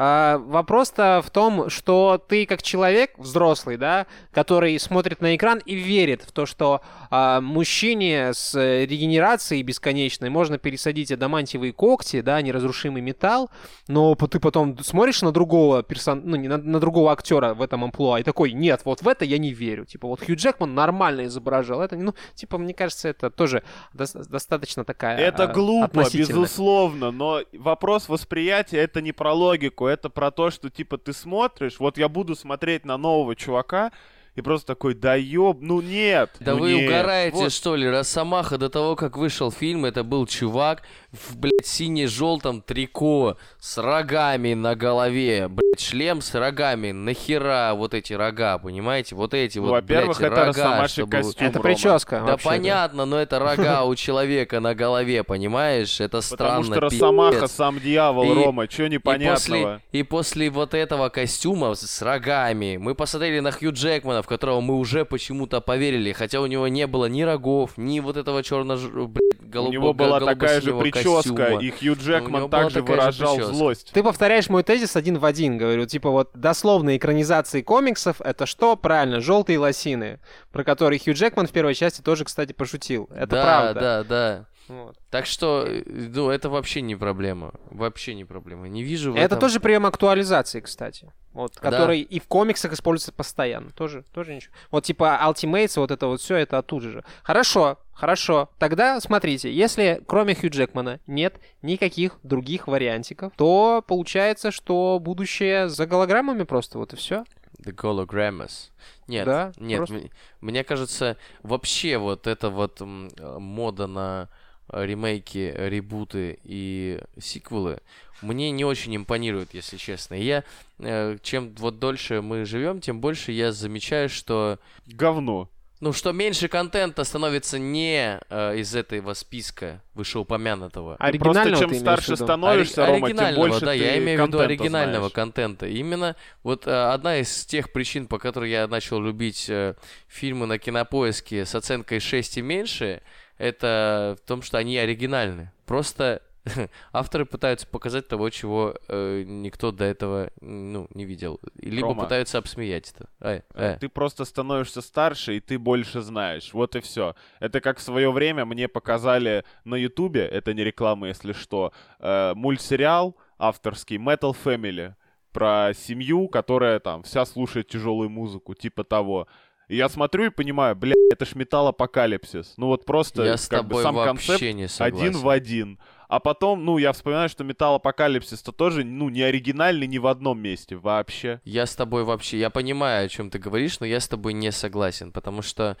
А, 0.00 0.38
вопрос-то 0.38 1.20
в 1.24 1.30
том, 1.30 1.68
что 1.70 2.24
ты 2.28 2.46
как 2.46 2.62
человек 2.62 3.18
взрослый, 3.18 3.76
да, 3.76 4.06
который 4.30 4.78
смотрит 4.78 5.20
на 5.20 5.34
экран 5.34 5.58
и 5.58 5.74
верит 5.74 6.22
в 6.22 6.30
то, 6.30 6.46
что 6.46 6.82
а, 7.10 7.40
мужчине 7.40 8.32
с 8.32 8.54
э, 8.54 8.86
регенерацией 8.86 9.62
бесконечной 9.62 10.30
можно 10.30 10.56
пересадить 10.56 11.10
адамантиевые 11.10 11.72
когти, 11.72 12.20
да, 12.20 12.40
неразрушимый 12.40 13.02
металл, 13.02 13.50
но 13.88 14.14
ты 14.14 14.38
потом 14.38 14.78
смотришь 14.84 15.22
на 15.22 15.32
другого 15.32 15.82
персон... 15.82 16.22
ну, 16.24 16.36
не 16.36 16.46
на, 16.46 16.58
на 16.58 16.78
другого 16.78 17.10
актера 17.10 17.54
в 17.54 17.60
этом 17.60 17.82
амплуа 17.82 18.20
и 18.20 18.22
такой, 18.22 18.52
нет, 18.52 18.82
вот 18.84 19.02
в 19.02 19.08
это 19.08 19.24
я 19.24 19.38
не 19.38 19.52
верю. 19.52 19.84
Типа, 19.84 20.06
вот 20.06 20.24
Хью 20.24 20.36
Джекман 20.36 20.76
нормально 20.76 21.24
изображал 21.24 21.82
это, 21.82 21.96
ну, 21.96 22.14
типа, 22.34 22.58
мне 22.58 22.74
кажется, 22.74 23.08
это 23.08 23.30
тоже 23.30 23.62
дос- 23.94 24.28
достаточно 24.28 24.84
такая 24.84 25.18
Это 25.18 25.44
а, 25.44 25.46
глупо, 25.46 26.04
безусловно, 26.12 27.10
но 27.10 27.42
вопрос 27.52 28.08
восприятия 28.08 28.78
это 28.78 29.00
не 29.00 29.12
про 29.12 29.32
логику, 29.32 29.86
это 29.86 30.10
про 30.10 30.30
то, 30.30 30.50
что 30.50 30.70
типа 30.70 30.98
ты 30.98 31.12
смотришь, 31.12 31.78
вот 31.78 31.98
я 31.98 32.08
буду 32.08 32.34
смотреть 32.34 32.84
на 32.84 32.96
нового 32.96 33.36
чувака 33.36 33.92
и 34.38 34.42
просто 34.42 34.68
такой, 34.68 34.94
да 34.94 35.14
ёб, 35.16 35.58
ну 35.60 35.80
нет. 35.80 36.30
Да 36.40 36.52
ну 36.54 36.60
вы 36.60 36.74
нет». 36.74 36.88
угораете, 36.88 37.36
Вот. 37.36 37.52
что 37.52 37.74
ли? 37.76 37.88
Росомаха 37.88 38.56
до 38.58 38.68
того, 38.70 38.94
как 38.96 39.16
вышел 39.16 39.50
фильм, 39.50 39.84
это 39.84 40.04
был 40.04 40.26
чувак 40.26 40.82
в, 41.12 41.36
блядь, 41.36 41.66
сине-желтом 41.66 42.60
трико 42.62 43.36
с 43.58 43.78
рогами 43.78 44.54
на 44.54 44.74
голове. 44.76 45.48
Блядь, 45.48 45.80
шлем 45.80 46.20
с 46.20 46.34
рогами. 46.34 46.92
Нахера 46.92 47.72
вот 47.74 47.94
эти 47.94 48.12
рога, 48.12 48.58
понимаете? 48.58 49.14
Вот 49.14 49.34
эти 49.34 49.58
Ну, 49.58 49.64
вот, 49.66 49.70
во-первых, 49.72 50.18
блядь, 50.18 50.32
это 50.32 50.40
рога, 50.46 50.48
Росомаший 50.64 50.92
чтобы... 50.92 51.10
костюм. 51.12 51.46
Это 51.48 51.58
Рома. 51.58 51.62
прическа. 51.70 52.22
Да 52.26 52.36
понятно, 52.36 53.04
но 53.06 53.18
это 53.18 53.38
рога 53.38 53.84
у 53.84 53.94
человека 53.94 54.60
на 54.60 54.74
голове, 54.74 55.24
понимаешь? 55.24 56.00
Это 56.00 56.18
Потому 56.20 56.22
странно. 56.62 56.64
что 56.64 56.80
Росомаха 56.80 57.46
сам 57.48 57.80
дьявол, 57.80 58.24
И- 58.32 58.44
Рома, 58.44 58.68
чё 58.68 58.86
непонятного? 58.86 59.34
после, 59.34 59.80
и 59.92 60.02
после 60.02 60.50
вот 60.50 60.74
этого 60.74 61.08
костюма 61.08 61.74
с, 61.74 61.80
с 61.80 62.02
рогами 62.02 62.76
мы 62.76 62.94
посмотрели 62.94 63.40
на 63.40 63.50
Хью 63.50 63.72
Джекмана, 63.72 64.22
в 64.28 64.30
которого 64.30 64.60
мы 64.60 64.76
уже 64.76 65.06
почему-то 65.06 65.62
поверили, 65.62 66.12
хотя 66.12 66.42
у 66.42 66.46
него 66.46 66.68
не 66.68 66.86
было 66.86 67.06
ни 67.06 67.22
рогов, 67.22 67.78
ни 67.78 67.98
вот 68.00 68.18
этого 68.18 68.42
черно 68.42 68.74
У 68.74 69.72
него 69.72 69.94
была 69.94 70.20
такая 70.20 70.60
же 70.60 70.74
прическа, 70.74 71.54
и 71.54 71.70
Хью 71.70 71.94
Джекман 71.94 72.50
также 72.50 72.82
выражал 72.82 73.40
злость. 73.40 73.90
Ты 73.94 74.02
повторяешь 74.02 74.50
мой 74.50 74.62
тезис 74.62 74.96
один 74.96 75.16
в 75.16 75.24
один, 75.24 75.56
говорю, 75.56 75.86
типа 75.86 76.10
вот 76.10 76.30
дословные 76.34 76.98
экранизации 76.98 77.62
комиксов 77.62 78.20
это 78.20 78.44
что? 78.44 78.76
Правильно, 78.76 79.20
желтые 79.20 79.58
лосины, 79.58 80.20
про 80.52 80.62
которые 80.62 81.00
Хью 81.00 81.14
Джекман 81.14 81.46
в 81.46 81.50
первой 81.50 81.74
части 81.74 82.02
тоже, 82.02 82.24
кстати, 82.26 82.52
пошутил. 82.52 83.08
Это 83.10 83.28
да, 83.28 83.42
правда. 83.42 83.80
Да, 83.80 84.04
да, 84.04 84.46
Вот. 84.68 84.96
Так 85.10 85.26
что, 85.26 85.66
ну, 85.86 86.30
это 86.30 86.48
вообще 86.50 86.80
не 86.82 86.94
проблема. 86.96 87.52
Вообще 87.70 88.14
не 88.14 88.24
проблема. 88.24 88.68
Не 88.68 88.82
вижу 88.82 89.12
Это 89.14 89.24
этом... 89.24 89.38
тоже 89.40 89.60
прием 89.60 89.86
актуализации, 89.86 90.60
кстати. 90.60 91.12
Вот, 91.32 91.52
Да. 91.54 91.70
который 91.70 92.00
и 92.00 92.18
в 92.20 92.26
комиксах 92.26 92.72
используется 92.72 93.12
постоянно. 93.12 93.70
Тоже, 93.70 94.04
тоже 94.12 94.34
ничего. 94.34 94.52
Вот 94.70 94.84
типа 94.84 95.18
Ultimates, 95.24 95.78
вот 95.78 95.90
это 95.90 96.06
вот 96.06 96.20
все, 96.20 96.36
это 96.36 96.58
оттуда 96.58 96.88
же. 96.90 97.04
Хорошо, 97.22 97.78
хорошо. 97.92 98.50
Тогда 98.58 99.00
смотрите, 99.00 99.52
если 99.52 100.02
кроме 100.06 100.34
Хью 100.34 100.50
Джекмана 100.50 101.00
нет 101.06 101.36
никаких 101.62 102.18
других 102.22 102.66
вариантиков, 102.66 103.32
то 103.36 103.84
получается, 103.86 104.50
что 104.50 104.98
будущее 105.00 105.68
за 105.68 105.86
голограммами 105.86 106.42
просто, 106.42 106.78
вот 106.78 106.92
и 106.92 106.96
все. 106.96 107.24
The 107.64 107.74
Hologrammas. 107.74 108.70
Нет, 109.08 109.24
Да, 109.26 109.52
нет, 109.58 109.78
просто- 109.78 109.96
м- 109.96 110.10
мне 110.40 110.62
кажется, 110.64 111.16
вообще 111.42 111.98
вот 111.98 112.26
эта 112.26 112.50
вот 112.50 112.80
мода 112.80 113.86
на 113.86 114.28
ремейки, 114.72 115.54
ребуты 115.56 116.38
и 116.44 117.00
сиквелы 117.20 117.78
мне 118.22 118.50
не 118.50 118.64
очень 118.64 118.96
импонирует, 118.96 119.54
если 119.54 119.76
честно. 119.76 120.14
И 120.14 120.24
Я, 120.24 120.44
э, 120.80 121.18
чем 121.22 121.54
вот 121.56 121.78
дольше 121.78 122.20
мы 122.22 122.44
живем, 122.44 122.80
тем 122.80 123.00
больше 123.00 123.32
я 123.32 123.52
замечаю, 123.52 124.08
что 124.08 124.58
Говно. 124.86 125.48
ну, 125.80 125.92
что 125.92 126.10
меньше 126.12 126.48
контента 126.48 127.04
становится 127.04 127.58
не 127.60 128.18
э, 128.28 128.56
из 128.58 128.74
этого 128.74 129.14
списка 129.14 129.80
вышеупомянутого. 129.94 130.96
Оригинального 130.96 131.58
Просто 131.58 131.68
чем 131.68 131.80
старше 131.80 132.16
становишься, 132.16 132.82
Ори- 132.82 132.90
Рома, 132.94 132.96
тем 132.98 133.04
оригинального, 133.18 133.40
больше 133.46 133.60
да, 133.64 133.72
ты 133.72 133.78
я 133.78 133.98
имею 133.98 134.24
в 134.24 134.26
виду 134.26 134.40
оригинального 134.40 134.98
знаешь. 135.08 135.12
контента. 135.12 135.66
Именно 135.68 136.16
вот 136.42 136.66
э, 136.66 136.70
одна 136.72 137.18
из 137.18 137.46
тех 137.46 137.70
причин, 137.72 138.08
по 138.08 138.18
которой 138.18 138.50
я 138.50 138.66
начал 138.66 139.00
любить 139.00 139.48
э, 139.48 139.74
фильмы 140.08 140.46
на 140.46 140.58
кинопоиске 140.58 141.46
с 141.46 141.54
оценкой 141.54 142.00
6 142.00 142.38
и 142.38 142.42
меньше, 142.42 143.00
это 143.38 144.16
в 144.22 144.26
том, 144.26 144.42
что 144.42 144.58
они 144.58 144.76
оригинальны. 144.76 145.50
Просто 145.66 146.22
авторы 146.92 147.24
пытаются 147.24 147.66
показать 147.66 148.08
того, 148.08 148.30
чего 148.30 148.74
э, 148.88 149.24
никто 149.26 149.72
до 149.72 149.84
этого 149.84 150.30
ну, 150.40 150.88
не 150.94 151.04
видел. 151.04 151.40
Либо 151.56 151.88
Рома. 151.88 152.04
пытаются 152.04 152.38
обсмеять 152.38 152.92
это. 152.94 153.08
Э, 153.20 153.40
э. 153.54 153.78
Ты 153.80 153.88
просто 153.88 154.24
становишься 154.24 154.80
старше, 154.80 155.36
и 155.36 155.40
ты 155.40 155.58
больше 155.58 156.00
знаешь. 156.00 156.52
Вот 156.52 156.76
и 156.76 156.80
все. 156.80 157.14
Это 157.40 157.60
как 157.60 157.78
в 157.78 157.82
свое 157.82 158.10
время 158.10 158.44
мне 158.44 158.68
показали 158.68 159.44
на 159.64 159.76
Ютубе, 159.76 160.22
это 160.26 160.54
не 160.54 160.64
реклама, 160.64 161.08
если 161.08 161.32
что, 161.32 161.72
э, 161.98 162.34
мультсериал 162.34 163.16
авторский 163.38 163.96
Metal 163.96 164.36
Family 164.44 164.94
про 165.32 165.72
семью, 165.74 166.28
которая 166.28 166.80
там 166.80 167.02
вся 167.02 167.24
слушает 167.24 167.68
тяжелую 167.68 168.10
музыку, 168.10 168.54
типа 168.54 168.84
того. 168.84 169.28
И 169.68 169.76
я 169.76 169.88
смотрю 169.88 170.26
и 170.26 170.30
понимаю, 170.30 170.74
бля, 170.74 170.94
это 171.12 171.24
ж 171.26 171.34
металлопокалипсис. 171.34 172.54
Ну 172.56 172.66
вот 172.66 172.84
просто 172.84 173.24
Я 173.24 173.36
с 173.36 173.48
как 173.48 173.66
бы 173.66 173.82
сам 173.82 173.96
концепт 173.96 174.40
не 174.40 174.66
согласен. 174.66 175.08
один 175.08 175.20
в 175.20 175.28
один. 175.28 175.78
А 176.08 176.20
потом, 176.20 176.64
ну, 176.64 176.78
я 176.78 176.92
вспоминаю, 176.92 177.28
что 177.28 177.44
металлопокалипсис-то 177.44 178.50
тоже, 178.52 178.82
ну, 178.82 179.10
не 179.10 179.20
оригинальный 179.22 179.86
ни 179.86 179.98
в 179.98 180.06
одном 180.06 180.40
месте 180.40 180.76
вообще. 180.76 181.42
Я 181.44 181.66
с 181.66 181.76
тобой 181.76 182.04
вообще, 182.04 182.38
я 182.38 182.48
понимаю, 182.48 183.04
о 183.04 183.08
чем 183.08 183.28
ты 183.28 183.38
говоришь, 183.38 183.78
но 183.80 183.84
я 183.86 184.00
с 184.00 184.08
тобой 184.08 184.32
не 184.32 184.50
согласен, 184.50 185.12
потому 185.12 185.42
что 185.42 185.76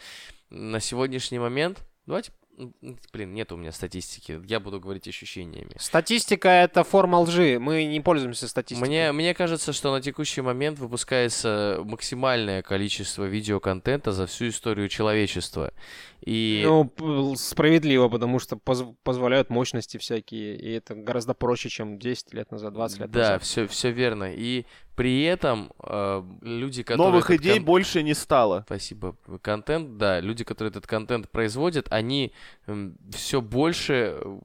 на 0.50 0.80
сегодняшний 0.80 1.38
момент, 1.38 1.82
давайте, 2.04 2.32
блин, 3.12 3.34
нет 3.34 3.52
у 3.52 3.56
меня 3.56 3.72
статистики, 3.72 4.40
я 4.46 4.60
буду 4.60 4.80
говорить 4.80 5.06
ощущениями. 5.08 5.72
Статистика— 5.78 6.48
это 6.48 6.84
форма 6.84 7.20
лжи. 7.20 7.58
Мы 7.58 7.84
не 7.84 8.00
пользуемся 8.00 8.48
статистикой. 8.48 8.88
Мне, 8.88 9.12
мне 9.12 9.34
кажется, 9.34 9.72
что 9.72 9.92
на 9.92 10.00
текущий 10.00 10.40
момент 10.40 10.78
выпускается 10.78 11.80
максимальное 11.84 12.62
количество 12.62 13.24
видеоконтента 13.24 14.12
за 14.12 14.26
всю 14.26 14.48
историю 14.48 14.88
человечества. 14.88 15.72
И 16.24 16.62
Ну, 16.64 17.34
справедливо, 17.36 18.08
потому 18.08 18.38
что 18.38 18.56
поз- 18.56 18.84
позволяют 19.04 19.50
мощности 19.50 19.98
всякие, 19.98 20.56
и 20.56 20.70
это 20.72 20.94
гораздо 20.94 21.32
проще, 21.34 21.68
чем 21.68 21.98
10 21.98 22.34
лет 22.34 22.50
назад, 22.50 22.74
20 22.74 23.00
лет 23.00 23.10
да, 23.10 23.18
назад. 23.20 23.42
все, 23.44 23.66
все 23.68 23.90
верно. 23.92 24.32
И 24.34 24.64
при 24.96 25.22
этом 25.22 25.72
э, 25.80 26.22
люди, 26.42 26.82
которые... 26.82 27.10
Новых 27.12 27.30
идей 27.30 27.54
кон- 27.58 27.64
больше 27.64 28.02
не 28.02 28.14
стало. 28.14 28.64
Спасибо. 28.66 29.16
Контент, 29.42 29.96
да, 29.96 30.18
люди, 30.20 30.42
которые 30.42 30.70
этот 30.70 30.86
контент 30.88 31.30
производят, 31.30 31.86
они 31.90 32.32
все 33.12 33.40
больше 33.40 34.18
э, 34.20 34.38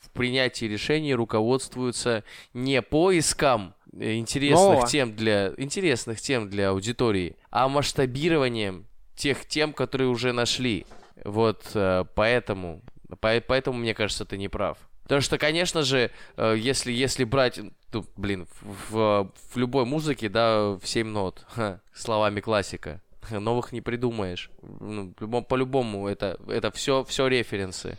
в 0.00 0.10
принятии 0.12 0.64
решений 0.64 1.14
руководствуются 1.14 2.24
не 2.54 2.82
поиском 2.82 3.74
э, 3.92 4.16
интересных 4.16 4.68
Нового. 4.68 4.88
тем 4.88 5.14
для 5.14 5.52
интересных 5.56 6.20
тем 6.20 6.50
для 6.50 6.70
аудитории, 6.70 7.36
а 7.50 7.68
масштабированием 7.68 8.86
тех 9.14 9.46
тем, 9.46 9.72
которые 9.72 10.08
уже 10.08 10.32
нашли. 10.32 10.86
Вот 11.24 11.70
э, 11.74 12.04
поэтому, 12.14 12.82
по- 13.20 13.40
поэтому 13.46 13.78
мне 13.78 13.94
кажется, 13.94 14.24
ты 14.24 14.36
не 14.36 14.48
прав. 14.48 14.78
Потому 15.02 15.20
что, 15.22 15.38
конечно 15.38 15.82
же, 15.82 16.10
э, 16.36 16.54
если, 16.56 16.92
если 16.92 17.24
брать, 17.24 17.58
ну, 17.92 18.04
блин, 18.16 18.46
в, 18.62 19.28
в- 19.52 19.56
любой 19.56 19.84
музыке, 19.84 20.28
да, 20.28 20.70
в 20.80 20.82
7 20.84 21.08
нот, 21.08 21.44
ха, 21.48 21.80
словами 21.92 22.40
классика, 22.40 23.00
новых 23.30 23.72
не 23.72 23.80
придумаешь. 23.80 24.50
Ну, 24.62 25.12
по-любому 25.42 26.06
это, 26.08 26.38
это 26.48 26.70
все, 26.70 27.04
все 27.04 27.26
референсы. 27.26 27.98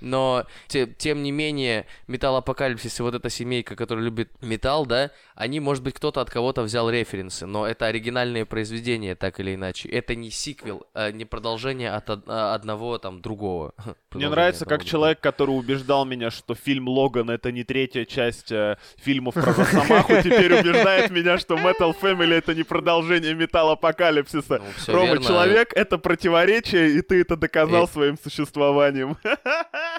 Но, 0.00 0.44
те- 0.68 0.86
тем 0.86 1.22
не 1.22 1.30
менее, 1.32 1.86
металлопокалипсис 2.06 3.00
и 3.00 3.02
вот 3.02 3.14
эта 3.14 3.28
семейка, 3.30 3.76
которая 3.76 4.04
любит 4.04 4.30
металл, 4.40 4.86
да, 4.86 5.10
они, 5.34 5.60
может 5.60 5.82
быть, 5.82 5.94
кто-то 5.94 6.20
от 6.20 6.30
кого-то 6.30 6.62
взял 6.62 6.88
референсы, 6.90 7.46
но 7.46 7.66
это 7.66 7.86
оригинальные 7.86 8.44
произведения, 8.46 9.14
так 9.14 9.40
или 9.40 9.54
иначе. 9.54 9.88
Это 9.88 10.14
не 10.14 10.30
сиквел, 10.30 10.86
а 10.94 11.10
не 11.10 11.24
продолжение 11.24 11.90
от 11.90 12.08
од- 12.10 12.28
одного, 12.28 12.98
там, 12.98 13.20
другого. 13.20 13.74
Мне 14.12 14.28
нравится, 14.28 14.64
как 14.64 14.80
другого. 14.80 14.90
человек, 14.90 15.20
который 15.20 15.50
убеждал 15.50 16.04
меня, 16.04 16.30
что 16.30 16.54
фильм 16.54 16.88
Логан 16.88 17.30
это 17.30 17.52
не 17.52 17.64
третья 17.64 18.04
часть 18.04 18.50
э, 18.52 18.76
фильмов 18.96 19.34
про 19.34 19.52
Росомаху, 19.54 20.12
теперь 20.22 20.52
убеждает 20.60 21.10
меня, 21.10 21.38
что 21.38 21.54
Metal 21.56 21.94
Family 22.00 22.34
это 22.34 22.54
не 22.54 22.62
продолжение 22.62 23.34
металлопокалипсиса. 23.34 24.58
Ну, 24.58 24.64
всё 24.76 24.92
Рома, 24.92 25.22
человек 25.22 25.72
это 25.74 25.98
противоречие, 25.98 26.90
и 26.98 27.02
ты 27.02 27.20
это 27.20 27.36
доказал 27.36 27.84
Э. 27.84 27.88
своим 27.88 28.18
существованием. 28.18 29.16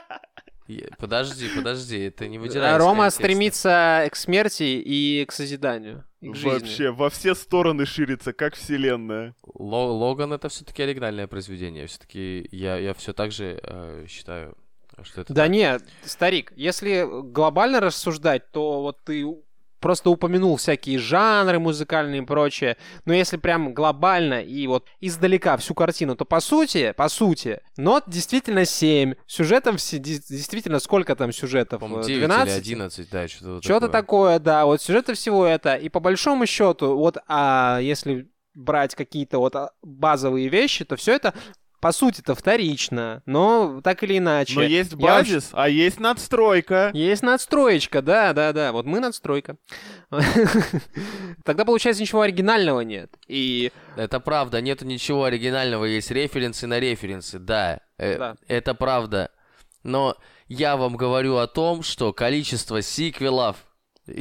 Подожди, 0.97 1.49
подожди, 1.53 1.99
это 2.05 2.27
не 2.29 2.37
выдирай 2.37 2.73
из 2.75 2.79
Рома 2.79 3.03
контекста. 3.03 3.23
стремится 3.23 4.07
к 4.09 4.15
смерти 4.15 4.63
и 4.63 5.25
к 5.25 5.31
созиданию, 5.33 6.05
и 6.21 6.29
к 6.31 6.35
жизни. 6.35 6.49
Вообще, 6.59 6.91
во 6.91 7.09
все 7.09 7.35
стороны 7.35 7.85
ширится, 7.85 8.31
как 8.31 8.55
вселенная. 8.55 9.35
Ло- 9.43 9.91
Логан 9.91 10.31
это 10.31 10.47
все-таки 10.47 10.81
оригинальное 10.83 11.27
произведение. 11.27 11.87
Все-таки 11.87 12.47
я, 12.51 12.77
я 12.77 12.93
все 12.93 13.11
так 13.11 13.33
же 13.33 13.59
э, 13.61 14.05
считаю, 14.07 14.55
что 15.03 15.21
это 15.21 15.33
Да 15.33 15.43
так. 15.43 15.51
нет, 15.51 15.83
старик, 16.05 16.53
если 16.55 17.05
глобально 17.31 17.81
рассуждать, 17.81 18.49
то 18.51 18.81
вот 18.81 19.03
ты 19.03 19.25
просто 19.81 20.09
упомянул 20.09 20.55
всякие 20.57 20.97
жанры 20.99 21.59
музыкальные 21.59 22.21
и 22.21 22.25
прочее, 22.25 22.77
но 23.05 23.13
если 23.13 23.37
прям 23.37 23.73
глобально 23.73 24.41
и 24.41 24.65
вот 24.67 24.87
издалека 25.01 25.57
всю 25.57 25.73
картину, 25.73 26.15
то 26.15 26.23
по 26.23 26.39
сути, 26.39 26.93
по 26.95 27.09
сути, 27.09 27.59
нот 27.77 28.03
действительно 28.07 28.63
7, 28.65 29.15
сюжетом 29.27 29.77
все, 29.77 29.97
действительно 29.97 30.79
сколько 30.79 31.15
там 31.15 31.31
сюжетов? 31.33 31.79
По-моему, 31.81 32.03
Э, 32.03 32.07
9 32.07 32.19
12? 32.27 32.53
или 32.53 32.59
11, 32.59 33.09
да, 33.09 33.27
что-то 33.27 33.61
Что-то 33.61 33.87
такое. 33.89 33.91
такое, 33.91 34.39
да, 34.39 34.65
вот 34.65 34.81
сюжета 34.81 35.13
всего 35.13 35.45
это. 35.45 35.75
И 35.75 35.89
по 35.89 35.99
большому 35.99 36.45
счету, 36.45 36.95
вот 36.95 37.17
а 37.27 37.79
если 37.81 38.27
брать 38.53 38.95
какие-то 38.95 39.39
вот 39.39 39.55
а, 39.55 39.71
базовые 39.81 40.49
вещи, 40.49 40.83
то 40.85 40.95
все 40.95 41.13
это 41.13 41.33
по 41.81 41.91
сути-то 41.91 42.35
вторично, 42.35 43.23
но 43.25 43.81
так 43.83 44.03
или 44.03 44.19
иначе. 44.19 44.55
Но 44.55 44.61
есть 44.61 44.91
Я 44.93 44.97
базис, 44.97 45.49
а 45.51 45.67
есть 45.67 45.99
надстройка. 45.99 46.91
есть 46.93 47.23
надстроечка, 47.23 48.01
да, 48.01 48.33
да, 48.33 48.53
да. 48.53 48.71
Вот 48.71 48.85
мы 48.85 48.99
надстройка. 48.99 49.57
Тогда, 51.43 51.65
получается, 51.65 52.01
ничего 52.01 52.21
оригинального 52.21 52.81
нет. 52.81 53.11
И 53.27 53.71
Это 53.95 54.19
правда, 54.19 54.61
нету 54.61 54.85
ничего 54.85 55.25
оригинального, 55.25 55.85
есть 55.85 56.11
референсы 56.11 56.67
на 56.67 56.79
референсы, 56.79 57.39
да, 57.39 57.79
э, 57.97 58.17
Да. 58.17 58.35
это 58.47 58.73
правда. 58.73 59.31
Но 59.83 60.15
я 60.47 60.77
вам 60.77 60.95
говорю 60.95 61.37
о 61.37 61.47
том, 61.47 61.81
что 61.81 62.13
количество 62.13 62.81
сиквелов, 62.81 63.57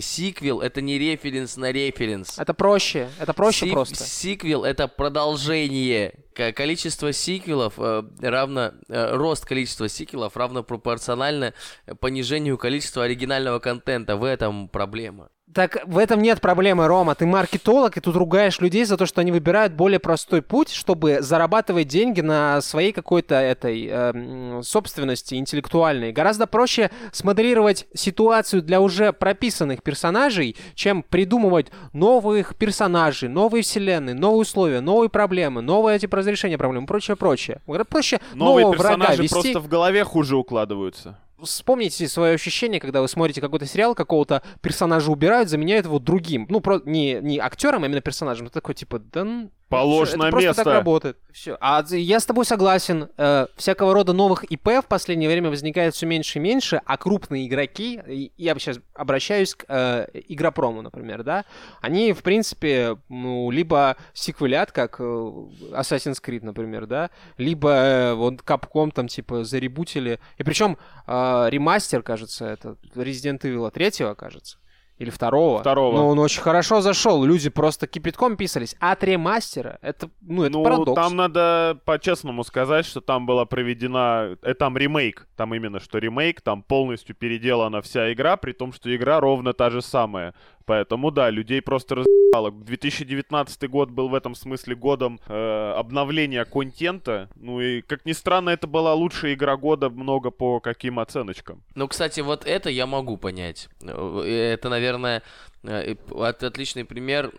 сиквел 0.01 0.61
это 0.61 0.81
не 0.81 0.99
референс 0.99 1.57
на 1.57 1.73
референс. 1.73 2.39
это 2.39 2.55
проще. 2.55 3.09
Это 3.19 3.33
проще 3.33 3.67
Сик- 3.67 3.73
просто. 3.73 3.97
Сиквел 4.05 4.65
это 4.65 4.89
продолжение. 4.89 6.15
Ко- 6.35 6.53
Количество 6.53 7.13
сиквелов 7.13 7.75
э, 7.79 8.03
равно 8.21 8.73
э, 8.89 9.17
рост 9.17 9.45
количества 9.45 9.89
сиквелов 9.89 10.37
равно 10.37 10.63
пропорционально 10.63 11.55
понижению 12.01 12.57
количества 12.59 13.05
оригинального 13.05 13.59
контента. 13.59 14.17
В 14.17 14.25
этом 14.25 14.69
проблема. 14.69 15.31
Так 15.53 15.79
в 15.85 15.99
этом 15.99 16.23
нет 16.23 16.41
проблемы, 16.41 16.87
Рома. 16.87 17.15
Ты 17.15 17.27
маркетолог, 17.27 17.97
и 17.97 18.01
тут 18.01 18.15
ругаешь 18.15 18.61
людей 18.61 18.85
за 18.85 18.97
то, 18.97 19.07
что 19.07 19.21
они 19.21 19.33
выбирают 19.33 19.73
более 19.73 19.99
простой 19.99 20.43
путь, 20.43 20.71
чтобы 20.71 21.23
зарабатывать 21.23 21.89
деньги 21.89 22.21
на 22.21 22.61
своей 22.61 22.93
какой-то 22.93 23.35
этой 23.35 23.89
э, 23.91 24.61
собственности 24.63 25.35
интеллектуальной. 25.35 26.13
Гораздо 26.13 26.47
проще 26.47 26.91
смоделировать 27.13 27.87
ситуацию 27.95 28.63
для 28.63 28.81
уже 28.81 29.13
прописанных 29.13 29.83
персонажей, 29.83 30.57
чем 30.75 31.03
придумывать 31.03 31.67
новых 31.93 32.55
персонажей, 32.55 33.29
новые 33.29 33.63
вселенные, 33.63 34.15
новые 34.15 34.43
условия, 34.43 34.81
новые 34.81 35.09
проблемы, 35.09 35.63
новые 35.63 35.99
типа 35.99 36.19
разрешения 36.19 36.59
проблем, 36.59 36.87
прочее, 36.87 37.17
прочее. 37.17 37.61
Проще 37.89 38.21
Новые 38.35 38.67
нового 38.67 38.79
врага 38.79 38.97
персонажи 38.97 39.23
вести. 39.23 39.35
просто 39.35 39.61
в 39.61 39.69
голове 39.69 40.05
хуже 40.05 40.37
укладываются. 40.37 41.19
Вспомните 41.43 42.09
свое 42.09 42.35
ощущение, 42.35 42.81
когда 42.81 43.01
вы 43.01 43.09
смотрите 43.09 43.41
какой-то 43.41 43.67
сериал, 43.67 43.95
какого-то 43.95 44.43
персонажа 44.61 45.11
убирают, 45.11 45.49
заменяют 45.49 45.87
его 45.87 45.99
другим. 45.99 46.47
Ну, 46.49 46.61
про... 46.61 46.81
не, 46.85 47.19
не 47.23 47.39
актером, 47.39 47.85
а 47.85 47.87
именно 47.87 48.01
персонажем. 48.01 48.47
Ты 48.49 48.53
такой, 48.53 48.75
типа, 48.75 48.99
да... 48.99 49.49
Положь 49.71 50.11
это 50.11 50.19
на 50.19 50.31
просто 50.31 50.49
место. 50.49 50.65
так 50.65 50.75
работает. 50.75 51.19
Все. 51.33 51.57
А 51.61 51.85
я 51.91 52.19
с 52.19 52.27
тобой 52.27 52.45
согласен. 52.45 53.09
Э, 53.17 53.47
всякого 53.57 53.95
рода 53.95 54.13
новых 54.13 54.45
ИП 54.45 54.83
в 54.83 54.87
последнее 54.89 55.31
время 55.31 55.49
возникает 55.49 55.95
все 55.95 56.07
меньше 56.07 56.39
и 56.39 56.43
меньше, 56.43 56.83
а 56.85 56.97
крупные 56.97 57.47
игроки, 57.47 58.31
я 58.37 58.55
сейчас 58.59 58.81
обращаюсь 58.95 59.55
к 59.55 59.65
э, 59.69 60.07
Игропрому, 60.29 60.83
например, 60.83 61.23
да, 61.23 61.45
они, 61.81 62.13
в 62.13 62.23
принципе, 62.23 62.99
ну, 63.09 63.51
либо 63.51 63.97
сиквелят, 64.13 64.73
как 64.73 64.97
э, 64.99 65.03
Assassin's 65.03 66.21
Creed, 66.23 66.45
например, 66.45 66.87
да, 66.87 67.11
либо 67.39 67.71
э, 67.71 68.15
вот 68.15 68.41
Capcom 68.43 68.91
там, 68.91 69.07
типа, 69.09 69.45
заребутили. 69.45 70.19
И 70.37 70.43
причем 70.43 70.79
э, 71.07 71.47
ремастер, 71.49 72.03
кажется, 72.03 72.47
это 72.47 72.77
Resident 72.95 73.41
Evil 73.43 73.71
3, 73.71 74.15
кажется. 74.17 74.59
Или 75.01 75.09
второго. 75.09 75.61
Второго. 75.61 75.97
Но 75.97 76.09
он 76.09 76.19
очень 76.19 76.43
хорошо 76.43 76.83
зашел. 76.83 77.25
Люди 77.25 77.49
просто 77.49 77.87
кипятком 77.87 78.37
писались. 78.37 78.77
А 78.81 78.93
от 78.93 79.03
ремастера, 79.03 79.79
это, 79.81 80.11
ну, 80.21 80.43
это 80.43 80.53
ну, 80.53 80.63
парадокс. 80.63 80.95
там 80.95 81.17
надо 81.17 81.79
по-честному 81.87 82.45
сказать, 82.45 82.85
что 82.85 83.01
там 83.01 83.25
была 83.25 83.47
проведена... 83.47 84.37
э, 84.43 84.53
там 84.53 84.77
ремейк. 84.77 85.27
Там 85.37 85.55
именно 85.55 85.81
что 85.81 85.97
ремейк, 85.97 86.43
там 86.43 86.63
полностью 86.63 87.17
переделана 87.17 87.81
вся 87.81 88.13
игра, 88.13 88.37
при 88.37 88.53
том, 88.53 88.75
что 88.75 88.95
игра 88.95 89.21
ровно 89.21 89.55
та 89.55 89.71
же 89.71 89.81
самая. 89.81 90.35
Поэтому, 90.67 91.11
да, 91.11 91.31
людей 91.31 91.63
просто 91.63 91.97
разъебало. 91.97 92.51
2019 92.53 93.69
год 93.69 93.91
был 93.91 94.09
в 94.09 94.15
этом 94.15 94.35
смысле 94.35 94.75
годом 94.77 95.21
э, 95.27 95.73
обновления 95.77 96.45
контента. 96.45 97.29
Ну 97.37 97.61
и, 97.61 97.81
как 97.83 98.07
ни 98.07 98.13
странно, 98.13 98.51
это 98.51 98.67
была 98.67 98.95
лучшая 98.95 99.35
игра 99.35 99.57
года 99.57 99.91
много 99.91 100.31
по 100.31 100.61
каким 100.61 100.99
оценочкам. 101.01 101.63
Ну, 101.75 101.89
кстати, 101.89 102.21
вот 102.21 102.47
это 102.47 102.71
я 102.71 102.87
могу 102.87 103.17
понять. 103.17 103.69
Э, 103.83 104.53
Это, 104.55 104.69
наверное, 104.69 105.23
э, 105.65 105.97
отличный 106.15 106.85
пример 106.85 107.33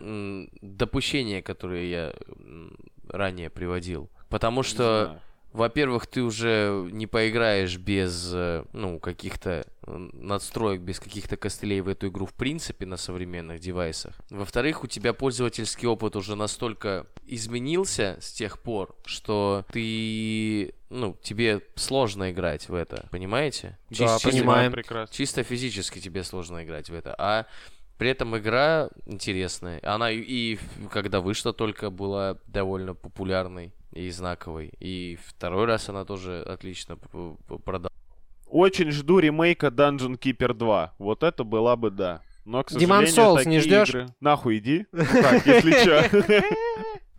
допущения, 0.60 1.42
которое 1.42 1.86
я 1.86 2.12
ранее 3.08 3.50
приводил. 3.50 4.10
Потому 4.28 4.60
Не 4.60 4.64
что, 4.64 5.04
знаю. 5.06 5.20
Во-первых, 5.52 6.06
ты 6.06 6.22
уже 6.22 6.88
не 6.92 7.06
поиграешь 7.06 7.76
без, 7.76 8.30
э, 8.34 8.64
ну, 8.72 8.98
каких-то 8.98 9.64
э, 9.86 9.96
надстроек, 10.12 10.80
без 10.80 10.98
каких-то 11.00 11.36
костылей 11.36 11.80
в 11.80 11.88
эту 11.88 12.08
игру 12.08 12.26
в 12.26 12.32
принципе 12.34 12.86
на 12.86 12.96
современных 12.96 13.60
девайсах. 13.60 14.14
Во-вторых, 14.30 14.84
у 14.84 14.86
тебя 14.86 15.12
пользовательский 15.12 15.86
опыт 15.88 16.16
уже 16.16 16.36
настолько 16.36 17.06
изменился 17.26 18.18
с 18.20 18.32
тех 18.32 18.60
пор, 18.60 18.96
что 19.04 19.64
ты, 19.72 20.74
ну, 20.90 21.16
тебе 21.22 21.60
сложно 21.74 22.30
играть 22.30 22.68
в 22.68 22.74
это, 22.74 23.06
понимаете? 23.10 23.78
Да, 23.90 23.96
Чис- 23.96 24.14
чисто- 24.20 24.30
понимаем. 24.30 24.72
прекрасно. 24.72 25.14
Чисто 25.14 25.42
физически 25.42 25.98
тебе 25.98 26.24
сложно 26.24 26.64
играть 26.64 26.88
в 26.88 26.94
это. 26.94 27.14
А 27.18 27.46
при 27.98 28.10
этом 28.10 28.36
игра 28.36 28.88
интересная. 29.06 29.80
Она 29.82 30.10
и, 30.10 30.18
и 30.20 30.58
когда 30.90 31.20
вышла 31.20 31.52
только 31.52 31.90
была 31.90 32.38
довольно 32.46 32.94
популярной 32.94 33.72
и 33.92 34.10
знаковой. 34.10 34.72
И 34.80 35.18
второй 35.26 35.66
раз 35.66 35.88
она 35.88 36.04
тоже 36.04 36.42
отлично 36.42 36.96
п- 36.96 37.36
п- 37.48 37.58
продалась. 37.58 37.92
Очень 38.46 38.90
жду 38.90 39.18
ремейка 39.18 39.68
Dungeon 39.68 40.18
Keeper 40.18 40.52
2. 40.52 40.94
Вот 40.98 41.22
это 41.22 41.44
была 41.44 41.76
бы 41.76 41.90
да. 41.90 42.20
Но, 42.44 42.62
к 42.64 42.70
сожалению, 42.70 43.06
Souls 43.08 43.38
не 43.46 43.58
такие 43.58 43.60
ждёшь? 43.60 43.88
игры- 43.90 44.06
Нахуй 44.20 44.58
иди. 44.58 44.86
Ну 44.92 45.04
так, 45.04 45.46
если 45.46 45.72
чё. 45.84 46.02